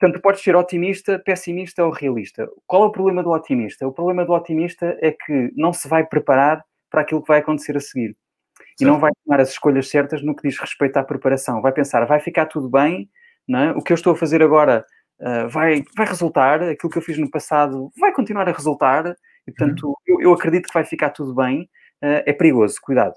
Portanto, 0.03 0.21
podes 0.21 0.41
ser 0.41 0.55
otimista, 0.55 1.19
pessimista 1.19 1.85
ou 1.85 1.91
realista. 1.91 2.49
Qual 2.67 2.83
é 2.83 2.87
o 2.87 2.91
problema 2.91 3.23
do 3.23 3.31
otimista? 3.31 3.87
O 3.87 3.93
problema 3.93 4.25
do 4.25 4.33
otimista 4.33 4.97
é 4.99 5.11
que 5.11 5.51
não 5.55 5.71
se 5.71 5.87
vai 5.87 6.05
preparar 6.05 6.63
para 6.89 7.01
aquilo 7.01 7.21
que 7.21 7.27
vai 7.27 7.39
acontecer 7.39 7.77
a 7.77 7.79
seguir. 7.79 8.17
Certo. 8.57 8.81
E 8.81 8.85
não 8.85 8.99
vai 8.99 9.11
tomar 9.23 9.39
as 9.39 9.49
escolhas 9.49 9.89
certas 9.89 10.23
no 10.23 10.35
que 10.35 10.47
diz 10.47 10.59
respeito 10.59 10.97
à 10.97 11.03
preparação. 11.03 11.61
Vai 11.61 11.71
pensar, 11.71 12.03
vai 12.05 12.19
ficar 12.19 12.47
tudo 12.47 12.69
bem, 12.69 13.09
não 13.47 13.59
é? 13.59 13.71
o 13.71 13.81
que 13.81 13.93
eu 13.93 13.95
estou 13.95 14.13
a 14.13 14.15
fazer 14.15 14.41
agora 14.41 14.85
uh, 15.23 15.49
vai, 15.49 15.83
vai 15.95 16.05
resultar, 16.05 16.61
aquilo 16.61 16.91
que 16.91 16.97
eu 16.97 17.01
fiz 17.01 17.17
no 17.17 17.31
passado 17.31 17.91
vai 17.97 18.13
continuar 18.13 18.47
a 18.47 18.51
resultar, 18.51 19.15
e 19.47 19.51
portanto 19.51 19.87
uhum. 19.87 19.95
eu, 20.05 20.21
eu, 20.21 20.33
acredito 20.33 20.67
que 20.67 20.73
vai 20.73 20.83
ficar 20.83 21.09
tudo 21.09 21.33
bem. 21.33 21.63
Uh, 22.03 22.21
é 22.25 22.33
perigoso, 22.33 22.79
cuidado. 22.81 23.15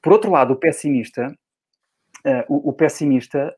Por 0.00 0.12
outro 0.12 0.30
lado, 0.30 0.52
o 0.52 0.56
pessimista, 0.56 1.26
uh, 2.24 2.44
o, 2.48 2.70
o, 2.70 2.72
pessimista 2.72 3.54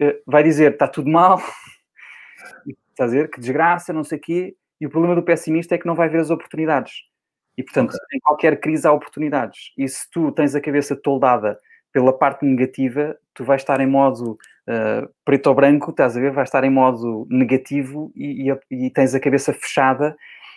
eh, 0.00 0.20
vai 0.26 0.42
dizer 0.42 0.72
está 0.72 0.86
tudo 0.86 1.10
mal, 1.10 1.38
está 2.90 3.04
a 3.04 3.06
dizer 3.06 3.30
que 3.30 3.40
desgraça, 3.40 3.92
não 3.92 4.04
sei 4.04 4.18
o 4.18 4.20
quê, 4.20 4.56
e 4.80 4.86
o 4.86 4.90
problema 4.90 5.14
do 5.14 5.22
pessimista 5.22 5.74
é 5.74 5.78
que 5.78 5.86
não 5.86 5.94
vai 5.94 6.08
ver 6.08 6.20
as 6.20 6.30
oportunidades. 6.30 6.92
E, 7.56 7.62
portanto, 7.62 7.94
okay. 7.94 8.18
em 8.18 8.20
qualquer 8.20 8.60
crise 8.60 8.86
há 8.86 8.92
oportunidades. 8.92 9.72
E 9.78 9.88
se 9.88 10.10
tu 10.10 10.30
tens 10.32 10.54
a 10.54 10.60
cabeça 10.60 10.94
toldada 10.94 11.58
pela 11.90 12.16
parte 12.16 12.44
negativa, 12.44 13.16
tu 13.32 13.44
vais 13.44 13.62
estar 13.62 13.80
em 13.80 13.86
modo 13.86 14.36
uh, 14.68 15.08
preto 15.24 15.48
ou 15.48 15.54
branco, 15.54 15.90
estás 15.90 16.16
a 16.16 16.20
ver? 16.20 16.32
Vais 16.32 16.48
estar 16.48 16.64
em 16.64 16.70
modo 16.70 17.26
negativo 17.30 18.12
e, 18.14 18.50
e, 18.50 18.86
e 18.86 18.90
tens 18.90 19.14
a 19.14 19.20
cabeça 19.20 19.52
fechada 19.52 20.16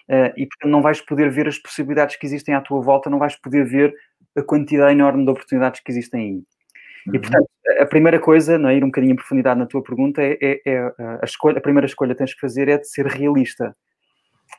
uh, 0.10 0.34
e, 0.38 0.48
não 0.66 0.82
vais 0.82 1.02
poder 1.02 1.30
ver 1.30 1.48
as 1.48 1.58
possibilidades 1.58 2.16
que 2.16 2.26
existem 2.26 2.56
à 2.56 2.62
tua 2.62 2.82
volta, 2.82 3.10
não 3.10 3.20
vais 3.20 3.36
poder 3.36 3.66
ver 3.66 3.94
a 4.38 4.44
quantidade 4.44 4.94
enorme 4.94 5.24
de 5.24 5.32
oportunidades 5.32 5.82
que 5.82 5.92
existem 5.92 6.22
aí. 6.22 6.44
E, 7.08 7.16
uhum. 7.16 7.22
portanto, 7.22 7.50
a 7.80 7.86
primeira 7.86 8.20
coisa, 8.20 8.58
não 8.58 8.70
é, 8.70 8.76
ir 8.76 8.84
um 8.84 8.88
bocadinho 8.88 9.14
em 9.14 9.16
profundidade 9.16 9.60
na 9.60 9.66
tua 9.66 9.84
pergunta, 9.84 10.22
é, 10.22 10.38
é, 10.42 10.62
é 10.66 10.80
a, 11.22 11.26
escolha, 11.26 11.58
a 11.58 11.62
primeira 11.62 11.86
escolha 11.86 12.14
que 12.14 12.18
tens 12.18 12.34
que 12.34 12.40
fazer 12.40 12.68
é 12.68 12.78
de 12.78 12.88
ser 12.88 13.06
realista. 13.06 13.76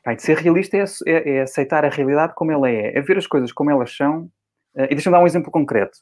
De 0.06 0.22
ser 0.22 0.38
realista 0.38 0.76
é, 0.76 0.84
é, 1.06 1.30
é, 1.36 1.42
aceitar 1.42 1.84
a 1.84 1.88
realidade 1.88 2.34
como 2.34 2.52
ela 2.52 2.70
é, 2.70 2.96
é 2.96 3.00
ver 3.00 3.18
as 3.18 3.26
coisas 3.26 3.52
como 3.52 3.70
elas 3.70 3.94
são. 3.94 4.30
Uh, 4.74 4.84
e 4.84 4.94
deixa-me 4.94 5.16
dar 5.16 5.22
um 5.22 5.26
exemplo 5.26 5.50
concreto. 5.50 5.98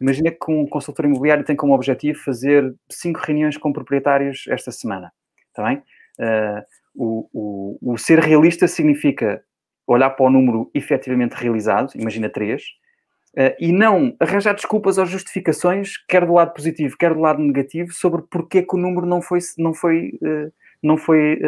Imagina 0.00 0.30
que 0.30 0.50
um 0.50 0.66
consultor 0.66 1.04
imobiliário 1.04 1.44
tem 1.44 1.56
como 1.56 1.74
objetivo 1.74 2.18
fazer 2.18 2.74
cinco 2.90 3.20
reuniões 3.20 3.56
com 3.56 3.72
proprietários 3.72 4.44
esta 4.48 4.70
semana. 4.70 5.12
Está 5.48 5.64
bem? 5.64 5.82
Uh, 6.18 6.62
o, 6.94 7.28
o, 7.32 7.92
o 7.92 7.98
ser 7.98 8.18
realista 8.18 8.66
significa 8.66 9.42
olhar 9.86 10.10
para 10.10 10.26
o 10.26 10.30
número 10.30 10.70
efetivamente 10.74 11.32
realizado, 11.34 11.92
imagina 11.94 12.28
três, 12.28 12.62
Uh, 13.38 13.52
e 13.60 13.70
não 13.70 14.16
arranjar 14.18 14.54
desculpas 14.54 14.96
ou 14.96 15.04
justificações, 15.04 15.98
quer 16.08 16.24
do 16.24 16.32
lado 16.32 16.54
positivo, 16.54 16.96
quer 16.96 17.12
do 17.12 17.20
lado 17.20 17.38
negativo, 17.38 17.92
sobre 17.92 18.22
porque 18.30 18.62
que 18.62 18.74
o 18.74 18.78
número 18.78 19.04
não 19.04 19.20
foi 19.20 19.42
5. 19.42 19.62
Não 19.62 19.74
foi, 19.74 20.18
uh, 20.22 20.50
não 20.82 20.96
foi, 20.96 21.38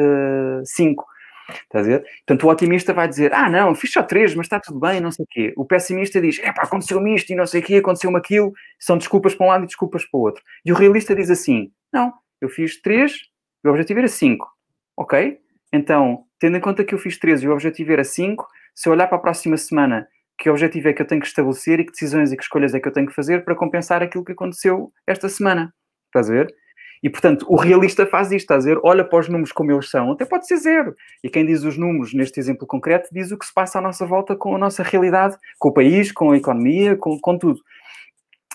cinco. 0.67 1.07
Estás 1.49 1.87
a 1.87 1.91
ver? 1.91 2.05
Portanto, 2.27 2.45
o 2.45 2.51
otimista 2.51 2.93
vai 2.93 3.09
dizer: 3.09 3.33
Ah, 3.33 3.49
não, 3.49 3.75
fiz 3.75 3.93
só 3.93 4.03
três, 4.03 4.35
mas 4.35 4.47
está 4.47 4.61
tudo 4.61 4.79
bem, 4.79 5.01
não 5.01 5.11
sei 5.11 5.25
o 5.25 5.29
quê. 5.29 5.53
O 5.57 5.65
pessimista 5.65 6.21
diz: 6.21 6.39
É 6.41 6.53
pá, 6.53 6.63
aconteceu-me 6.63 7.15
isto 7.15 7.31
e 7.31 7.37
não 7.37 7.47
sei 7.47 7.61
o 7.61 7.65
quê, 7.65 7.77
aconteceu-me 7.77 8.19
aquilo. 8.19 8.53
São 8.79 8.99
desculpas 8.99 9.35
para 9.35 9.47
um 9.47 9.49
lado 9.49 9.65
e 9.65 9.67
desculpas 9.67 10.05
para 10.05 10.19
o 10.19 10.23
outro. 10.23 10.43
E 10.65 10.73
o 10.73 10.75
realista 10.75 11.15
diz 11.15 11.31
assim: 11.31 11.71
Não, 11.93 12.13
eu 12.41 12.49
fiz 12.49 12.81
três, 12.81 13.13
o 13.65 13.71
objetivo 13.71 14.01
era 14.01 14.09
cinco. 14.09 14.47
Ok? 14.97 15.39
Então, 15.73 16.25
tendo 16.39 16.57
em 16.57 16.61
conta 16.61 16.85
que 16.85 16.95
eu 16.95 16.99
fiz 16.99 17.19
três 17.19 17.43
e 17.43 17.49
o 17.49 17.53
objetivo 17.53 17.93
era 17.93 18.05
cinco, 18.05 18.47
se 18.75 18.89
eu 18.89 18.93
olhar 18.93 19.07
para 19.07 19.19
a 19.19 19.21
próxima 19.21 19.57
semana 19.57 20.07
que 20.39 20.49
objetivo 20.49 20.89
é 20.89 20.93
que 20.93 21.03
eu 21.03 21.07
tenho 21.07 21.21
que 21.21 21.27
estabelecer 21.27 21.81
e 21.81 21.85
que 21.85 21.91
decisões 21.91 22.33
e 22.33 22.37
que 22.37 22.43
escolhas 22.45 22.73
é 22.73 22.79
que 22.79 22.87
eu 22.87 22.93
tenho 22.93 23.09
que 23.09 23.15
fazer 23.15 23.45
para 23.45 23.57
compensar 23.57 24.03
aquilo 24.03 24.25
que 24.25 24.33
aconteceu 24.33 24.93
esta 25.05 25.29
semana. 25.29 25.75
Estás 26.07 26.31
a 26.31 26.33
ver? 26.33 26.55
E, 27.03 27.09
portanto, 27.09 27.47
o 27.49 27.57
realista 27.57 28.07
faz 28.07 28.33
isto, 28.33 28.43
estás 28.43 28.67
a 28.67 28.71
ver? 28.71 28.81
Olha 28.83 29.05
para 29.05 29.19
os 29.19 29.29
números 29.29 29.53
como 29.53 29.73
eles 29.73 29.91
são, 29.91 30.13
até 30.13 30.25
pode 30.25 30.47
ser 30.47 30.57
zero. 30.57 30.95
E 31.23 31.29
quem 31.29 31.47
diz 31.47 31.63
os 31.63 31.77
números, 31.77 32.13
neste 32.15 32.41
exemplo 32.41 32.67
concreto, 32.67 33.09
diz 33.13 33.31
o 33.31 33.39
que 33.39 33.47
se 33.47 33.55
passa 33.55 33.79
à 33.79 33.83
nossa 33.83 34.05
volta 34.07 34.37
com 34.37 34.55
a 34.55 34.59
nossa 34.59 34.83
realidade, 34.83 35.37
com 35.59 35.69
o 35.69 35.73
país, 35.73 36.13
com 36.13 36.33
a 36.33 36.37
economia, 36.37 36.97
com, 36.97 37.19
com 37.21 37.39
tudo. 37.39 37.61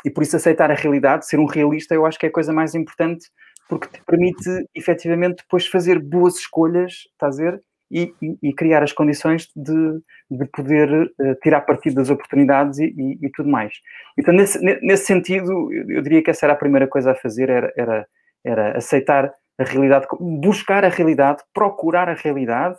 E 0.06 0.10
por 0.10 0.24
isso 0.24 0.36
aceitar 0.36 0.70
a 0.70 0.76
realidade, 0.76 1.28
ser 1.28 1.40
um 1.40 1.46
realista, 1.46 1.96
eu 1.96 2.06
acho 2.06 2.20
que 2.20 2.26
é 2.26 2.30
a 2.30 2.34
coisa 2.34 2.52
mais 2.52 2.76
importante, 2.76 3.30
porque 3.70 3.88
te 3.88 4.04
permite, 4.06 4.50
efetivamente, 4.76 5.38
depois 5.38 5.66
fazer 5.66 6.00
boas 6.00 6.36
escolhas, 6.36 6.92
estás 7.14 7.40
a 7.40 7.44
ver? 7.44 7.64
e, 7.94 8.12
e, 8.42 8.54
criar 8.54 8.82
as 8.82 8.92
condições 8.92 9.48
de, 9.56 10.00
de 10.30 10.46
poder 10.46 10.90
uh, 10.92 11.36
tirar 11.44 11.62
partido 11.62 11.98
das 11.98 12.10
oportunidades 12.10 12.80
e, 12.80 12.86
e, 12.86 13.20
e, 13.22 13.30
tudo 13.30 13.50
mais. 13.50 13.72
Então, 14.18 14.34
nesse, 14.34 14.60
nesse 14.82 15.06
sentido, 15.06 15.72
eu 15.72 16.02
diria 16.02 16.24
que 16.24 16.32
essa 16.32 16.48
era 16.48 16.54
a 16.54 16.58
primeira 16.58 16.88
coisa 16.88 17.12
a 17.12 17.16
fazer, 17.16 17.52
era, 17.52 17.72
era, 17.78 18.08
era 18.44 18.78
aceitar 18.78 19.34
a 19.58 19.64
realidade, 19.64 20.08
buscar 20.20 20.84
a 20.84 20.90
realidade, 20.90 21.44
procurar 21.54 22.10
a 22.10 22.14
realidade 22.14 22.78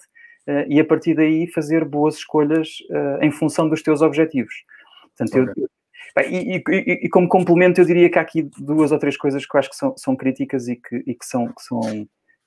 uh, 0.48 0.64
e 0.68 0.80
a 0.80 0.84
partir 0.84 1.14
daí 1.14 1.46
fazer 1.48 1.84
boas 1.84 2.16
escolhas 2.16 2.68
uh, 2.90 3.22
em 3.22 3.30
função 3.30 3.68
dos 3.68 3.82
teus 3.82 4.02
objetivos. 4.02 4.54
Portanto, 5.16 5.50
okay. 5.50 5.64
eu, 5.64 5.68
e, 6.30 6.62
e, 6.68 7.06
e, 7.06 7.08
como 7.08 7.28
complemento, 7.28 7.80
eu 7.80 7.84
diria 7.84 8.10
que 8.10 8.18
há 8.18 8.22
aqui 8.22 8.48
duas 8.58 8.92
ou 8.92 8.98
três 8.98 9.16
coisas 9.16 9.46
que 9.46 9.56
eu 9.56 9.58
acho 9.58 9.70
que 9.70 9.76
são, 9.76 9.96
são 9.96 10.16
críticas 10.16 10.68
e 10.68 10.76
que, 10.76 10.96
e 11.06 11.14
que 11.14 11.24
são, 11.24 11.46
que 11.46 11.62
são 11.62 11.80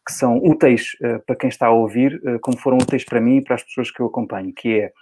que 0.05 0.13
são 0.13 0.37
úteis 0.37 0.93
uh, 1.01 1.21
para 1.25 1.35
quem 1.35 1.49
está 1.49 1.67
a 1.67 1.71
ouvir, 1.71 2.21
como 2.39 2.57
foram 2.57 2.77
úteis 2.77 3.03
para 3.03 3.19
mim 3.19 3.37
e 3.37 3.43
para 3.43 3.55
as 3.55 3.63
pessoas 3.63 3.91
que 3.91 3.99
eu 3.99 4.05
acompanho, 4.05 4.53
que 4.53 4.79
é 4.79 4.93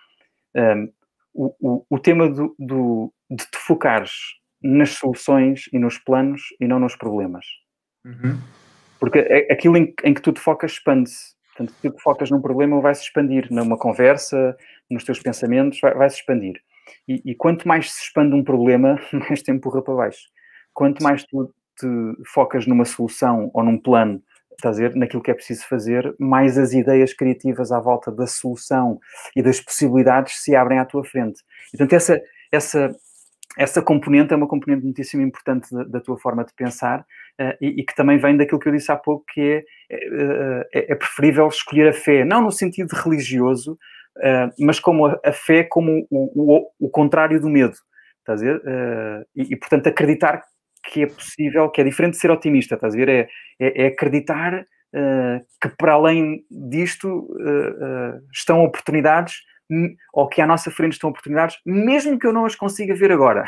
um, 0.56 0.60
ehm, 0.60 0.90
o, 1.32 1.56
o, 1.62 1.86
o, 1.92 2.00
tema 2.00 2.28
do, 2.28 2.56
do, 2.58 3.14
de 3.30 3.44
te 3.46 3.58
focares 3.60 4.12
nas 4.64 4.92
soluções 4.94 5.66
e 5.72 5.78
nos 5.78 6.00
planos 6.00 6.42
e 6.60 6.68
não 6.68 6.80
nos 6.80 6.96
problemas. 6.96 7.46
Uhum. 8.06 8.40
Porque 9.00 9.20
aquilo 9.52 9.78
em, 9.78 9.94
em, 10.04 10.14
que 10.14 10.22
tu 10.22 10.32
te 10.32 10.40
focas 10.40 10.74
expande-se. 10.74 11.36
Portanto, 11.48 11.76
se 11.76 11.90
tu 11.90 11.96
te 11.96 12.02
focas 12.02 12.30
num 12.30 12.42
problema, 12.42 12.80
vai 12.80 12.94
se 12.94 13.02
expandir. 13.02 13.48
Numa 13.52 13.78
conversa, 13.78 14.56
nos 14.90 15.04
teus 15.04 15.20
pensamentos, 15.20 15.80
vai, 15.82 15.94
vai 15.94 16.10
se 16.10 16.18
expandir. 16.18 16.62
E, 17.08 17.22
e, 17.26 17.36
quanto 17.36 17.68
mais 17.68 17.92
se 17.92 18.04
expande 18.04 18.36
um 18.36 18.44
problema, 18.44 19.00
mais 19.12 19.42
te 19.42 19.52
empurra 19.52 19.82
para 19.82 19.96
baixo. 19.96 20.28
Quanto 20.74 21.04
mais 21.04 21.24
tu 21.24 21.54
te 21.78 21.88
focas 22.28 22.66
numa 22.68 22.86
solução 22.86 23.50
ou 23.54 23.64
num 23.64 23.78
plano 23.78 24.22
estás 24.56 24.78
a 24.78 24.82
ver, 24.82 24.96
naquilo 24.96 25.22
que 25.22 25.32
é 25.32 25.34
preciso 25.34 25.68
fazer, 25.68 26.16
mais 26.20 26.58
as 26.58 26.74
ideias 26.74 27.14
criativas 27.14 27.72
à 27.72 27.80
volta 27.80 28.12
da 28.12 28.26
solução 28.26 29.00
e 29.36 29.42
das 29.42 29.60
possibilidades 29.60 30.42
se 30.42 30.56
abrem 30.56 30.80
à 30.80 30.86
tua 30.86 31.04
frente. 31.04 31.42
Portanto, 31.72 31.94
essa, 31.94 32.22
essa, 32.52 32.96
essa 33.58 33.82
componente 33.82 34.34
é 34.34 34.36
uma 34.36 34.48
componente 34.48 34.84
muitíssimo 34.84 35.22
importante 35.22 35.74
da, 35.74 35.84
da 35.84 36.00
tua 36.00 36.18
forma 36.18 36.44
de 36.44 36.54
pensar 36.54 37.06
e, 37.62 37.82
e, 37.82 37.84
que 37.84 37.96
também 37.96 38.18
vem 38.18 38.38
daquilo 38.38 38.60
que 38.60 38.68
eu 38.68 38.74
disse 38.74 38.92
há 38.92 38.96
pouco, 38.96 39.26
que 39.34 39.64
é, 39.90 39.96
uh, 39.96 40.64
é, 40.74 40.92
é, 40.94 40.96
preferível 40.96 41.48
escolher 41.48 41.90
a 41.90 41.94
fé, 41.94 42.24
não 42.24 42.42
no 42.42 42.52
sentido 42.52 42.94
religioso, 42.94 43.78
mas 44.58 44.80
como 44.80 45.08
a, 45.08 45.20
a, 45.26 45.34
fé 45.34 45.64
como 45.64 46.08
o, 46.10 46.56
o, 46.56 46.72
o, 46.80 46.90
contrário 46.90 47.40
do 47.40 47.50
medo. 47.50 47.76
Estás 48.20 48.42
a 48.42 48.46
ver? 48.46 48.62
E, 49.36 49.54
e, 49.54 49.56
portanto, 49.58 49.88
acreditar 49.88 50.42
que 50.86 51.04
é 51.04 51.08
possível, 51.08 51.70
que 51.70 51.82
é 51.82 51.84
diferente 51.84 52.14
de 52.14 52.20
ser 52.20 52.32
otimista, 52.32 52.76
estás 52.76 52.94
a 52.94 52.98
ver? 52.98 53.10
É, 53.10 53.28
é, 53.60 53.84
é 53.84 53.88
acreditar 53.88 54.66
que 55.62 55.68
para 55.78 55.92
além 55.92 56.46
disto 56.50 57.28
estão 58.32 58.64
oportunidades, 58.64 59.34
ou 60.14 60.28
que 60.28 60.42
à 60.42 60.48
nossa 60.48 60.72
frente 60.72 60.94
estão 60.94 61.10
oportunidades, 61.10 61.58
mesmo 61.66 62.18
que 62.18 62.26
eu 62.26 62.32
não 62.32 62.46
as 62.46 62.56
consiga 62.56 62.96
ver 62.96 63.12
agora. 63.12 63.44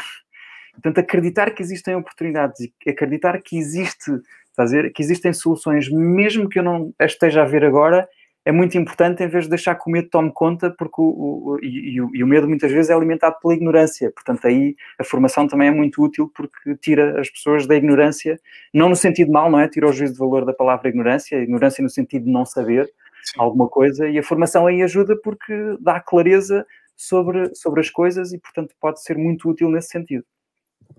Portanto, 0.77 0.99
acreditar 0.99 1.51
que 1.51 1.61
existem 1.61 1.95
oportunidades 1.95 2.59
e 2.85 2.89
acreditar 2.89 3.41
que 3.41 3.57
existe, 3.57 4.11
fazer, 4.55 4.93
que 4.93 5.01
existem 5.01 5.33
soluções, 5.33 5.89
mesmo 5.89 6.47
que 6.47 6.59
eu 6.59 6.63
não 6.63 6.93
as 6.99 7.13
esteja 7.13 7.41
a 7.41 7.45
ver 7.45 7.65
agora, 7.65 8.07
é 8.45 8.51
muito 8.51 8.77
importante 8.77 9.21
em 9.21 9.27
vez 9.27 9.43
de 9.43 9.49
deixar 9.49 9.75
que 9.75 9.89
o 9.89 9.91
medo 9.91 10.07
tome 10.09 10.31
conta, 10.31 10.71
porque 10.71 11.01
o, 11.01 11.03
o 11.03 11.59
e, 11.61 11.99
o, 11.99 12.15
e, 12.15 12.23
o, 12.23 12.27
medo 12.27 12.47
muitas 12.47 12.71
vezes 12.71 12.89
é 12.89 12.93
alimentado 12.93 13.35
pela 13.41 13.53
ignorância. 13.53 14.09
Portanto, 14.11 14.47
aí 14.47 14.75
a 14.97 15.03
formação 15.03 15.47
também 15.47 15.67
é 15.67 15.71
muito 15.71 16.01
útil 16.01 16.31
porque 16.33 16.77
tira 16.77 17.19
as 17.19 17.29
pessoas 17.29 17.67
da 17.67 17.75
ignorância, 17.75 18.39
não 18.73 18.87
no 18.87 18.95
sentido 18.95 19.33
mal, 19.33 19.51
não 19.51 19.59
é? 19.59 19.67
Tira 19.67 19.89
o 19.89 19.91
juízo 19.91 20.13
de 20.13 20.19
valor 20.19 20.45
da 20.45 20.53
palavra 20.53 20.87
ignorância, 20.87 21.35
ignorância 21.35 21.83
no 21.83 21.89
sentido 21.89 22.23
de 22.23 22.31
não 22.31 22.45
saber 22.45 22.85
Sim. 23.23 23.33
alguma 23.37 23.67
coisa, 23.67 24.07
e 24.07 24.17
a 24.17 24.23
formação 24.23 24.65
aí 24.65 24.81
ajuda 24.81 25.17
porque 25.21 25.53
dá 25.81 25.99
clareza 25.99 26.65
sobre, 26.95 27.53
sobre 27.53 27.81
as 27.81 27.89
coisas 27.89 28.31
e, 28.31 28.39
portanto, 28.39 28.73
pode 28.79 29.03
ser 29.03 29.17
muito 29.17 29.49
útil 29.49 29.69
nesse 29.69 29.89
sentido. 29.89 30.23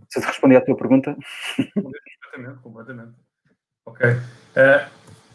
Se 0.09 0.21
te 0.21 0.27
responder 0.27 0.57
à 0.57 0.61
tua 0.61 0.77
pergunta. 0.77 1.17
Completamente, 1.75 2.63
completamente. 2.63 3.13
Ok. 3.85 4.07
Uh, 4.11 4.91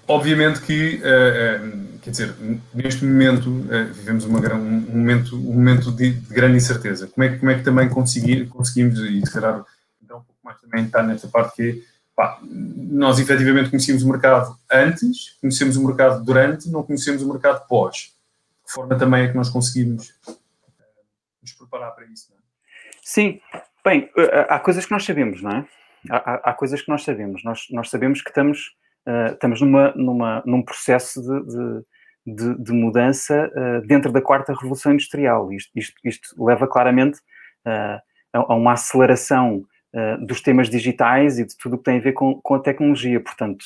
obviamente 0.07 0.61
que, 0.61 0.95
uh, 0.97 1.67
uh, 1.67 1.99
quer 1.99 2.09
dizer, 2.09 2.35
neste 2.73 3.05
momento 3.05 3.51
vivemos 3.93 4.25
uma, 4.25 4.39
um, 4.53 4.59
momento, 4.59 5.35
um 5.35 5.53
momento 5.53 5.91
de, 5.91 6.11
de, 6.13 6.33
grande 6.33 6.57
incerteza. 6.57 7.07
Como 7.07 7.23
é, 7.23 7.29
que, 7.29 7.39
como 7.39 7.51
é 7.51 7.55
que 7.55 7.63
também 7.63 7.89
conseguir, 7.89 8.47
conseguimos, 8.47 8.99
e 8.99 9.25
se 9.25 9.31
calhar 9.31 9.63
então, 10.01 10.17
um 10.17 10.23
pouco 10.23 10.39
mais 10.43 10.59
também 10.59 10.85
está 10.85 11.03
nesta 11.03 11.27
parte 11.27 11.55
que 11.55 11.83
pá, 12.15 12.39
nós 12.43 13.19
efetivamente 13.19 13.69
conhecemos 13.69 14.03
o 14.03 14.09
mercado 14.09 14.57
antes, 14.71 15.37
conhecemos 15.41 15.77
o 15.77 15.85
mercado 15.85 16.23
durante, 16.23 16.69
não 16.69 16.83
conhecemos 16.83 17.21
o 17.21 17.29
mercado 17.29 17.67
pós. 17.67 17.95
De 18.61 18.67
que 18.67 18.71
forma 18.71 18.97
também 18.97 19.23
é 19.23 19.27
que 19.27 19.35
nós 19.35 19.49
conseguimos 19.49 20.13
nos 21.41 21.53
preparar 21.53 21.91
para 21.91 22.05
isso? 22.05 22.31
É? 22.31 22.43
Sim, 23.03 23.41
bem, 23.83 24.09
há 24.49 24.59
coisas 24.59 24.85
que 24.85 24.91
nós 24.91 25.03
sabemos, 25.03 25.41
não 25.41 25.51
é? 25.51 25.65
Há, 26.09 26.49
há, 26.49 26.53
coisas 26.53 26.81
que 26.81 26.89
nós 26.89 27.03
sabemos. 27.03 27.43
Nós, 27.43 27.67
nós 27.71 27.89
sabemos 27.89 28.21
que 28.21 28.29
estamos 28.29 28.73
uh, 29.07 29.33
estamos 29.33 29.61
numa, 29.61 29.93
numa, 29.95 30.43
num 30.45 30.61
processo 30.61 31.21
de, 31.21 31.45
de, 31.45 32.35
de, 32.35 32.63
de 32.63 32.71
mudança 32.71 33.51
uh, 33.55 33.87
dentro 33.87 34.11
da 34.11 34.21
quarta 34.21 34.53
revolução 34.53 34.93
industrial. 34.93 35.51
Isto, 35.51 35.71
isto, 35.75 35.95
isto 36.03 36.43
leva 36.43 36.67
claramente 36.67 37.19
uh, 37.65 37.99
a, 38.33 38.55
uma 38.55 38.73
aceleração 38.73 39.65
dos 40.25 40.41
temas 40.41 40.71
digitais 40.71 41.37
e 41.37 41.45
de 41.45 41.55
tudo 41.55 41.75
o 41.75 41.77
que 41.77 41.83
tem 41.83 41.99
a 41.99 42.01
ver 42.01 42.13
com, 42.13 42.41
com 42.41 42.55
a 42.55 42.59
tecnologia. 42.59 43.19
Portanto, 43.19 43.63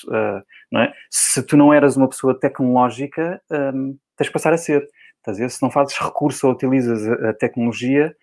é? 0.76 0.92
se 1.10 1.42
tu 1.42 1.56
não 1.56 1.74
eras 1.74 1.96
uma 1.96 2.10
pessoa 2.10 2.38
tecnológica, 2.38 3.42
um, 3.50 3.98
tens 4.18 4.28
de 4.28 4.34
passar 4.34 4.52
a 4.52 4.58
ser. 4.58 4.86
Estás 5.20 5.40
a? 5.40 5.48
Se 5.48 5.64
não 5.64 5.72
fazes 5.72 5.98
recurso 5.98 6.46
ou 6.46 6.52
utilizas 6.52 7.08
a, 7.08 7.30
a 7.30 7.34
tecnologia, 7.34 8.14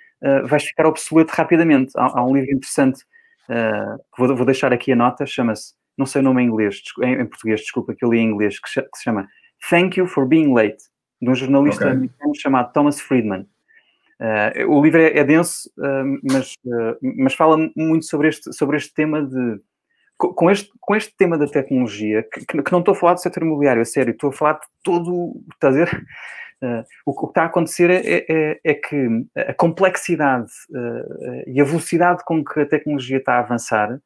vais 0.47 0.65
ficar 0.65 0.87
obsoleto 0.87 1.33
rapidamente. 1.35 1.93
Há, 1.97 2.21
há 2.21 2.25
um 2.25 2.35
livro 2.35 2.51
interessante 2.53 3.05
que 3.47 4.19
vou, 4.19 4.35
vou 4.35 4.47
deixar 4.47 4.73
aqui 4.73 4.93
a 4.93 4.97
nota, 4.97 5.27
chama-se 5.27 5.75
não 5.97 6.07
sei 6.07 6.21
o 6.21 6.25
nome 6.25 6.43
em 6.43 6.47
inglês, 6.47 6.83
em, 7.03 7.15
em 7.21 7.27
português, 7.27 7.61
desculpa, 7.61 7.95
que 7.95 8.05
eu 8.05 8.11
li 8.11 8.19
em 8.19 8.31
inglês, 8.31 8.59
que, 8.59 8.83
que, 8.83 8.97
se 8.99 9.05
chama 9.05 9.29
Thank 9.71 9.99
You 9.99 10.07
for 10.07 10.27
Being 10.27 10.53
Late, 10.53 10.83
de 11.23 11.31
um 11.31 11.35
jornalista 11.35 11.85
okay. 11.85 11.97
americano 11.97 12.33
chamado 12.37 12.73
Thomas 12.73 13.01
Friedman. 13.01 13.47
Uh, 14.21 14.71
o 14.71 14.83
livro 14.83 15.01
é, 15.01 15.19
é 15.19 15.25
denso, 15.25 15.69
uh, 15.79 16.19
mas, 16.23 16.55
uh, 16.65 16.97
mas 17.17 17.35
fala 17.35 17.57
muito 17.77 18.07
sobre 18.07 18.29
este, 18.29 18.53
sobre 18.53 18.77
este 18.77 18.93
tema 18.95 19.23
de. 19.23 19.61
Com 20.17 20.49
este, 20.49 20.71
com 20.81 20.95
este 20.95 21.13
tema 21.17 21.37
da 21.37 21.47
tecnologia, 21.47 22.23
que, 22.23 22.47
que 22.47 22.73
não 22.73 22.79
estou 22.79 22.93
a 22.93 22.95
falar 22.95 23.15
do 23.15 23.21
setor 23.21 23.43
imobiliário, 23.43 23.83
a 23.83 23.85
sério, 23.85 24.13
estou 24.13 24.31
a 24.31 24.33
falar 24.33 24.53
de 24.55 24.67
todo. 24.83 25.43
Está 25.53 25.69
a 25.69 25.71
dizer? 25.73 26.07
O, 27.07 27.11
o 27.11 27.15
que 27.15 27.27
está 27.27 27.43
a 27.43 27.47
acontecer 27.47 27.91
é, 27.91 28.27
é, 28.29 28.61
é 28.65 28.75
que 28.75 29.27
a 29.37 29.55
complexidade 29.55 30.51
e 31.47 31.61
a 31.61 31.65
velocidade 31.65 32.25
com 32.25 32.45
que 32.45 32.61
a 32.61 32.67
tecnologia 32.67 33.19
está 33.19 33.35
a 33.35 33.41
avançar 33.41 33.99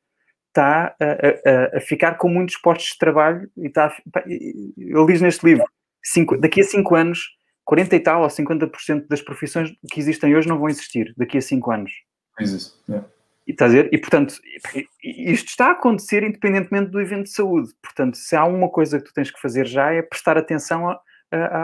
está 0.48 0.94
a, 1.00 1.74
a, 1.74 1.78
a, 1.78 1.80
ficar 1.80 2.16
com 2.16 2.28
muitos 2.28 2.56
postos 2.56 2.92
de 2.92 2.98
trabalho 2.98 3.48
e 3.56 3.66
está, 3.66 3.94
ele 4.26 5.06
diz 5.06 5.20
neste 5.20 5.44
livro, 5.46 5.64
cinco, 6.02 6.36
daqui 6.36 6.61
a 6.61 6.64
5 6.64 6.94
anos, 6.94 7.20
40 7.64 7.96
e 7.96 8.00
tal 8.00 8.22
ou 8.22 8.28
50% 8.28 9.06
das 9.09 9.22
profissões 9.22 9.70
que 9.90 10.00
existem 10.00 10.34
hoje 10.34 10.48
não 10.48 10.59
vão 10.59 10.68
existir 10.68 11.12
daqui 11.16 11.38
a 11.38 11.42
5 11.42 11.70
anos. 11.70 11.92
Existe, 12.40 12.74
yeah. 12.88 13.06
E, 13.46 13.52
está 13.52 13.64
a 13.64 13.68
dizer? 13.68 13.88
e 13.92 13.98
portanto, 13.98 14.34
isto 15.02 15.48
está 15.48 15.68
a 15.68 15.72
acontecer 15.72 16.22
independentemente 16.22 16.90
do 16.90 17.00
evento 17.00 17.24
de 17.24 17.32
saúde. 17.32 17.70
Portanto, 17.82 18.16
se 18.16 18.36
há 18.36 18.44
uma 18.44 18.68
coisa 18.68 18.98
que 18.98 19.06
tu 19.06 19.12
tens 19.12 19.30
que 19.30 19.40
fazer 19.40 19.66
já 19.66 19.92
é 19.92 20.02
prestar 20.02 20.36
atenção 20.36 20.88
a, 20.88 21.00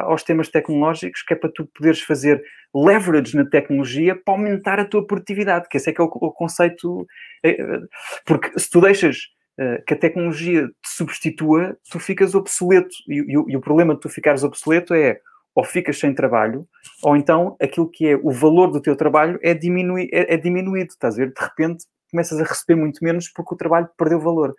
aos 0.02 0.22
temas 0.22 0.48
tecnológicos, 0.48 1.22
que 1.22 1.34
é 1.34 1.36
para 1.36 1.50
tu 1.50 1.66
poderes 1.66 2.00
fazer 2.00 2.42
leverage 2.74 3.36
na 3.36 3.44
tecnologia 3.44 4.14
para 4.14 4.34
aumentar 4.34 4.80
a 4.80 4.84
tua 4.84 5.06
produtividade, 5.06 5.68
que 5.68 5.76
esse 5.76 5.90
é 5.90 5.92
que 5.92 6.00
é 6.00 6.04
o, 6.04 6.08
o 6.08 6.32
conceito. 6.32 7.06
É, 7.42 7.50
é, 7.50 7.80
porque 8.26 8.58
se 8.58 8.68
tu 8.68 8.80
deixas 8.80 9.16
uh, 9.58 9.82
que 9.86 9.94
a 9.94 9.98
tecnologia 9.98 10.66
te 10.66 10.88
substitua, 10.88 11.76
tu 11.90 11.98
ficas 11.98 12.34
obsoleto. 12.34 12.94
E, 13.08 13.20
e, 13.20 13.52
e, 13.52 13.56
o 13.56 13.60
problema 13.60 13.94
de 13.94 14.00
tu 14.00 14.08
ficares 14.08 14.42
obsoleto 14.42 14.92
é 14.92 15.20
ou 15.54 15.62
ficas 15.62 16.00
sem 16.00 16.12
trabalho, 16.12 16.66
ou 17.00 17.16
então 17.16 17.56
aquilo 17.62 17.88
que 17.88 18.08
é 18.08 18.16
o 18.16 18.32
valor 18.32 18.72
do 18.72 18.82
teu 18.82 18.96
trabalho 18.96 19.38
é, 19.40 19.54
diminui, 19.54 20.08
é, 20.12 20.34
é 20.34 20.36
diminuído. 20.36 20.90
Estás 20.90 21.14
a 21.14 21.18
ver? 21.18 21.32
De 21.32 21.40
repente 21.40 21.84
começas 22.10 22.40
a 22.40 22.44
receber 22.44 22.76
muito 22.76 23.02
menos 23.02 23.28
porque 23.28 23.54
o 23.54 23.58
trabalho 23.58 23.88
perdeu 23.96 24.20
valor. 24.20 24.54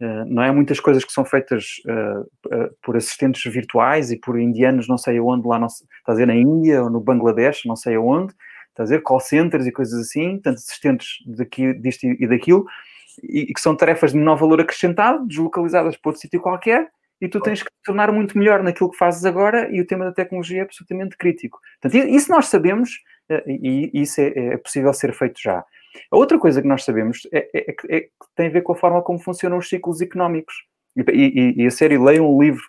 Uh, 0.00 0.26
não 0.26 0.42
é 0.42 0.52
muitas 0.52 0.78
coisas 0.78 1.04
que 1.04 1.12
são 1.12 1.24
feitas 1.24 1.80
uh, 1.86 2.20
uh, 2.54 2.76
por 2.82 2.96
assistentes 2.96 3.50
virtuais 3.50 4.10
e 4.10 4.18
por 4.18 4.38
indianos, 4.38 4.86
não 4.86 4.98
sei 4.98 5.16
aonde, 5.16 5.48
lá, 5.48 5.58
não, 5.58 5.68
está 5.68 5.86
a 6.08 6.10
dizer, 6.12 6.26
na 6.26 6.34
Índia 6.34 6.82
ou 6.82 6.90
no 6.90 7.00
Bangladesh, 7.00 7.64
não 7.64 7.76
sei 7.76 7.94
aonde, 7.94 8.34
está 8.68 8.82
a 8.82 8.84
dizer, 8.84 9.02
call 9.02 9.20
centers 9.20 9.66
e 9.66 9.72
coisas 9.72 9.98
assim, 9.98 10.38
tanto 10.38 10.56
assistentes 10.56 11.24
daqui, 11.26 11.72
disto 11.72 12.04
e 12.04 12.26
daquilo, 12.26 12.66
e, 13.22 13.40
e 13.40 13.54
que 13.54 13.60
são 13.60 13.74
tarefas 13.74 14.12
de 14.12 14.18
menor 14.18 14.36
valor 14.36 14.60
acrescentado, 14.60 15.26
deslocalizadas 15.26 15.96
para 15.96 16.10
outro 16.10 16.20
sítio 16.20 16.42
qualquer, 16.42 16.90
e 17.18 17.26
tu 17.26 17.40
tens 17.40 17.62
que 17.62 17.70
te 17.70 17.82
tornar 17.82 18.12
muito 18.12 18.36
melhor 18.36 18.62
naquilo 18.62 18.90
que 18.90 18.98
fazes 18.98 19.24
agora, 19.24 19.74
e 19.74 19.80
o 19.80 19.86
tema 19.86 20.04
da 20.04 20.12
tecnologia 20.12 20.58
é 20.58 20.62
absolutamente 20.64 21.16
crítico. 21.16 21.58
Portanto, 21.80 22.06
isso 22.06 22.30
nós 22.30 22.48
sabemos, 22.48 22.90
e 23.46 23.90
isso 23.94 24.20
é, 24.20 24.26
é 24.26 24.56
possível 24.58 24.92
ser 24.92 25.14
feito 25.14 25.40
já. 25.40 25.64
A 26.10 26.16
outra 26.16 26.38
coisa 26.38 26.62
que 26.62 26.68
nós 26.68 26.84
sabemos 26.84 27.26
é, 27.32 27.48
é, 27.54 27.74
é, 27.88 28.00
que 28.00 28.10
tem 28.34 28.46
a 28.46 28.50
ver 28.50 28.62
com 28.62 28.72
a 28.72 28.76
forma 28.76 29.02
como 29.02 29.18
funcionam 29.18 29.58
os 29.58 29.68
ciclos 29.68 30.00
económicos. 30.00 30.54
E, 30.96 31.02
e, 31.12 31.62
e 31.62 31.66
a 31.66 31.70
série 31.70 31.98
leiam 31.98 32.32
um 32.32 32.40
livro, 32.40 32.62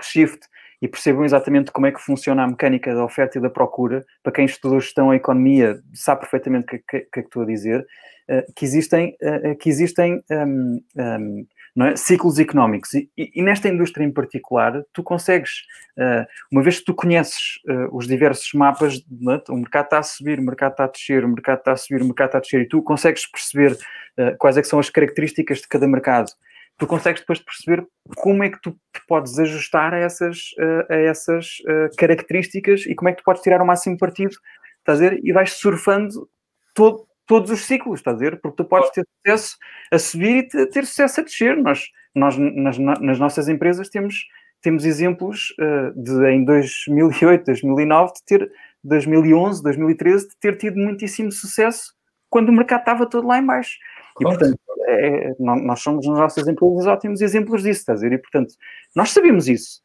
Shift, 0.00 0.40
e 0.82 0.88
percebam 0.88 1.24
exatamente 1.24 1.70
como 1.70 1.86
é 1.86 1.92
que 1.92 2.00
funciona 2.00 2.42
a 2.42 2.46
mecânica 2.46 2.94
da 2.94 3.04
oferta 3.04 3.38
e 3.38 3.40
da 3.40 3.50
procura. 3.50 4.04
Para 4.22 4.32
quem 4.32 4.46
estudou 4.46 4.80
gestão 4.80 5.10
a 5.10 5.16
economia, 5.16 5.78
sabe 5.92 6.20
perfeitamente 6.20 6.64
o 6.64 6.68
que, 6.68 6.78
que, 6.78 7.00
que, 7.00 7.20
é 7.20 7.22
que 7.22 7.28
estou 7.28 7.42
a 7.42 7.46
dizer, 7.46 7.86
uh, 8.30 8.52
que 8.54 8.64
existem, 8.64 9.16
uh, 9.22 9.56
que 9.56 9.68
existem 9.68 10.22
um, 10.30 10.82
um, 10.96 11.46
é? 11.78 11.96
ciclos 11.96 12.38
económicos. 12.38 12.94
E, 12.94 13.08
e, 13.16 13.42
nesta 13.42 13.68
indústria 13.68 14.04
em 14.04 14.12
particular, 14.12 14.82
tu 14.92 15.02
consegues, 15.02 15.62
uh, 15.96 16.26
uma 16.50 16.62
vez 16.62 16.78
que 16.78 16.84
tu 16.84 16.94
conheces 16.94 17.60
uh, 17.68 17.96
os 17.96 18.06
diversos 18.06 18.52
mapas, 18.54 18.96
é? 18.96 19.52
o 19.52 19.56
mercado 19.56 19.84
está 19.84 19.98
a 19.98 20.02
subir, 20.02 20.38
o 20.38 20.42
mercado 20.42 20.72
está 20.72 20.84
a 20.84 20.88
descer, 20.88 21.24
o 21.24 21.28
mercado 21.28 21.58
está 21.58 21.72
a 21.72 21.76
subir, 21.76 22.02
o 22.02 22.06
mercado 22.06 22.26
está 22.28 22.38
a 22.38 22.40
descer, 22.40 22.62
e 22.62 22.68
tu 22.68 22.82
consegues 22.82 23.26
perceber 23.30 23.72
uh, 23.72 24.36
quais 24.38 24.56
é 24.56 24.62
são 24.62 24.78
as 24.78 24.90
características 24.90 25.58
de 25.58 25.68
cada 25.68 25.86
mercado. 25.86 26.30
Tu 26.76 26.86
consegues 26.86 27.20
depois 27.20 27.38
perceber 27.38 27.86
como 28.16 28.42
é 28.42 28.48
que 28.48 28.60
tu 28.60 28.74
podes 29.06 29.38
ajustar 29.38 29.92
a 29.92 29.98
essas, 29.98 30.54
a 30.88 30.96
essas 30.96 31.58
características 31.98 32.86
e 32.86 32.94
como 32.94 33.10
é 33.10 33.12
que 33.12 33.18
tu 33.18 33.24
podes 33.24 33.42
tirar 33.42 33.60
o 33.60 33.66
máximo 33.66 33.98
partido, 33.98 34.34
estás 34.78 34.98
a 34.98 35.10
ver? 35.10 35.20
E 35.22 35.30
vais 35.30 35.52
surfando 35.52 36.26
todo, 36.74 37.06
todos 37.30 37.48
os 37.52 37.64
ciclos, 37.64 38.00
estás 38.00 38.16
a 38.16 38.18
ver? 38.18 38.40
Porque 38.40 38.56
tu 38.56 38.64
podes 38.64 38.90
ter 38.90 39.06
sucesso 39.06 39.56
a 39.92 39.98
subir 40.00 40.48
e 40.52 40.66
ter 40.66 40.84
sucesso 40.84 41.20
a 41.20 41.22
descer. 41.22 41.56
Nós, 41.56 41.84
nós 42.12 42.36
nas, 42.36 42.76
nas 42.76 43.20
nossas 43.20 43.48
empresas 43.48 43.88
temos, 43.88 44.26
temos 44.60 44.84
exemplos 44.84 45.54
uh, 45.60 45.92
de 45.94 46.28
em 46.28 46.44
2008, 46.44 47.44
2009, 47.44 48.14
de 48.14 48.24
ter 48.24 48.52
2011, 48.82 49.62
2013, 49.62 50.28
de 50.28 50.36
ter 50.40 50.56
tido 50.56 50.76
muitíssimo 50.76 51.30
sucesso 51.30 51.94
quando 52.28 52.48
o 52.48 52.52
mercado 52.52 52.80
estava 52.80 53.06
todo 53.06 53.28
lá 53.28 53.38
em 53.38 53.46
baixo. 53.46 53.78
E, 54.20 54.24
portanto, 54.24 54.58
é, 54.88 55.32
nós 55.38 55.80
somos 55.80 56.04
nas 56.08 56.18
nossas 56.18 56.48
empresas 56.48 56.88
ótimos 56.88 57.20
exemplos 57.20 57.62
disso, 57.62 57.78
estás 57.78 58.02
a 58.02 58.08
ver? 58.08 58.16
E, 58.16 58.18
portanto, 58.18 58.54
nós 58.96 59.10
sabemos 59.10 59.46
isso 59.46 59.80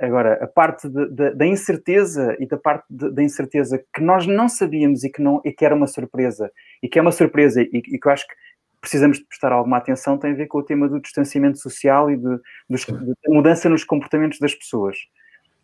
agora, 0.00 0.34
a 0.42 0.46
parte 0.46 0.88
de, 0.88 1.08
de, 1.10 1.34
da 1.34 1.46
incerteza 1.46 2.36
e 2.38 2.46
da 2.46 2.56
parte 2.56 2.84
de, 2.88 3.10
da 3.10 3.22
incerteza 3.22 3.82
que 3.92 4.00
nós 4.00 4.26
não 4.26 4.48
sabíamos 4.48 5.02
e 5.04 5.10
que, 5.10 5.20
não, 5.20 5.40
e 5.44 5.52
que 5.52 5.64
era 5.64 5.74
uma 5.74 5.86
surpresa, 5.86 6.50
e 6.82 6.88
que 6.88 6.98
é 6.98 7.02
uma 7.02 7.12
surpresa 7.12 7.62
e, 7.62 7.68
e 7.72 7.98
que 7.98 8.06
eu 8.06 8.12
acho 8.12 8.26
que 8.26 8.34
precisamos 8.80 9.18
de 9.18 9.24
prestar 9.24 9.52
alguma 9.52 9.76
atenção, 9.76 10.16
tem 10.16 10.32
a 10.32 10.34
ver 10.34 10.46
com 10.46 10.58
o 10.58 10.62
tema 10.62 10.88
do 10.88 11.00
distanciamento 11.00 11.58
social 11.58 12.10
e 12.10 12.16
de, 12.16 12.38
dos, 12.68 12.84
de 12.84 13.14
mudança 13.28 13.68
nos 13.68 13.84
comportamentos 13.84 14.38
das 14.38 14.54
pessoas. 14.54 14.96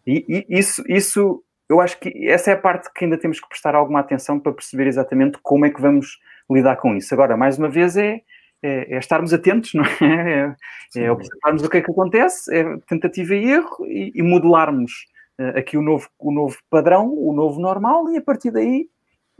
E, 0.07 0.25
e, 0.29 0.59
isso, 0.59 0.83
isso, 0.89 1.43
eu 1.69 1.81
acho 1.81 1.99
que 1.99 2.29
essa 2.29 2.51
é 2.51 2.55
a 2.55 2.59
parte 2.59 2.93
que 2.93 3.05
ainda 3.05 3.17
temos 3.17 3.41
que 3.41 3.49
prestar 3.49 3.75
alguma 3.75 4.01
atenção 4.01 4.39
para 4.39 4.53
perceber 4.53 4.87
exatamente 4.87 5.39
como 5.43 5.65
é 5.65 5.71
que 5.71 5.81
vamos 5.81 6.19
lidar 6.51 6.77
com 6.77 6.95
isso. 6.97 7.15
Agora, 7.15 7.37
mais 7.37 7.59
uma 7.59 7.69
vez, 7.69 7.97
é 7.97 8.21
é, 8.65 8.95
é, 8.95 8.99
estarmos 8.99 9.35
atentos, 9.35 9.75
não 9.75 9.85
é? 9.85 10.57
É, 10.97 11.07
é 11.07 11.11
observarmos 11.11 11.65
o 11.65 11.69
que 11.69 11.79
é 11.79 11.81
que 11.81 11.91
acontece, 11.91 12.55
é 12.55 12.65
tentativa 12.87 13.35
e 13.35 13.51
erro 13.51 13.85
e, 13.85 14.13
e 14.15 14.23
modelarmos 14.23 14.93
uh, 15.41 15.59
aqui 15.59 15.77
o 15.77 15.83
novo, 15.83 16.09
o 16.21 16.31
novo 16.31 16.57
padrão, 16.71 17.13
o 17.13 17.33
novo 17.33 17.61
normal 17.61 18.09
e 18.13 18.17
a 18.17 18.23
partir 18.23 18.53
daí 18.53 18.87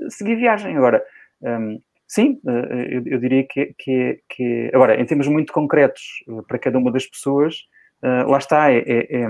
seguir 0.09 0.35
viagem. 0.35 0.77
Agora, 0.77 1.01
um, 1.41 1.81
sim, 2.09 2.41
eu, 2.91 3.03
eu, 3.07 3.19
diria 3.21 3.47
que, 3.49 3.73
que, 3.79 4.21
que, 4.29 4.71
Agora, 4.75 5.01
em 5.01 5.07
termos 5.07 5.29
muito 5.29 5.53
concretos 5.53 6.03
para 6.49 6.59
cada 6.59 6.77
uma 6.77 6.91
das 6.91 7.07
pessoas, 7.07 7.69
lá 8.27 8.39
está, 8.39 8.71
é, 8.71 8.79
é, 8.79 9.17
é, 9.17 9.27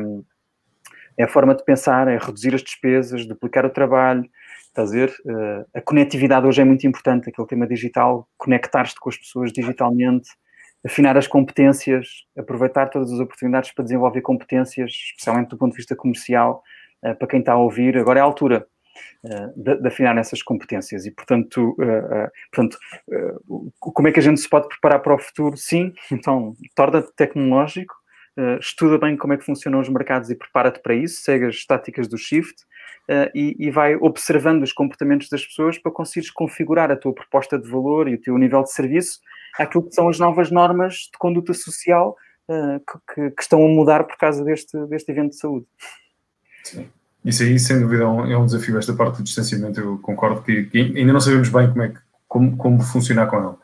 é, 1.18 1.24
a 1.24 1.28
forma 1.28 1.54
de 1.54 1.64
pensar, 1.64 2.08
é 2.08 2.18
reduzir 2.18 2.54
as 2.54 2.62
despesas, 2.62 3.26
duplicar 3.26 3.64
o 3.64 3.70
trabalho, 3.70 4.24
estás 4.74 4.90
a 4.90 4.94
ver? 4.94 5.14
a 5.74 5.80
conectividade 5.80 6.46
hoje 6.46 6.60
é 6.60 6.64
muito 6.64 6.86
importante, 6.86 7.28
aquele 7.28 7.46
tema 7.46 7.66
digital, 7.66 8.28
conectar-te 8.36 8.98
com 9.00 9.08
as 9.08 9.16
pessoas 9.16 9.52
digitalmente, 9.52 10.28
afinar 10.84 11.16
as 11.16 11.26
competências, 11.26 12.24
aproveitar 12.36 12.88
todas 12.88 13.12
as 13.12 13.20
oportunidades 13.20 13.72
para 13.72 13.84
desenvolver 13.84 14.20
competências, 14.20 14.90
especialmente 14.90 15.48
do 15.48 15.56
ponto 15.56 15.72
de 15.72 15.78
vista 15.78 15.96
comercial, 15.96 16.62
para 17.00 17.28
quem 17.28 17.40
está 17.40 17.52
a 17.52 17.58
ouvir. 17.58 17.96
Agora 17.96 18.18
é 18.18 18.22
a 18.22 18.24
altura 18.24 18.66
eh, 19.24 19.52
de, 19.56 19.80
de, 19.80 19.88
afinar 19.88 20.16
essas 20.18 20.42
competências. 20.42 21.06
E, 21.06 21.10
portanto, 21.10 21.74
uh, 21.78 22.26
uh, 22.26 22.30
portanto 22.52 22.78
como 23.78 24.06
é 24.06 24.12
que 24.12 24.20
a 24.20 24.22
gente 24.22 24.40
se 24.40 24.48
pode 24.48 24.68
preparar 24.68 25.00
para 25.00 25.14
o 25.14 25.18
futuro? 25.18 25.56
Sim, 25.56 25.92
então, 26.12 26.54
torna-te 26.74 27.10
tecnológico, 27.16 27.94
estuda 28.60 28.98
bem 28.98 29.16
como 29.16 29.32
é 29.32 29.36
que 29.36 29.44
funcionam 29.44 29.80
os 29.80 29.88
mercados 29.88 30.30
e 30.30 30.34
prepara-te 30.34 30.80
para 30.80 30.94
isso, 30.94 31.22
segue 31.22 31.46
as 31.46 31.64
táticas 31.64 32.08
do 32.08 32.18
shift 32.18 32.64
e, 33.34 33.54
e, 33.58 33.70
vai 33.70 33.96
observando 33.96 34.62
os 34.62 34.72
comportamentos 34.72 35.28
das 35.28 35.44
pessoas 35.46 35.78
para 35.78 35.92
conseguires 35.92 36.30
configurar 36.30 36.90
a 36.90 36.96
tua 36.96 37.14
proposta 37.14 37.58
de 37.58 37.70
valor 37.70 38.08
e 38.08 38.14
o 38.14 38.20
teu 38.20 38.36
nível 38.38 38.62
de 38.62 38.72
serviço 38.72 39.20
àquilo 39.58 39.84
que 39.84 39.94
são 39.94 40.08
as 40.08 40.18
novas 40.18 40.50
normas 40.50 41.10
de 41.12 41.18
conduta 41.18 41.52
social 41.54 42.16
que, 42.46 43.30
que, 43.30 43.42
estão 43.42 43.64
a 43.64 43.68
mudar 43.68 44.04
por 44.04 44.16
causa 44.16 44.42
deste, 44.42 44.76
deste 44.86 45.12
evento 45.12 45.30
de 45.30 45.36
saúde. 45.36 45.66
Sim. 46.64 46.88
Isso 47.24 47.42
aí, 47.42 47.58
sem 47.58 47.80
dúvida, 47.80 48.02
é 48.02 48.06
um, 48.06 48.32
é 48.32 48.36
um 48.36 48.44
desafio. 48.44 48.78
Esta 48.78 48.92
parte 48.92 49.16
do 49.16 49.24
distanciamento, 49.24 49.80
eu 49.80 49.98
concordo 49.98 50.42
que, 50.42 50.64
que, 50.64 50.78
ainda 50.78 51.12
não 51.12 51.20
sabemos 51.20 51.48
bem 51.48 51.70
como, 51.70 51.82
é 51.82 51.88
que, 51.88 51.98
como, 52.28 52.56
como 52.56 52.82
funcionar 52.82 53.26
com 53.26 53.36
ela. 53.36 53.58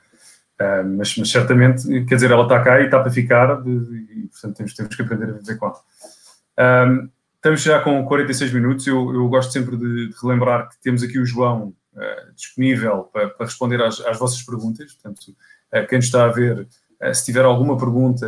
Uh, 0.61 0.85
mas, 0.97 1.17
mas, 1.17 1.31
certamente, 1.31 2.05
quer 2.05 2.17
dizer, 2.17 2.31
ela 2.31 2.43
está 2.43 2.61
cá 2.63 2.81
e 2.81 2.85
está 2.85 3.01
para 3.01 3.11
ficar, 3.11 3.63
e, 3.67 4.29
portanto 4.29 4.57
temos, 4.57 4.75
temos 4.75 4.95
que 4.95 5.03
aprender 5.03 5.31
a 5.31 5.33
viver 5.33 5.57
com 5.57 5.67
ela. 5.67 6.87
Um, 6.87 7.09
estamos 7.37 7.63
já 7.63 7.81
com 7.81 8.05
46 8.05 8.53
minutos. 8.53 8.87
Eu, 8.87 9.15
eu 9.15 9.27
gosto 9.29 9.53
sempre 9.53 9.77
de, 9.77 10.09
de, 10.09 10.15
relembrar 10.23 10.69
que 10.69 10.79
temos 10.83 11.03
aqui 11.03 11.19
o 11.19 11.25
João 11.25 11.75
uh, 11.95 12.35
disponível 12.37 13.05
para, 13.13 13.31
para 13.31 13.47
responder 13.47 13.83
às, 13.83 14.01
às, 14.01 14.19
vossas 14.19 14.43
perguntas. 14.43 14.93
Portanto, 14.93 15.31
uh, 15.31 15.87
quem 15.89 15.97
nos 15.97 16.07
está 16.07 16.25
a 16.25 16.29
ver, 16.29 16.69
se 17.15 17.25
tiver 17.25 17.47
alguma 17.47 17.79
pergunta 17.79 18.27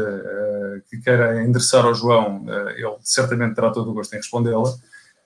que 0.89 0.97
queira 0.97 1.43
endereçar 1.43 1.85
ao 1.85 1.95
João, 1.95 2.47
ele 2.75 2.97
certamente 3.03 3.55
terá 3.55 3.71
todo 3.71 3.91
o 3.91 3.93
gosto 3.93 4.15
em 4.15 4.17
respondê-la. 4.17 4.73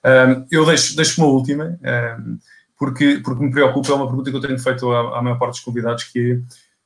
Um, 0.05 0.45
eu 0.51 0.65
deixo, 0.65 0.95
deixo 0.95 1.21
uma 1.21 1.31
última, 1.31 1.79
um, 2.19 2.37
porque, 2.77 3.21
porque 3.23 3.43
me 3.43 3.51
preocupa, 3.51 3.91
é 3.91 3.95
uma 3.95 4.07
pergunta 4.07 4.29
que 4.29 4.37
eu 4.37 4.41
tenho 4.41 4.59
feito 4.59 4.91
à, 4.91 5.19
à 5.19 5.21
maior 5.21 5.39
parte 5.39 5.55
dos 5.55 5.59
convidados, 5.61 6.03
que 6.05 6.33
é, 6.33 6.39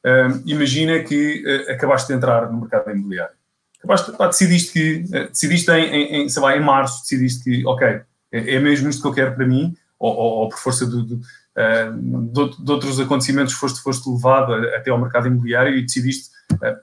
um, 0.06 0.44
imagina 0.46 1.00
que 1.00 1.44
uh, 1.46 1.72
acabaste 1.72 2.08
de 2.08 2.14
entrar 2.14 2.52
no 2.52 2.62
mercado 2.62 2.92
imobiliário. 2.92 3.36
Acabaste, 3.78 4.12
pá, 4.14 4.28
decidiste 4.28 4.72
que, 4.72 5.16
uh, 5.16 5.30
decidiste 5.30 5.72
em, 5.72 5.86
em, 5.86 6.16
em, 6.24 6.30
sei 6.30 6.42
lá, 6.42 6.56
em 6.56 6.62
março, 6.62 7.02
decidiste 7.02 7.44
que, 7.44 7.66
ok, 7.66 7.88
é, 7.88 8.56
é 8.56 8.60
mesmo 8.60 8.90
isto 8.90 9.02
que 9.02 9.08
eu 9.08 9.14
quero 9.14 9.36
para 9.36 9.46
mim, 9.46 9.76
ou, 10.00 10.14
ou, 10.16 10.32
ou 10.40 10.50
por 10.50 10.60
força 10.60 10.86
de, 10.86 11.06
de, 11.06 11.14
uh, 11.14 12.70
outros 12.70 13.00
acontecimentos 13.00 13.54
foste, 13.54 13.82
foste 13.82 14.10
levado 14.10 14.54
até 14.76 14.90
ao 14.90 15.00
mercado 15.00 15.28
imobiliário 15.28 15.76
e 15.76 15.82
decidiste 15.82 16.30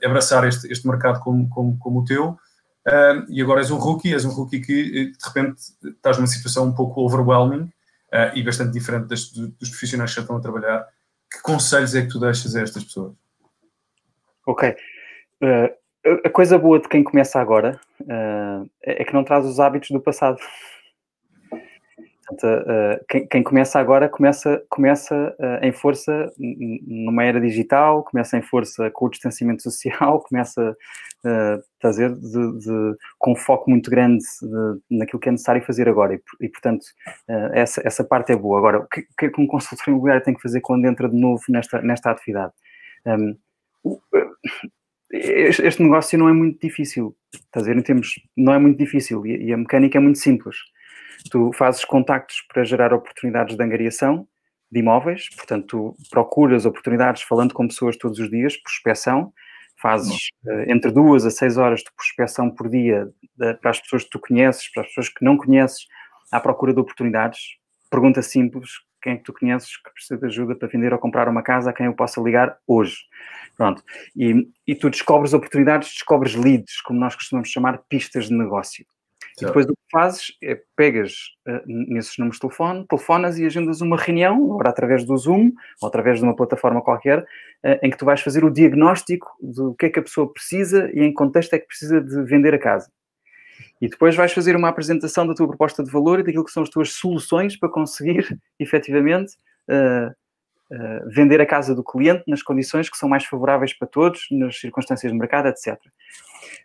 abraçar 0.02 0.46
este, 0.48 0.70
este 0.72 0.86
mercado 0.86 1.20
como, 1.20 1.48
como, 1.48 1.78
como 1.78 2.00
o 2.00 2.04
teu, 2.04 2.38
Uh, 2.88 3.26
e 3.28 3.42
agora 3.42 3.60
és 3.60 3.70
um 3.70 3.76
rookie, 3.76 4.14
és 4.14 4.24
um 4.24 4.30
rookie 4.30 4.60
que 4.60 4.72
eh, 4.72 5.04
de 5.12 5.26
repente 5.26 5.60
estás 5.84 6.16
numa 6.16 6.26
situação 6.26 6.64
um 6.64 6.72
pouco 6.72 7.02
overwhelming 7.02 7.64
uh, 7.64 8.32
e 8.34 8.42
bastante 8.42 8.72
diferente 8.72 9.08
das, 9.08 9.30
dos 9.30 9.68
profissionais 9.68 10.10
que 10.10 10.16
já 10.16 10.22
estão 10.22 10.36
a 10.36 10.40
trabalhar. 10.40 10.86
Que 11.31 11.43
conselhos 11.43 11.95
é 11.95 12.03
que 12.03 12.09
tu 12.09 12.18
deixas 12.18 12.57
a 12.57 12.62
estas 12.62 12.85
pessoas? 12.85 13.14
Ok. 14.47 14.74
Uh, 15.43 16.18
a 16.24 16.31
coisa 16.31 16.59
boa 16.59 16.81
de 16.81 16.89
quem 16.89 17.05
começa 17.05 17.39
agora 17.39 17.79
é 18.83 19.05
que 19.05 19.12
não 19.12 19.24
traz 19.24 19.45
os 19.45 19.61
hábitos 19.61 19.91
do 19.91 20.01
passado. 20.01 20.39
Portanto, 22.29 22.62
uh, 22.62 23.05
quem, 23.09 23.26
quem, 23.26 23.43
começa 23.43 23.81
agora 23.81 24.07
começa, 24.07 24.62
começa 24.68 25.35
uh, 25.39 25.64
em 25.64 25.72
força 25.72 26.31
numa 26.39 27.24
era 27.24 27.41
digital, 27.41 28.05
começa 28.05 28.37
em 28.37 28.43
força 28.43 28.91
com 28.91 29.07
o 29.07 29.09
distanciamento 29.09 29.62
social, 29.62 30.20
começa 30.29 30.76
uh, 31.24 31.62
a 31.83 31.89
dizer, 31.89 32.14
de, 32.14 32.59
de, 32.59 32.97
com 33.18 33.33
um 33.33 33.37
foco 33.37 33.70
muito 33.70 33.91
grande 33.91 34.22
de, 34.43 34.99
naquilo 34.99 35.18
que 35.18 35.31
é 35.31 35.33
necessário 35.33 35.62
fazer 35.62 35.89
agora. 35.89 36.14
E, 36.14 36.20
e 36.41 36.49
portanto, 36.51 36.85
uh, 37.31 37.55
essa, 37.55 37.81
essa 37.83 38.05
parte 38.05 38.31
é 38.31 38.37
boa. 38.37 38.59
Agora, 38.59 38.81
o 38.81 38.87
que, 38.87 39.07
que, 39.16 39.31
que 39.31 39.41
um 39.41 39.47
consultor 39.47 39.89
imobiliário 39.89 40.22
tem 40.22 40.35
que 40.35 40.43
fazer 40.43 40.61
quando 40.61 40.85
entra 40.85 41.09
de 41.09 41.16
novo 41.18 41.43
nesta, 41.49 41.81
nesta 41.81 42.11
atividade? 42.11 42.53
Um, 43.07 43.37
este, 45.11 45.66
este, 45.66 45.83
negócio 45.83 46.18
não 46.18 46.29
é 46.29 46.33
muito 46.35 46.61
difícil, 46.61 47.16
ver, 47.57 47.74
em 47.74 47.81
termos, 47.81 48.20
não 48.37 48.53
é 48.53 48.59
muito 48.59 48.76
difícil 48.76 49.24
e, 49.24 49.47
e 49.47 49.53
a 49.55 49.57
mecânica 49.57 49.97
é 49.97 50.01
muito 50.01 50.18
simples 50.18 50.57
Tu 51.30 51.52
fazes 51.52 51.84
contactos 51.84 52.42
para 52.52 52.64
gerar 52.64 52.92
oportunidades 52.92 53.56
de 53.56 53.62
angariação 53.62 54.26
de 54.70 54.80
imóveis, 54.80 55.28
portanto, 55.34 55.66
tu 55.66 55.96
procuras 56.10 56.66
oportunidades 56.66 57.22
falando 57.22 57.54
com 57.54 57.66
pessoas 57.66 57.96
todos 57.96 58.18
os 58.18 58.28
dias, 58.28 58.56
prospecção, 58.56 59.32
fazes 59.80 60.28
uh, 60.44 60.70
entre 60.70 60.90
duas 60.90 61.24
a 61.24 61.30
seis 61.30 61.56
horas 61.56 61.80
de 61.80 61.90
prospecção 61.96 62.50
por 62.50 62.68
dia 62.68 63.08
de, 63.36 63.54
para 63.54 63.70
as 63.70 63.80
pessoas 63.80 64.04
que 64.04 64.10
tu 64.10 64.18
conheces, 64.18 64.70
para 64.72 64.82
as 64.82 64.88
pessoas 64.88 65.08
que 65.08 65.24
não 65.24 65.36
conheces, 65.36 65.86
à 66.30 66.40
procura 66.40 66.74
de 66.74 66.80
oportunidades. 66.80 67.40
Pergunta 67.90 68.20
simples: 68.20 68.70
quem 69.00 69.14
é 69.14 69.16
que 69.16 69.22
tu 69.22 69.32
conheces 69.32 69.76
que 69.76 69.90
precisa 69.90 70.18
de 70.18 70.26
ajuda 70.26 70.54
para 70.54 70.68
vender 70.68 70.92
ou 70.92 70.98
comprar 70.98 71.28
uma 71.28 71.42
casa 71.42 71.70
a 71.70 71.72
quem 71.72 71.86
eu 71.86 71.94
possa 71.94 72.20
ligar 72.20 72.58
hoje? 72.66 72.96
Pronto. 73.56 73.82
E, 74.14 74.48
e 74.66 74.74
tu 74.74 74.90
descobres 74.90 75.32
oportunidades, 75.32 75.88
descobres 75.90 76.34
leads, 76.34 76.80
como 76.82 77.00
nós 77.00 77.14
costumamos 77.14 77.48
chamar 77.48 77.78
pistas 77.88 78.28
de 78.28 78.34
negócio. 78.34 78.84
E 79.43 79.47
depois 79.47 79.66
o 79.66 79.68
que 79.68 79.91
fazes 79.91 80.36
é 80.43 80.61
pegas 80.76 81.12
uh, 81.47 81.61
nesses 81.66 82.18
números 82.18 82.36
de 82.36 82.41
telefone, 82.41 82.86
telefonas 82.89 83.39
e 83.39 83.47
agendas 83.47 83.80
uma 83.80 83.97
reunião, 83.97 84.43
ou 84.43 84.61
através 84.66 85.05
do 85.05 85.16
Zoom, 85.16 85.53
ou 85.80 85.89
através 85.89 86.18
de 86.18 86.24
uma 86.24 86.34
plataforma 86.34 86.82
qualquer, 86.82 87.20
uh, 87.20 87.78
em 87.82 87.91
que 87.91 87.97
tu 87.97 88.05
vais 88.05 88.20
fazer 88.20 88.45
o 88.45 88.51
diagnóstico 88.51 89.28
do 89.41 89.74
que 89.74 89.86
é 89.86 89.91
que 89.91 89.99
a 89.99 90.03
pessoa 90.03 90.32
precisa 90.32 90.91
e 90.93 91.01
em 91.01 91.09
que 91.09 91.14
contexto 91.14 91.55
é 91.55 91.59
que 91.59 91.66
precisa 91.66 92.01
de 92.01 92.22
vender 92.24 92.55
a 92.55 92.59
casa. 92.59 92.91
E 93.80 93.89
depois 93.89 94.16
vais 94.16 94.32
fazer 94.32 94.57
uma 94.57 94.68
apresentação 94.68 95.26
da 95.26 95.34
tua 95.34 95.47
proposta 95.47 95.82
de 95.82 95.91
valor 95.91 96.20
e 96.20 96.22
daquilo 96.22 96.45
que 96.45 96.51
são 96.51 96.62
as 96.62 96.68
tuas 96.68 96.93
soluções 96.93 97.57
para 97.57 97.68
conseguir, 97.68 98.26
efetivamente, 98.59 99.34
uh, 99.68 100.12
uh, 100.70 101.08
vender 101.10 101.40
a 101.40 101.46
casa 101.46 101.74
do 101.74 101.84
cliente 101.84 102.24
nas 102.26 102.42
condições 102.42 102.88
que 102.88 102.96
são 102.96 103.08
mais 103.08 103.24
favoráveis 103.24 103.72
para 103.72 103.88
todos, 103.88 104.26
nas 104.30 104.58
circunstâncias 104.58 105.10
de 105.10 105.18
mercado, 105.18 105.48
etc. 105.48 105.76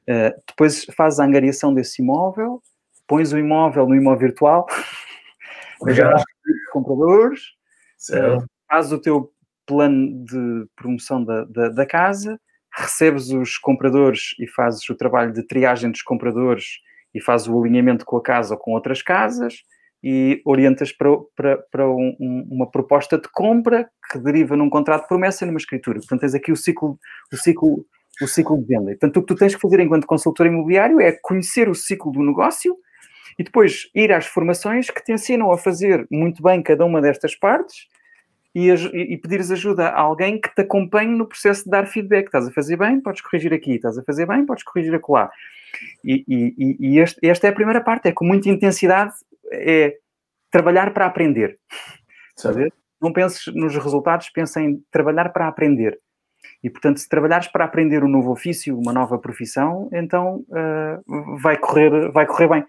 Uh, 0.08 0.42
depois 0.48 0.86
fazes 0.96 1.20
a 1.20 1.26
angariação 1.26 1.74
desse 1.74 2.02
imóvel, 2.02 2.62
pões 3.08 3.34
o 3.34 3.38
imóvel 3.38 3.88
no 3.88 3.96
imóvel 3.96 4.20
virtual, 4.20 4.66
já 5.90 6.14
compradores, 6.72 7.42
uh, 8.10 8.46
fazes 8.70 8.92
o 8.92 9.00
teu 9.00 9.32
plano 9.66 10.26
de 10.26 10.66
promoção 10.76 11.24
da, 11.24 11.46
da, 11.46 11.70
da, 11.70 11.86
casa, 11.86 12.40
recebes 12.72 13.30
os 13.30 13.58
compradores 13.58 14.36
e 14.40 14.48
fazes 14.48 14.88
o 14.90 14.96
trabalho 14.96 15.32
de 15.32 15.44
triagem 15.44 15.92
dos 15.92 16.02
compradores 16.02 16.80
e 17.14 17.22
fazes 17.22 17.48
o 17.48 17.62
alinhamento 17.62 18.04
com 18.04 18.18
a 18.18 18.22
casa 18.22 18.56
ou 18.56 18.60
com 18.60 18.72
outras 18.72 19.02
casas, 19.02 19.64
e 20.04 20.42
orientas 20.44 20.92
para, 20.92 21.10
para, 21.36 21.58
para 21.72 21.90
um, 21.90 22.48
uma 22.52 22.70
proposta 22.70 23.18
de 23.18 23.30
compra 23.32 23.90
que 24.12 24.20
deriva 24.20 24.58
num 24.58 24.70
contrato 24.70 25.04
de 25.04 25.08
promessa 25.08 25.44
e 25.44 25.48
numa 25.48 25.58
escritura. 25.58 26.00
Portanto, 26.00 26.20
tens 26.20 26.36
aqui 26.36 26.52
o 26.52 26.58
ciclo, 26.58 27.00
o 27.32 27.38
ciclo, 27.38 27.86
o 28.22 28.28
ciclo 28.28 28.60
de 28.60 28.66
venda. 28.66 28.92
Portanto, 28.92 29.18
o 29.18 29.22
que 29.22 29.28
tu 29.28 29.36
tens 29.36 29.56
que 29.56 29.62
fazer 29.62 29.80
enquanto 29.80 30.06
consultor 30.06 30.46
imobiliário 30.46 31.00
é 31.00 31.14
conhecer 31.14 31.70
o 31.70 31.76
ciclo 31.76 32.12
do 32.12 32.22
negócio 32.22 32.76
e 33.40 33.44
depois 33.44 33.90
ir 33.96 34.12
às 34.12 34.26
formações 34.26 34.90
que 34.90 35.04
te 35.04 35.14
ensinam 35.14 35.52
a 35.52 35.58
fazer 35.58 36.06
muito 36.12 36.44
bem 36.44 36.62
cada 36.62 36.84
uma 36.84 37.02
destas 37.02 37.34
partes 37.34 37.88
e, 38.54 38.70
e 38.70 39.18
pedires 39.18 39.50
ajuda 39.52 39.88
a 39.88 40.00
alguém 40.00 40.40
que 40.40 40.54
te 40.54 40.62
acompanhe 40.62 41.16
no 41.16 41.26
processo 41.26 41.64
de 41.64 41.72
dar 41.72 41.88
feedback. 41.88 42.26
Estás 42.26 42.48
a 42.48 42.52
fazer 42.52 42.78
bem? 42.78 43.00
Podes 43.00 43.22
corrigir 43.22 43.54
aqui. 43.54 43.76
Estás 43.76 43.98
a 43.98 44.04
fazer 44.04 44.28
bem? 44.28 44.46
Podes 44.46 44.64
corrigir 44.64 44.94
acolá. 44.94 45.32
E, 46.04 46.24
e, 46.28 46.78
e 46.80 47.00
este, 47.00 47.26
esta 47.26 47.48
é 47.48 47.50
a 47.50 47.54
primeira 47.54 47.82
parte. 47.82 48.10
É 48.10 48.12
com 48.12 48.26
muita 48.26 48.50
intensidade 48.50 49.14
é 49.54 49.98
trabalhar 50.52 50.94
para 50.94 51.06
aprender. 51.06 51.58
Sabe? 52.36 52.72
Não 53.02 53.12
penses 53.12 53.54
nos 53.54 53.76
resultados, 53.76 54.30
pensa 54.30 54.62
em 54.62 54.82
trabalhar 54.92 55.30
para 55.30 55.48
aprender. 55.48 56.00
E, 56.64 56.70
portanto, 56.70 57.00
se 57.00 57.10
trabalhares 57.10 57.48
para 57.48 57.66
aprender 57.66 58.04
um 58.04 58.08
novo 58.08 58.32
ofício, 58.32 58.78
uma 58.78 58.94
nova 58.94 59.18
profissão, 59.18 59.90
então 59.92 60.46
uh, 60.50 61.38
vai, 61.42 61.58
correr, 61.58 62.12
vai 62.12 62.26
correr 62.26 62.48
bem. 62.48 62.66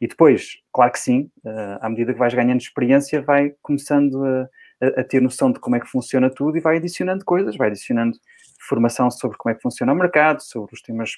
E 0.00 0.06
depois, 0.06 0.58
claro 0.72 0.92
que 0.92 0.98
sim, 0.98 1.30
uh, 1.44 1.78
à 1.80 1.88
medida 1.88 2.12
que 2.12 2.18
vais 2.18 2.34
ganhando 2.34 2.60
experiência, 2.60 3.22
vai 3.22 3.54
começando 3.62 4.24
a, 4.24 4.48
a, 4.82 5.00
a, 5.00 5.04
ter 5.04 5.22
noção 5.22 5.50
de 5.50 5.60
como 5.60 5.76
é 5.76 5.80
que 5.80 5.88
funciona 5.88 6.28
tudo 6.28 6.56
e 6.58 6.60
vai 6.60 6.76
adicionando 6.76 7.24
coisas, 7.24 7.56
vai 7.56 7.68
adicionando 7.68 8.18
formação 8.68 9.10
sobre 9.10 9.36
como 9.38 9.52
é 9.52 9.56
que 9.56 9.62
funciona 9.62 9.92
o 9.92 9.96
mercado, 9.96 10.40
sobre 10.42 10.74
os 10.74 10.82
temas 10.82 11.12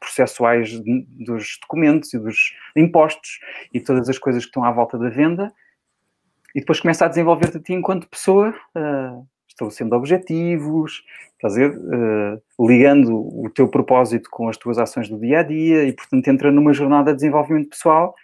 processuais 0.00 0.78
dos 0.80 1.58
documentos 1.62 2.12
e 2.12 2.18
dos 2.18 2.54
impostos 2.76 3.40
e 3.72 3.80
todas 3.80 4.08
as 4.08 4.18
coisas 4.18 4.42
que 4.42 4.48
estão 4.48 4.64
à 4.64 4.72
volta 4.72 4.98
da 4.98 5.08
venda. 5.08 5.52
E 6.54 6.60
depois 6.60 6.80
começa 6.80 7.04
a 7.04 7.08
desenvolver-te 7.08 7.58
a 7.58 7.60
ti 7.60 7.72
enquanto 7.72 8.08
pessoa, 8.08 8.54
uh, 8.74 9.26
estabelecendo 9.46 9.94
objetivos, 9.94 11.04
ver? 11.54 11.70
Uh, 11.70 12.66
ligando 12.66 13.14
o 13.14 13.48
teu 13.50 13.68
propósito 13.68 14.28
com 14.30 14.48
as 14.48 14.56
tuas 14.56 14.78
ações 14.78 15.08
do 15.08 15.18
dia 15.18 15.40
a 15.40 15.42
dia 15.42 15.84
e, 15.84 15.92
portanto, 15.92 16.26
entra 16.28 16.50
numa 16.50 16.72
jornada 16.72 17.12
de 17.12 17.16
desenvolvimento 17.16 17.70
pessoal 17.70 18.14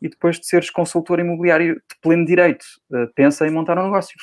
e 0.00 0.08
depois 0.08 0.38
de 0.38 0.46
seres 0.46 0.70
consultor 0.70 1.18
imobiliário 1.18 1.74
de 1.74 2.00
pleno 2.00 2.24
direito, 2.24 2.64
uh, 2.90 3.12
pensa 3.14 3.46
em 3.46 3.50
montar 3.50 3.78
um 3.78 3.84
negócio. 3.84 4.16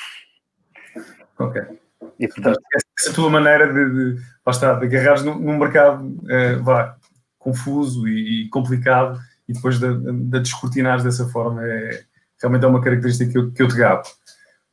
Ok. 1.38 1.81
E, 2.18 2.28
portanto, 2.28 2.60
essa 2.74 3.08
é 3.08 3.10
a 3.10 3.14
tua 3.14 3.30
maneira 3.30 3.72
de, 3.72 4.14
de, 4.14 4.22
está, 4.48 4.74
de 4.74 4.86
agarrares 4.86 5.22
num, 5.22 5.38
num 5.38 5.58
mercado 5.58 6.04
uh, 6.06 6.62
vá, 6.62 6.96
confuso 7.38 8.06
e, 8.06 8.44
e, 8.44 8.48
complicado 8.48 9.18
e 9.48 9.52
depois 9.52 9.78
de, 9.78 9.92
de, 9.92 10.12
de 10.12 10.40
descortinares 10.40 11.02
dessa 11.02 11.28
forma 11.28 11.66
é, 11.66 12.04
realmente 12.40 12.64
é 12.64 12.68
uma 12.68 12.80
característica 12.80 13.30
que 13.30 13.38
eu, 13.38 13.52
que 13.52 13.62
eu 13.62 13.68
te 13.68 13.76
gabo. 13.76 14.02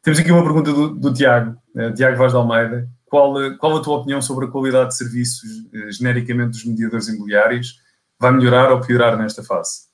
Temos 0.01 0.19
aqui 0.19 0.31
uma 0.31 0.43
pergunta 0.43 0.71
do, 0.71 0.95
do 0.95 1.13
Tiago, 1.13 1.57
uh, 1.75 1.93
Tiago 1.93 2.17
Vaz 2.17 2.31
de 2.31 2.37
Almeida. 2.37 2.87
Qual, 3.05 3.33
qual 3.57 3.77
a 3.77 3.81
tua 3.81 3.97
opinião 3.97 4.21
sobre 4.21 4.45
a 4.45 4.49
qualidade 4.49 4.89
de 4.89 4.97
serviços, 4.97 5.49
uh, 5.73 5.91
genericamente, 5.91 6.51
dos 6.51 6.65
mediadores 6.65 7.07
imobiliários? 7.07 7.81
Vai 8.19 8.31
melhorar 8.31 8.71
ou 8.71 8.81
piorar 8.81 9.17
nesta 9.17 9.43
fase? 9.43 9.89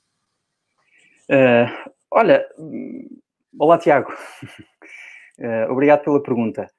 Uh, 1.30 1.92
olha, 2.12 2.46
olá 3.58 3.78
Tiago, 3.78 4.12
obrigado 5.70 6.04
pela 6.04 6.22
pergunta. 6.22 6.70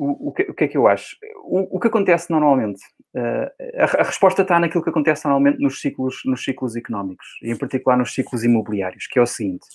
O, 0.00 0.32
que, 0.32 0.42
o, 0.42 0.54
que, 0.54 0.64
é 0.64 0.68
que 0.68 0.76
eu 0.78 0.86
acho? 0.86 1.16
O, 1.44 1.76
o 1.76 1.80
que 1.80 1.88
acontece 1.88 2.30
normalmente? 2.30 2.80
a, 3.76 4.00
a, 4.00 4.04
resposta 4.04 4.42
está 4.42 4.60
naquilo 4.60 4.84
que 4.84 4.90
acontece 4.90 5.24
normalmente 5.24 5.60
nos 5.60 5.80
ciclos, 5.80 6.20
nos 6.24 6.44
ciclos 6.44 6.76
económicos, 6.76 7.26
e 7.42 7.50
em 7.50 7.56
particular 7.56 7.96
nos 7.96 8.14
ciclos 8.14 8.44
imobiliários, 8.44 9.06
que 9.08 9.18
é 9.18 9.22
o 9.22 9.26
seguinte 9.26 9.66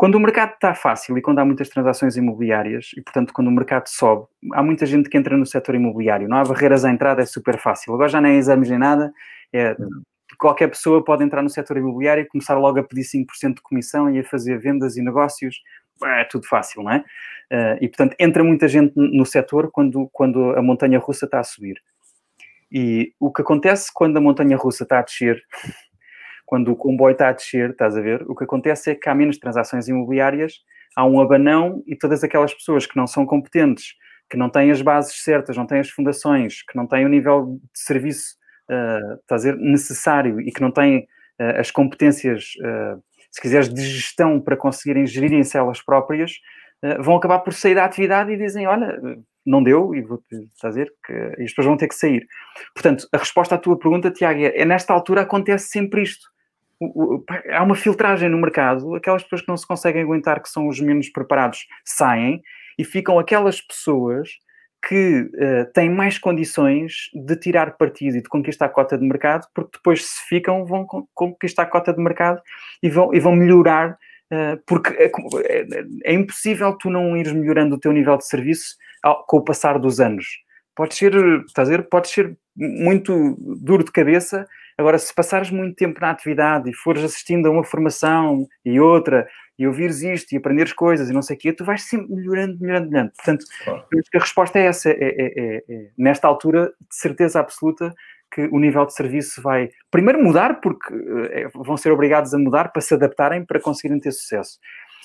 quando 0.00 0.14
o 0.14 0.18
mercado 0.20 0.54
está 0.54 0.74
fácil 0.74 1.18
e 1.18 1.20
quando 1.20 1.40
há 1.40 1.44
muitas 1.44 1.68
transações 1.68 2.16
imobiliárias, 2.16 2.92
e 2.96 3.02
portanto 3.02 3.34
quando 3.34 3.48
o 3.48 3.50
mercado 3.50 3.86
sobe, 3.86 4.24
há 4.54 4.62
muita 4.62 4.86
gente 4.86 5.10
que 5.10 5.18
entra 5.18 5.36
no 5.36 5.44
setor 5.44 5.74
imobiliário, 5.74 6.26
não 6.26 6.38
há 6.38 6.42
barreiras 6.42 6.86
à 6.86 6.90
entrada, 6.90 7.20
é 7.20 7.26
super 7.26 7.58
fácil. 7.58 7.92
Agora 7.92 8.08
já 8.08 8.18
nem 8.18 8.38
exames 8.38 8.70
nem 8.70 8.78
nada, 8.78 9.12
é, 9.52 9.76
qualquer 10.38 10.68
pessoa 10.68 11.04
pode 11.04 11.22
entrar 11.22 11.42
no 11.42 11.50
setor 11.50 11.76
imobiliário 11.76 12.22
e 12.22 12.26
começar 12.26 12.56
logo 12.58 12.78
a 12.80 12.82
pedir 12.82 13.02
5% 13.02 13.56
de 13.56 13.60
comissão 13.60 14.10
e 14.10 14.18
a 14.20 14.24
fazer 14.24 14.58
vendas 14.58 14.96
e 14.96 15.02
negócios, 15.02 15.60
é 16.04 16.24
tudo 16.24 16.46
fácil, 16.46 16.82
não 16.82 16.92
é? 16.92 17.04
Uh, 17.52 17.76
e 17.80 17.88
portanto 17.88 18.14
entra 18.18 18.44
muita 18.44 18.68
gente 18.68 18.92
no 18.96 19.26
setor 19.26 19.70
quando, 19.72 20.08
quando 20.12 20.56
a 20.56 20.62
montanha 20.62 20.98
russa 20.98 21.24
está 21.24 21.40
a 21.40 21.44
subir. 21.44 21.80
E 22.70 23.12
o 23.18 23.32
que 23.32 23.42
acontece 23.42 23.90
quando 23.92 24.16
a 24.16 24.20
montanha 24.20 24.56
russa 24.56 24.84
está 24.84 25.00
a 25.00 25.02
descer 25.02 25.42
quando 26.50 26.72
o 26.72 26.76
comboio 26.76 27.12
está 27.12 27.28
a 27.28 27.32
descer, 27.32 27.70
estás 27.70 27.96
a 27.96 28.00
ver, 28.00 28.24
o 28.28 28.34
que 28.34 28.42
acontece 28.42 28.90
é 28.90 28.94
que 28.96 29.08
há 29.08 29.14
menos 29.14 29.38
transações 29.38 29.86
imobiliárias, 29.86 30.54
há 30.96 31.06
um 31.06 31.20
abanão 31.20 31.80
e 31.86 31.94
todas 31.94 32.24
aquelas 32.24 32.52
pessoas 32.52 32.86
que 32.86 32.96
não 32.96 33.06
são 33.06 33.24
competentes, 33.24 33.94
que 34.28 34.36
não 34.36 34.50
têm 34.50 34.72
as 34.72 34.82
bases 34.82 35.22
certas, 35.22 35.56
não 35.56 35.64
têm 35.64 35.78
as 35.78 35.90
fundações, 35.90 36.62
que 36.62 36.76
não 36.76 36.88
têm 36.88 37.06
o 37.06 37.08
nível 37.08 37.60
de 37.72 37.80
serviço, 37.80 38.34
uh, 38.68 39.14
estás 39.20 39.46
a 39.46 39.52
ver, 39.52 39.58
necessário 39.58 40.40
e 40.40 40.50
que 40.50 40.60
não 40.60 40.72
têm 40.72 41.06
uh, 41.40 41.60
as 41.60 41.70
competências, 41.70 42.54
uh, 42.64 43.00
se 43.30 43.40
quiseres, 43.40 43.72
de 43.72 43.82
gestão 43.82 44.40
para 44.40 44.56
conseguirem 44.56 45.06
gerirem-se 45.06 45.56
elas 45.56 45.80
próprias, 45.82 46.32
uh, 46.82 47.02
vão 47.02 47.16
acabar 47.16 47.40
por 47.40 47.52
sair 47.52 47.74
da 47.74 47.84
atividade 47.84 48.32
e 48.32 48.36
dizem, 48.36 48.66
olha, 48.66 48.98
não 49.44 49.62
deu 49.62 49.94
e 49.94 50.02
vou 50.02 50.22
dizer 50.62 50.92
que 51.04 51.12
e 51.12 51.44
as 51.44 51.50
pessoas 51.50 51.66
vão 51.66 51.76
ter 51.76 51.88
que 51.88 51.94
sair. 51.94 52.26
Portanto, 52.74 53.08
a 53.12 53.18
resposta 53.18 53.54
à 53.54 53.58
tua 53.58 53.78
pergunta, 53.78 54.10
Tiago, 54.10 54.40
é, 54.40 54.58
é 54.58 54.64
nesta 54.64 54.92
altura 54.92 55.22
acontece 55.22 55.68
sempre 55.68 56.02
isto 56.02 56.28
há 57.52 57.62
uma 57.62 57.74
filtragem 57.74 58.28
no 58.28 58.38
mercado, 58.38 58.94
aquelas 58.94 59.22
pessoas 59.22 59.42
que 59.42 59.48
não 59.48 59.56
se 59.56 59.66
conseguem 59.66 60.02
aguentar, 60.02 60.42
que 60.42 60.48
são 60.48 60.66
os 60.66 60.80
menos 60.80 61.10
preparados, 61.10 61.66
saem 61.84 62.40
e 62.78 62.84
ficam 62.84 63.18
aquelas 63.18 63.60
pessoas 63.60 64.30
que 64.86 65.22
uh, 65.22 65.72
têm 65.72 65.90
mais 65.90 66.18
condições 66.18 67.10
de 67.14 67.36
tirar 67.36 67.76
partido 67.76 68.16
e 68.16 68.22
de 68.22 68.28
conquistar 68.28 68.66
a 68.66 68.70
cota 68.70 68.96
de 68.96 69.04
mercado, 69.06 69.46
porque 69.54 69.78
depois, 69.78 70.04
se 70.04 70.28
ficam, 70.28 70.64
vão 70.64 70.86
conquistar 71.14 71.64
a 71.64 71.66
cota 71.66 71.92
de 71.92 72.02
mercado 72.02 72.40
e 72.82 72.88
vão, 72.88 73.12
e 73.12 73.20
vão 73.20 73.36
melhorar, 73.36 73.98
uh, 74.32 74.60
porque 74.66 74.90
é, 74.94 75.06
é, 75.06 75.84
é, 76.04 76.14
impossível 76.14 76.72
tu 76.74 76.88
não 76.88 77.16
ires 77.16 77.32
melhorando 77.32 77.76
o 77.76 77.78
teu 77.78 77.92
nível 77.92 78.16
de 78.16 78.26
serviço 78.26 78.76
ao, 79.02 79.24
com 79.26 79.38
o 79.38 79.44
passar 79.44 79.78
dos 79.78 80.00
anos. 80.00 80.26
Pode 80.74 80.94
ser, 80.94 81.14
estás 81.46 81.68
a 81.68 82.04
ser 82.04 82.36
muito 82.56 83.36
duro 83.60 83.84
de 83.84 83.92
cabeça, 83.92 84.46
Agora, 84.80 84.98
se 84.98 85.14
passares 85.14 85.50
muito 85.50 85.76
tempo 85.76 86.00
na 86.00 86.10
atividade 86.10 86.70
e 86.70 86.72
fores 86.72 87.04
assistindo 87.04 87.46
a 87.46 87.50
uma 87.50 87.62
formação 87.62 88.46
e 88.64 88.80
outra, 88.80 89.28
e 89.58 89.66
ouvires 89.66 90.00
isto 90.00 90.32
e 90.32 90.38
aprenderes 90.38 90.72
coisas 90.72 91.10
e 91.10 91.12
não 91.12 91.20
sei 91.20 91.36
o 91.36 91.38
quê, 91.38 91.52
tu 91.52 91.66
vais 91.66 91.82
sempre 91.82 92.10
melhorando, 92.14 92.58
melhorando, 92.58 92.88
melhorando. 92.88 93.12
Portanto, 93.14 93.44
claro. 93.62 93.84
a 94.14 94.18
resposta 94.18 94.58
é 94.58 94.64
essa. 94.64 94.88
É, 94.88 94.94
é, 94.94 95.24
é, 95.36 95.64
é, 95.68 95.90
nesta 95.98 96.26
altura, 96.26 96.72
de 96.80 96.96
certeza 96.96 97.40
absoluta 97.40 97.94
que 98.32 98.48
o 98.50 98.58
nível 98.58 98.86
de 98.86 98.94
serviço 98.94 99.42
vai, 99.42 99.68
primeiro, 99.90 100.24
mudar, 100.24 100.62
porque 100.62 100.94
é, 101.30 101.46
vão 101.54 101.76
ser 101.76 101.92
obrigados 101.92 102.32
a 102.32 102.38
mudar 102.38 102.72
para 102.72 102.80
se 102.80 102.94
adaptarem 102.94 103.44
para 103.44 103.60
conseguirem 103.60 104.00
ter 104.00 104.12
sucesso. 104.12 104.58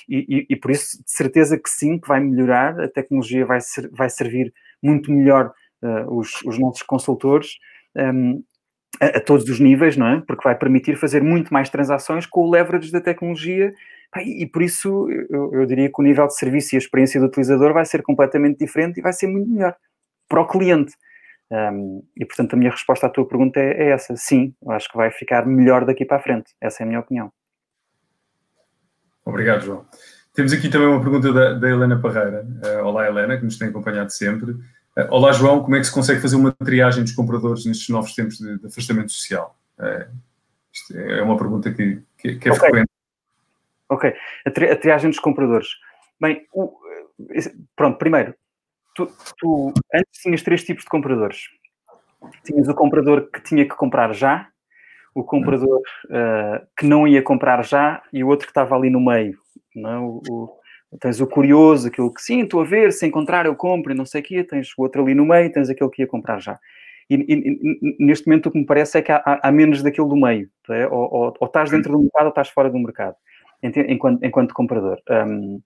E, 0.08 0.26
e, 0.30 0.46
e, 0.52 0.56
por 0.56 0.72
isso, 0.72 1.04
de 1.04 1.12
certeza 1.12 1.60
que 1.60 1.70
sim, 1.70 2.00
que 2.00 2.08
vai 2.08 2.22
melhorar, 2.22 2.80
a 2.80 2.88
tecnologia 2.88 3.46
vai, 3.46 3.60
ser, 3.60 3.90
vai 3.92 4.10
servir 4.10 4.54
muito 4.82 5.12
melhor 5.12 5.52
uh, 5.82 6.18
os, 6.18 6.42
os 6.44 6.58
nossos 6.58 6.84
consultores. 6.84 7.58
Um, 7.94 8.42
a, 9.00 9.18
a, 9.18 9.22
todos 9.22 9.48
os 9.50 9.60
níveis, 9.60 9.98
não 9.98 10.08
é? 10.08 10.22
Porque 10.22 10.43
vai 10.43 10.56
permitir 10.56 10.96
fazer 10.96 11.22
muito 11.24 11.54
mais 11.54 11.70
transações 11.70 12.26
com 12.26 12.41
o 12.41 12.50
leverage 12.50 12.91
da 12.91 13.02
tecnologia 13.02 13.74
e, 14.18 14.46
por 14.46 14.62
isso 14.62 15.10
eu, 15.30 15.54
eu, 15.54 15.66
diria 15.66 15.89
que 15.89 16.00
o 16.00 16.04
nível 16.04 16.26
de 16.28 16.36
serviço 16.36 16.74
e 16.74 16.78
a 16.78 16.80
experiência 16.80 17.20
do 17.20 17.28
utilizador 17.28 17.74
vai 17.74 17.86
ser 17.86 18.02
completamente 18.02 18.60
diferente 18.60 18.98
e 18.98 19.02
vai 19.02 19.12
ser 19.12 19.28
muito 19.28 19.50
melhor 19.50 19.76
para 20.30 20.41
o 20.41 20.48
cliente. 20.48 20.93
Um, 21.52 22.04
e 22.18 22.26
portanto 22.26 22.54
a 22.54 22.58
minha 22.58 22.72
resposta 22.72 23.06
à 23.06 23.10
tua 23.10 23.28
pergunta 23.28 23.60
é, 23.60 23.84
é, 23.84 23.89
essa. 23.91 24.16
Sim, 24.16 24.54
acho 24.70 24.89
que 24.89 24.98
vai 24.98 25.12
ficar 25.12 25.46
melhor 25.46 25.86
daqui 25.86 26.06
para 26.06 26.18
a 26.18 26.22
frente. 26.22 26.54
Essa 26.62 26.82
é 26.82 26.86
a 26.86 26.88
minha 26.88 27.00
opinião. 27.00 27.32
Obrigado, 29.26 29.66
João. 29.66 29.86
Temos 30.34 30.54
aqui 30.54 30.70
também 30.70 30.88
uma 30.88 31.02
pergunta 31.02 31.32
da, 31.32 31.54
da 31.54 31.70
Helena 31.70 32.00
Parreira. 32.00 32.46
Uh, 32.46 32.84
olá, 32.84 33.08
Helena, 33.08 33.38
que 33.38 33.43
nos 33.43 33.58
tem 33.58 33.70
acompanhado 33.70 34.12
sempre. 34.12 34.56
Olá, 35.10 35.34
João, 35.34 35.62
como 35.62 35.76
é 35.76 35.80
que 35.80 35.86
se 35.86 35.93
consegue 35.93 36.22
fazer 36.22 36.38
uma 36.38 36.54
triagem 36.54 37.04
dos 37.04 37.12
compradores 37.12 37.66
nestes 37.66 37.89
novos 37.89 38.16
tempos 38.16 38.38
de, 38.38 38.58
de 38.58 38.68
afastamento 38.68 39.12
social? 39.12 39.58
É, 39.78 40.08
é 40.93 41.22
uma 41.22 41.38
pergunta 41.38 41.70
que, 41.74 42.02
que, 42.18 42.38
que 42.38 42.48
é 42.48 42.52
okay. 42.52 42.70
frequente. 42.70 42.89
Ok, 43.89 44.14
a, 44.46 44.52
tri 44.52 44.70
a, 44.72 44.76
triagem 44.78 45.10
dos 45.10 45.20
compradores. 45.20 45.68
Bem, 46.20 46.48
o, 46.54 46.74
pronto, 47.76 47.98
primeiro, 47.98 48.34
tu, 48.96 49.12
tu, 49.38 49.74
antes 49.93 50.22
tinhas 50.22 50.41
três 50.41 50.64
tipos 50.64 50.86
de 50.86 50.89
compradores. 50.89 51.50
Tinhas 52.46 52.70
o 52.70 52.74
comprador 52.74 53.30
que 53.30 53.41
tinha 53.41 53.68
que 53.68 53.76
comprar 53.76 54.14
já, 54.14 54.48
o 55.14 55.26
comprador 55.26 55.82
uh, 56.06 56.66
que 56.78 56.86
não 56.86 57.06
ia 57.06 57.22
comprar 57.22 57.64
já 57.66 58.02
e 58.14 58.24
o 58.24 58.28
outro 58.28 58.48
que 58.48 58.52
estava 58.52 58.76
ali 58.76 58.89
no 58.89 59.04
meio. 59.04 59.38
Não 59.76 59.89
é? 59.89 60.00
o, 60.00 60.22
o 60.30 60.55
Tens 61.00 61.20
o 61.20 61.28
curioso, 61.28 61.88
aquilo 61.88 62.14
que 62.14 62.22
sim, 62.22 62.41
estou 62.41 62.62
a 62.62 62.66
ver, 62.66 62.91
se 62.91 63.06
encontrar 63.06 63.46
eu 63.46 63.56
compro 63.56 63.91
e 63.91 63.96
não 63.96 64.06
sei 64.06 64.22
o 64.22 64.24
quê. 64.24 64.43
Tens 64.43 64.70
o 64.78 64.82
outro 64.82 65.02
ali 65.04 65.16
no 65.16 65.26
meio, 65.26 65.52
tens 65.52 65.70
aquele 65.70 65.89
que 65.89 66.02
ia 66.02 66.08
comprar 66.08 66.39
já. 66.39 66.60
E, 67.10 67.16
e, 67.16 67.96
e 68.00 68.06
neste 68.06 68.28
momento 68.28 68.48
o 68.48 68.52
que 68.52 68.58
me 68.58 68.66
parece 68.66 68.98
é 68.98 69.02
que 69.02 69.12
há, 69.12 69.22
há 69.41 69.52
menos 69.52 69.84
daquilo 69.84 70.10
do 70.10 70.16
meio. 70.16 70.50
É? 70.70 70.88
Ou, 70.88 71.14
ou, 71.14 71.38
ou, 71.39 71.48
estás 71.48 71.70
dentro 71.70 71.91
do 71.91 72.02
mercado 72.02 72.26
ou 72.26 72.30
estás 72.30 72.50
fora 72.50 72.70
do 72.70 72.80
mercado, 72.80 73.16
enquanto, 73.62 74.24
enquanto 74.24 74.54
comprador. 74.54 75.00
Um, 75.10 75.62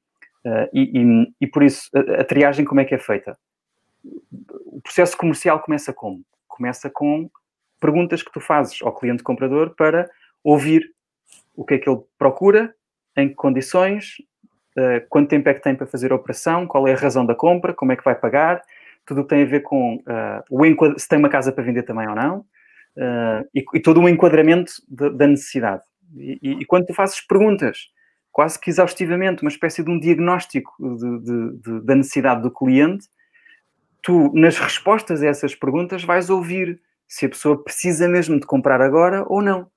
uh, 0.45 0.69
e, 0.73 1.31
e, 1.39 1.47
por 1.47 1.63
isso, 1.63 1.89
a, 1.93 2.21
a 2.21 2.23
triagem 2.23 2.65
como 2.65 2.81
é 2.81 2.85
que 2.85 2.95
é 2.95 2.97
feita? 2.97 3.37
O 4.65 4.81
processo 4.81 5.17
comercial 5.17 5.59
começa 5.59 5.93
como? 5.93 6.23
Começa 6.47 6.89
com 6.89 7.29
perguntas 7.79 8.21
que 8.21 8.31
tu 8.31 8.41
fazes 8.41 8.81
ao 8.81 8.93
cliente 8.93 9.23
comprador 9.23 9.73
para 9.75 10.09
ouvir 10.43 10.91
o 11.55 11.63
que 11.63 11.75
é 11.75 11.77
que 11.77 11.89
ele 11.89 11.99
procura, 12.17 12.73
em 13.15 13.29
que 13.29 13.35
condições, 13.35 14.15
uh, 14.77 15.05
quanto 15.09 15.29
tempo 15.29 15.49
é 15.49 15.53
que 15.53 15.61
tem 15.61 15.75
para 15.75 15.87
fazer 15.87 16.11
a 16.11 16.15
operação, 16.15 16.67
qual 16.67 16.87
é 16.87 16.93
a 16.93 16.97
razão 16.97 17.25
da 17.25 17.35
compra, 17.35 17.73
como 17.73 17.91
é 17.91 17.95
que 17.95 18.03
vai 18.03 18.15
pagar, 18.15 18.61
tudo 19.05 19.21
o 19.21 19.23
que 19.23 19.29
tem 19.29 19.43
a 19.43 19.45
ver 19.45 19.61
com 19.61 19.95
uh, 19.95 20.43
o 20.49 20.99
se 20.99 21.07
tem 21.07 21.19
uma 21.19 21.29
casa 21.29 21.51
para 21.51 21.63
vender 21.63 21.83
também 21.83 22.07
ou 22.07 22.15
não, 22.15 22.39
uh, 22.39 23.47
e, 23.53 23.63
e, 23.73 23.79
todo 23.79 23.99
um 23.99 24.07
enquadramento 24.07 24.73
de, 24.87 25.09
da 25.11 25.27
necessidade. 25.27 25.83
E, 26.15 26.39
e, 26.41 26.51
e, 26.61 26.65
quando 26.65 26.85
tu 26.85 26.93
fazes 26.93 27.21
perguntas, 27.21 27.89
quase 28.31 28.59
que 28.59 28.69
exaustivamente, 28.69 29.41
uma 29.41 29.49
espécie 29.49 29.83
de 29.83 29.89
um 29.89 29.99
diagnóstico 29.99 30.71
de, 30.79 31.59
de, 31.59 31.81
da 31.81 31.95
necessidade 31.95 32.41
do 32.41 32.51
cliente, 32.51 33.07
tu, 34.01 34.31
nas 34.33 34.57
respostas 34.57 35.21
a 35.21 35.27
essas 35.27 35.55
perguntas, 35.55 36.03
vais 36.03 36.29
ouvir 36.29 36.79
se 37.07 37.25
a 37.25 37.29
pessoa 37.29 37.61
precisa 37.63 38.07
mesmo 38.07 38.39
de 38.39 38.45
comprar 38.45 38.81
agora 38.81 39.25
ou 39.27 39.41
não. 39.41 39.67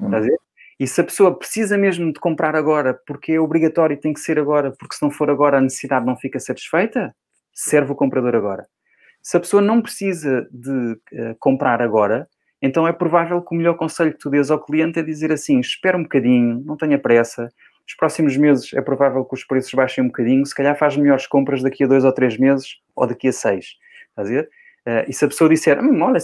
Estás 0.00 0.24
a 0.24 0.26
ver? 0.26 0.40
E 0.80 0.86
se 0.86 0.98
a 0.98 1.04
pessoa 1.04 1.38
precisa 1.38 1.76
mesmo 1.76 2.10
de 2.10 2.18
comprar 2.18 2.56
agora, 2.56 2.98
porque 3.06 3.32
é 3.32 3.40
obrigatório 3.40 3.92
e 3.92 4.00
tem 4.00 4.14
que 4.14 4.20
ser 4.20 4.38
agora, 4.38 4.72
porque 4.78 4.94
se 4.94 5.02
não 5.02 5.10
for 5.10 5.28
agora 5.28 5.58
a 5.58 5.60
necessidade 5.60 6.06
não 6.06 6.16
fica 6.16 6.40
satisfeita, 6.40 7.14
serve 7.52 7.92
o 7.92 7.94
comprador 7.94 8.34
agora. 8.34 8.66
Se 9.22 9.36
a 9.36 9.40
pessoa 9.40 9.60
não 9.60 9.82
precisa 9.82 10.48
de 10.50 10.70
uh, 10.92 11.36
comprar 11.38 11.82
agora, 11.82 12.26
então 12.62 12.88
é 12.88 12.94
provável 12.94 13.42
que 13.42 13.54
o 13.54 13.58
melhor 13.58 13.74
conselho 13.76 14.12
que 14.12 14.18
tu 14.18 14.30
dês 14.30 14.50
ao 14.50 14.58
cliente 14.58 14.98
é 14.98 15.02
dizer 15.02 15.30
assim: 15.30 15.60
espera 15.60 15.98
um 15.98 16.02
bocadinho, 16.02 16.62
não 16.64 16.78
tenha 16.78 16.98
pressa, 16.98 17.50
nos 17.82 17.94
próximos 17.94 18.34
meses 18.38 18.72
é 18.72 18.80
provável 18.80 19.22
que 19.26 19.34
os 19.34 19.44
preços 19.44 19.74
baixem 19.74 20.02
um 20.02 20.06
bocadinho, 20.06 20.46
se 20.46 20.54
calhar 20.54 20.78
faz 20.78 20.96
melhores 20.96 21.26
compras 21.26 21.62
daqui 21.62 21.84
a 21.84 21.86
dois 21.86 22.06
ou 22.06 22.12
três 22.12 22.38
meses 22.38 22.78
ou 22.96 23.06
daqui 23.06 23.28
a 23.28 23.32
seis. 23.32 23.76
Estás 24.08 24.30
a? 24.30 24.46
Uh, 24.86 25.04
e 25.06 25.12
se 25.12 25.24
a 25.26 25.28
pessoa 25.28 25.50
disser, 25.50 25.78
hum, 25.78 26.00
olha, 26.00 26.18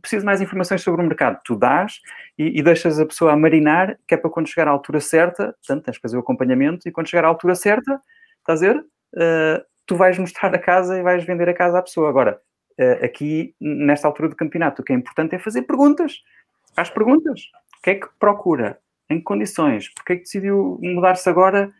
preciso 0.00 0.24
mais 0.24 0.40
informações 0.40 0.80
sobre 0.80 1.02
o 1.02 1.04
mercado, 1.04 1.38
tu 1.44 1.56
dás 1.56 2.00
e, 2.38 2.58
e, 2.58 2.62
deixas 2.62 2.98
a 2.98 3.04
pessoa 3.04 3.32
a 3.32 3.36
marinar, 3.36 3.98
que 4.08 4.14
é 4.14 4.16
para 4.16 4.30
quando 4.30 4.48
chegar 4.48 4.66
à 4.66 4.70
altura 4.70 4.98
certa, 4.98 5.54
portanto, 5.58 5.84
tens 5.84 5.94
de 5.96 6.00
fazer 6.00 6.16
o 6.16 6.20
acompanhamento, 6.20 6.88
e 6.88 6.92
quando 6.92 7.08
chegar 7.08 7.26
à 7.26 7.28
altura 7.28 7.54
certa, 7.54 8.00
estás 8.38 8.62
a? 8.62 8.78
Uh, 8.78 9.62
tu 9.86 9.94
vais 9.94 10.18
mostrar 10.18 10.54
a 10.54 10.58
casa 10.58 10.98
e 10.98 11.02
vais 11.02 11.22
vender 11.24 11.48
a 11.50 11.54
casa 11.54 11.78
à 11.78 11.82
pessoa. 11.82 12.08
Agora, 12.08 12.40
uh, 12.80 13.04
aqui, 13.04 13.54
nesta 13.60 14.08
altura 14.08 14.30
do 14.30 14.36
campeonato, 14.36 14.80
o 14.80 14.84
que 14.84 14.94
é 14.94 14.96
importante 14.96 15.34
é 15.34 15.38
fazer 15.38 15.62
perguntas. 15.62 16.22
Faz 16.74 16.88
perguntas. 16.88 17.42
O 17.78 17.82
que 17.82 17.90
é 17.90 17.94
que 17.96 18.08
procura? 18.18 18.78
Em 19.10 19.18
que 19.18 19.24
condições? 19.24 19.92
Porquê 19.92 20.14
é 20.14 20.16
que 20.16 20.22
decidiu 20.22 20.78
mudar-se 20.82 21.28
agora 21.28 21.72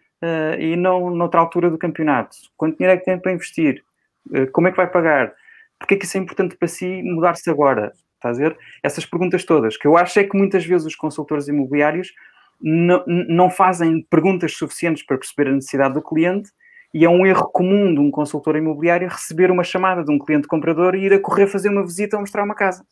e 0.58 0.76
não 0.76 1.10
noutra 1.10 1.40
altura 1.40 1.70
do 1.70 1.76
campeonato? 1.76 2.36
Quanto 2.56 2.78
dinheiro 2.78 2.96
é 2.96 2.98
que 2.98 3.04
tem 3.04 3.18
para 3.18 3.32
investir? 3.32 3.84
Eh, 4.32 4.46
como 4.46 4.68
é 4.68 4.70
que 4.70 4.76
vai 4.76 4.90
pagar? 4.90 5.32
Porquê 5.78 5.94
é 5.94 5.96
que 5.96 6.04
isso 6.04 6.16
é 6.16 6.20
importante 6.20 6.56
para 6.56 6.68
si 6.68 7.02
mudar-se 7.02 7.48
agora? 7.50 7.92
Estás 8.14 8.38
a 8.38 8.42
ver? 8.42 8.58
Essas 8.82 9.06
perguntas 9.06 9.44
todas, 9.44 9.76
que 9.76 9.86
eu 9.86 9.96
acho 9.96 10.18
é 10.18 10.24
que 10.24 10.36
muitas 10.36 10.64
vezes 10.64 10.86
os 10.86 10.96
consultores 10.96 11.46
imobiliários 11.46 12.12
não, 12.60 13.04
não 13.06 13.50
fazem 13.50 14.04
perguntas 14.10 14.56
suficientes 14.56 15.04
para 15.04 15.16
perceber 15.16 15.50
a 15.50 15.54
necessidade 15.54 15.94
do 15.94 16.02
cliente 16.02 16.50
e 16.92 17.04
é 17.04 17.08
um 17.08 17.24
erro 17.24 17.48
comum 17.52 17.94
de 17.94 18.00
um 18.00 18.10
consultor 18.10 18.56
imobiliário 18.56 19.08
receber 19.08 19.50
uma 19.50 19.62
chamada 19.62 20.02
de 20.02 20.10
um 20.10 20.18
cliente 20.18 20.48
comprador 20.48 20.94
e 20.94 21.04
ir 21.04 21.12
a 21.12 21.20
correr 21.20 21.46
fazer 21.46 21.68
uma 21.68 21.84
visita 21.84 22.16
ou 22.16 22.20
mostrar 22.20 22.42
uma 22.42 22.54
casa. 22.54 22.84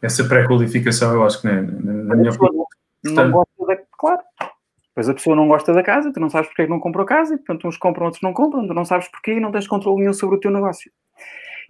Essa 0.00 0.24
pré-qualificação 0.24 1.14
eu 1.14 1.24
acho 1.24 1.40
que 1.40 1.48
é, 1.48 1.60
na 1.60 2.14
minha 2.14 2.30
opinião... 2.30 2.66
Não 3.02 3.30
gosta 3.30 3.66
da... 3.66 3.78
Claro, 3.98 4.20
Pois 5.00 5.08
a 5.08 5.14
pessoa 5.14 5.34
não 5.34 5.48
gosta 5.48 5.72
da 5.72 5.82
casa, 5.82 6.12
tu 6.12 6.20
não 6.20 6.28
sabes 6.28 6.48
porque 6.48 6.60
é 6.60 6.64
que 6.66 6.70
não 6.70 6.78
comprou 6.78 7.06
casa, 7.06 7.32
e 7.32 7.38
portanto 7.38 7.66
uns 7.66 7.78
compram, 7.78 8.04
outros 8.04 8.22
não 8.22 8.34
compram, 8.34 8.66
tu 8.66 8.74
não 8.74 8.84
sabes 8.84 9.08
porquê 9.08 9.32
e 9.32 9.40
não 9.40 9.50
tens 9.50 9.66
controle 9.66 10.00
nenhum 10.00 10.12
sobre 10.12 10.36
o 10.36 10.38
teu 10.38 10.50
negócio. 10.50 10.92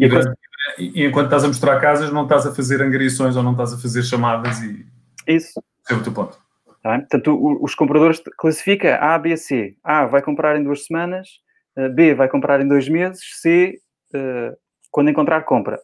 E, 0.01 0.09
coisa... 0.09 0.37
e, 0.77 1.07
enquanto 1.07 1.27
estás 1.27 1.45
a 1.45 1.47
mostrar 1.47 1.79
casas, 1.79 2.13
não 2.13 2.25
estás 2.25 2.45
a 2.45 2.53
fazer 2.53 2.83
angariações 2.83 3.37
ou 3.37 3.45
não 3.45 3.53
estás 3.53 3.73
a 3.73 3.79
fazer 3.79 4.03
chamadas 4.03 4.61
e... 4.63 4.85
Isso. 5.29 5.63
É 5.89 5.95
o 5.95 6.03
teu 6.03 6.13
ponto. 6.13 6.41
Tá 6.83 6.99
Portanto, 6.99 7.59
os 7.63 7.73
compradores 7.77 8.21
classifica 8.37 8.97
A, 8.97 9.17
B, 9.17 9.37
C. 9.37 9.77
A 9.85 10.07
vai 10.07 10.23
comprar 10.23 10.59
em 10.59 10.65
duas 10.65 10.87
semanas, 10.87 11.29
eh, 11.77 11.89
B 11.89 12.17
vai 12.17 12.29
comprar 12.29 12.61
em 12.61 12.67
dois 12.67 12.89
meses, 12.89 13.21
C, 13.41 13.79
uh, 14.13 14.57
quando 14.91 15.09
encontrar, 15.09 15.43
compra. 15.43 15.79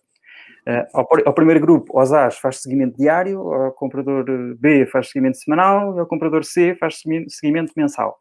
Uh, 0.67 0.85
ao, 0.93 1.09
ao, 1.27 1.33
primeiro 1.33 1.61
grupo, 1.61 1.97
aos 1.97 2.13
A's 2.13 2.39
faz 2.39 2.61
seguimento 2.61 2.97
diário, 2.97 3.41
ao 3.41 3.73
comprador 3.73 4.25
B 4.59 4.85
faz 4.87 5.11
seguimento 5.11 5.39
semanal 5.39 5.97
e 5.97 6.01
ao 6.01 6.07
comprador 6.07 6.45
C 6.45 6.75
faz 6.75 7.01
seguimento 7.29 7.73
mensal. 7.77 8.19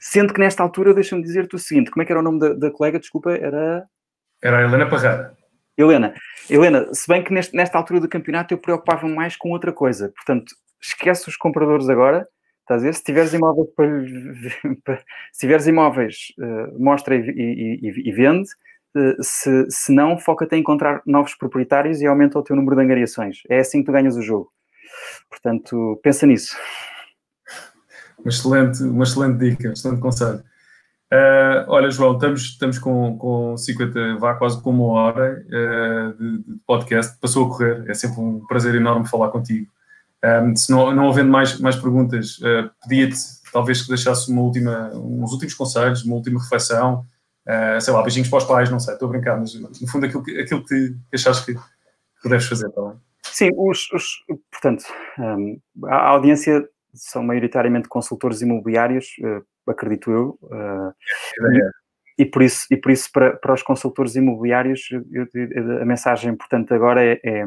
Sendo 0.00 0.32
que 0.32 0.40
nesta 0.40 0.62
altura, 0.62 0.94
deixa-me 0.94 1.22
dizer-te 1.22 1.54
o 1.54 1.58
seguinte: 1.58 1.90
como 1.90 2.02
é 2.02 2.06
que 2.06 2.12
era 2.12 2.20
o 2.20 2.22
nome 2.22 2.38
da, 2.38 2.54
da 2.54 2.70
colega? 2.70 2.98
Desculpa, 2.98 3.32
era. 3.32 3.86
Era 4.42 4.58
a 4.58 4.62
Helena 4.62 4.88
Parrada. 4.88 5.36
Helena, 5.76 6.14
Helena, 6.48 6.88
se 6.94 7.06
bem 7.06 7.22
que 7.22 7.32
neste, 7.32 7.54
nesta 7.54 7.76
altura 7.76 8.00
do 8.00 8.08
campeonato 8.08 8.54
eu 8.54 8.58
preocupava-me 8.58 9.14
mais 9.14 9.36
com 9.36 9.50
outra 9.50 9.72
coisa. 9.72 10.10
Portanto, 10.16 10.54
esquece 10.80 11.28
os 11.28 11.36
compradores 11.36 11.88
agora. 11.90 12.26
Estás 12.62 12.82
a 12.82 12.86
ver? 12.86 12.94
Se 12.94 13.04
tiveres 13.04 13.34
imóveis, 13.34 13.68
para, 13.76 14.98
se 15.32 15.40
tiveres 15.40 15.66
imóveis, 15.66 16.16
uh, 16.38 16.82
mostra 16.82 17.14
e, 17.14 17.20
e, 17.20 17.80
e, 17.82 18.08
e 18.08 18.12
vende 18.12 18.48
se, 19.20 19.66
se 19.70 19.92
não, 19.92 20.18
foca-te 20.18 20.56
em 20.56 20.60
encontrar 20.60 21.02
novos 21.06 21.34
proprietários 21.34 22.00
e 22.00 22.06
aumenta 22.06 22.38
o 22.38 22.42
teu 22.42 22.56
número 22.56 22.76
de 22.76 22.82
angariações. 22.82 23.38
É 23.48 23.58
assim 23.58 23.80
que 23.80 23.86
tu 23.86 23.92
ganhas 23.92 24.16
o 24.16 24.22
jogo. 24.22 24.50
Portanto, 25.28 26.00
pensa 26.02 26.26
nisso. 26.26 26.56
Uma 28.18 28.30
excelente, 28.30 28.82
uma 28.82 29.04
excelente 29.04 29.38
dica, 29.38 29.68
um 29.68 29.72
excelente 29.72 30.00
conselho. 30.00 30.42
Uh, 31.12 31.62
olha, 31.68 31.88
João, 31.88 32.14
estamos, 32.14 32.42
estamos 32.42 32.78
com, 32.78 33.16
com 33.16 33.56
50, 33.56 34.16
vá 34.18 34.34
quase 34.34 34.60
com 34.60 34.70
uma 34.70 34.86
hora 34.86 35.44
uh, 35.46 36.18
de, 36.18 36.38
de, 36.38 36.58
podcast. 36.66 37.16
Passou 37.20 37.46
a 37.46 37.48
correr, 37.48 37.84
é 37.88 37.94
sempre 37.94 38.20
um 38.20 38.44
prazer 38.46 38.74
enorme 38.74 39.06
falar 39.06 39.28
contigo. 39.28 39.70
Um, 40.24 40.56
se 40.56 40.70
não, 40.72 40.92
não 40.92 41.08
havendo 41.08 41.30
mais, 41.30 41.60
mais 41.60 41.76
perguntas, 41.76 42.38
uh, 42.38 42.68
pedia-te 42.82 43.16
talvez 43.52 43.82
que 43.82 43.88
deixasse 43.88 44.30
uma 44.30 44.42
última, 44.42 44.90
uns 44.94 45.32
últimos 45.32 45.54
conselhos, 45.54 46.04
uma 46.04 46.16
última 46.16 46.42
reflexão, 46.42 47.04
Uh, 47.46 47.80
sei 47.80 47.94
lá, 47.94 48.02
beijinhos 48.02 48.28
para 48.28 48.38
os 48.38 48.44
pais, 48.44 48.70
não 48.70 48.80
sei, 48.80 48.94
estou 48.94 49.06
a 49.08 49.12
brincar, 49.12 49.38
mas 49.38 49.54
no 49.54 49.86
fundo 49.86 50.04
aquilo 50.04 50.22
que, 50.24 50.40
aquilo 50.40 50.64
que 50.64 50.96
achas 51.14 51.44
que, 51.44 51.54
que 51.54 52.28
deves 52.28 52.48
fazer, 52.48 52.66
está 52.66 52.82
bem? 52.82 53.00
Sim, 53.22 53.50
os, 53.56 53.88
os 53.92 54.24
portanto, 54.50 54.84
um, 55.18 55.60
a 55.84 56.08
audiência 56.08 56.68
são 56.92 57.22
maioritariamente 57.22 57.88
consultores 57.88 58.42
imobiliários, 58.42 59.06
uh, 59.20 59.70
acredito 59.70 60.10
eu, 60.10 60.38
uh, 60.42 60.92
e, 62.18 62.22
e, 62.22 62.26
por 62.26 62.42
isso, 62.42 62.66
e 62.70 62.76
por 62.76 62.90
isso 62.90 63.10
para, 63.12 63.36
para 63.36 63.54
os 63.54 63.62
consultores 63.62 64.16
imobiliários 64.16 64.88
eu, 64.90 65.04
eu, 65.32 65.82
a 65.82 65.84
mensagem 65.84 66.32
importante 66.32 66.74
agora 66.74 67.04
é, 67.04 67.20
é, 67.22 67.44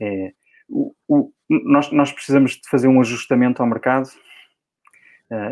é 0.00 0.32
o, 0.68 0.94
o, 1.06 1.32
nós, 1.48 1.90
nós 1.92 2.12
precisamos 2.12 2.52
de 2.52 2.68
fazer 2.70 2.88
um 2.88 3.00
ajustamento 3.00 3.60
ao 3.60 3.68
mercado 3.68 4.08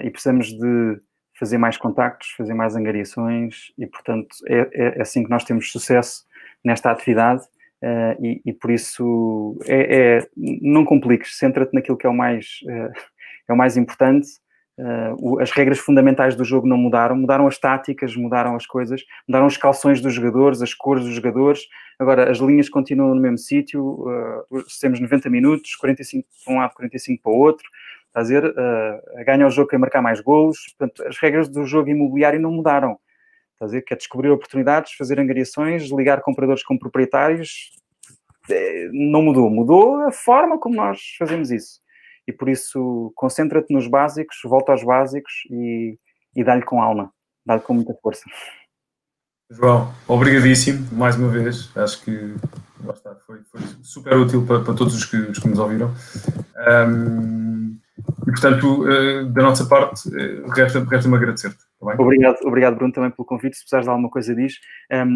e 0.02 0.10
precisamos 0.10 0.46
de 0.48 1.00
fazer 1.38 1.58
mais 1.58 1.76
contactos, 1.76 2.30
fazer 2.36 2.54
mais 2.54 2.74
angariações 2.74 3.72
e, 3.78 3.86
portanto, 3.86 4.36
é, 4.46 4.68
é, 4.72 4.98
é 4.98 5.02
assim 5.02 5.22
que 5.22 5.30
nós 5.30 5.44
temos 5.44 5.70
sucesso 5.70 6.24
nesta 6.64 6.90
atividade 6.90 7.42
uh, 7.82 8.24
e, 8.24 8.40
e, 8.44 8.52
por 8.52 8.70
isso 8.70 9.58
é, 9.66 10.18
é 10.18 10.28
não 10.36 10.84
compliques, 10.84 11.38
centra-te 11.38 11.74
naquilo 11.74 11.96
que 11.96 12.06
é 12.06 12.10
o 12.10 12.14
mais, 12.14 12.60
uh, 12.64 12.92
é 13.48 13.52
o 13.52 13.56
mais 13.56 13.76
importante. 13.76 14.28
Uh, 14.78 15.40
as 15.40 15.50
regras 15.52 15.78
fundamentais 15.78 16.34
do 16.34 16.44
jogo 16.44 16.66
não 16.66 16.76
mudaram, 16.76 17.16
mudaram 17.16 17.46
as 17.46 17.58
táticas, 17.58 18.14
mudaram 18.14 18.54
as 18.54 18.66
coisas, 18.66 19.02
mudaram 19.26 19.46
os 19.46 19.56
calções 19.56 20.02
dos 20.02 20.12
jogadores, 20.12 20.60
as 20.60 20.74
cores 20.74 21.04
dos 21.04 21.14
jogadores. 21.14 21.60
Agora, 21.98 22.30
as 22.30 22.38
linhas 22.38 22.68
continuam 22.68 23.14
no 23.14 23.20
mesmo 23.20 23.38
sítio, 23.38 24.04
temos 24.78 25.00
90 25.00 25.30
minutos, 25.30 25.74
45 25.76 26.28
para 26.44 26.54
um 26.54 26.58
lado, 26.58 26.74
45 26.74 27.22
para 27.22 27.32
o 27.32 27.36
outro 27.36 27.66
a 28.16 28.22
dizer, 28.22 28.46
uh, 28.46 29.24
ganha 29.26 29.46
o 29.46 29.50
jogo 29.50 29.68
quem 29.68 29.78
marcar 29.78 30.00
mais 30.00 30.22
golos. 30.22 30.56
Portanto, 30.78 31.06
as 31.06 31.18
regras 31.18 31.50
do 31.50 31.66
jogo 31.66 31.90
imobiliário 31.90 32.40
não 32.40 32.50
mudaram. 32.50 32.98
Está 33.52 33.66
dizer 33.66 33.82
que 33.82 33.92
é 33.92 33.96
descobrir 33.96 34.30
oportunidades, 34.30 34.94
fazer 34.94 35.20
angariações, 35.20 35.90
ligar 35.90 36.22
compradores 36.22 36.62
com 36.62 36.78
proprietários. 36.78 37.72
É, 38.48 38.88
não 38.90 39.20
mudou. 39.20 39.50
Mudou 39.50 39.96
a 40.06 40.12
forma 40.12 40.58
como 40.58 40.76
nós 40.76 40.98
fazemos 41.18 41.50
isso. 41.50 41.78
E 42.26 42.32
por 42.32 42.48
isso, 42.48 43.12
concentra-te 43.14 43.70
nos 43.70 43.86
básicos, 43.86 44.38
volta 44.44 44.72
aos 44.72 44.82
básicos 44.82 45.34
e, 45.50 45.98
e 46.34 46.42
dá-lhe 46.42 46.64
com 46.64 46.82
alma. 46.82 47.12
Dá-lhe 47.44 47.60
com 47.60 47.74
muita 47.74 47.92
força. 48.02 48.24
João, 49.50 49.92
obrigadíssimo 50.08 50.88
mais 50.90 51.16
uma 51.16 51.28
vez. 51.28 51.70
Acho 51.76 52.02
que 52.02 52.34
foi, 53.26 53.40
foi, 53.44 53.60
super 53.82 54.16
útil 54.16 54.46
para, 54.46 54.64
para 54.64 54.74
todos 54.74 54.94
os 54.94 55.04
que, 55.04 55.18
os 55.18 55.38
que 55.38 55.48
nos 55.48 55.58
ouviram. 55.58 55.94
Um, 56.88 57.78
e, 57.98 58.30
portanto, 58.30 58.82
uh, 58.82 59.26
da 59.32 59.42
nossa 59.42 59.66
parte, 59.66 60.08
uh, 60.08 60.50
resta-me 60.50 60.86
resta 60.88 61.14
agradecer-te. 61.14 61.58
Tá 61.80 61.94
obrigado, 61.98 62.36
obrigado, 62.44 62.76
Bruno, 62.76 62.92
também 62.92 63.10
pelo 63.10 63.26
convite. 63.26 63.56
Se 63.56 63.62
precisares 63.62 63.86
de 63.86 63.90
alguma 63.90 64.10
coisa, 64.10 64.34
diz. 64.34 64.54
Um... 64.92 65.14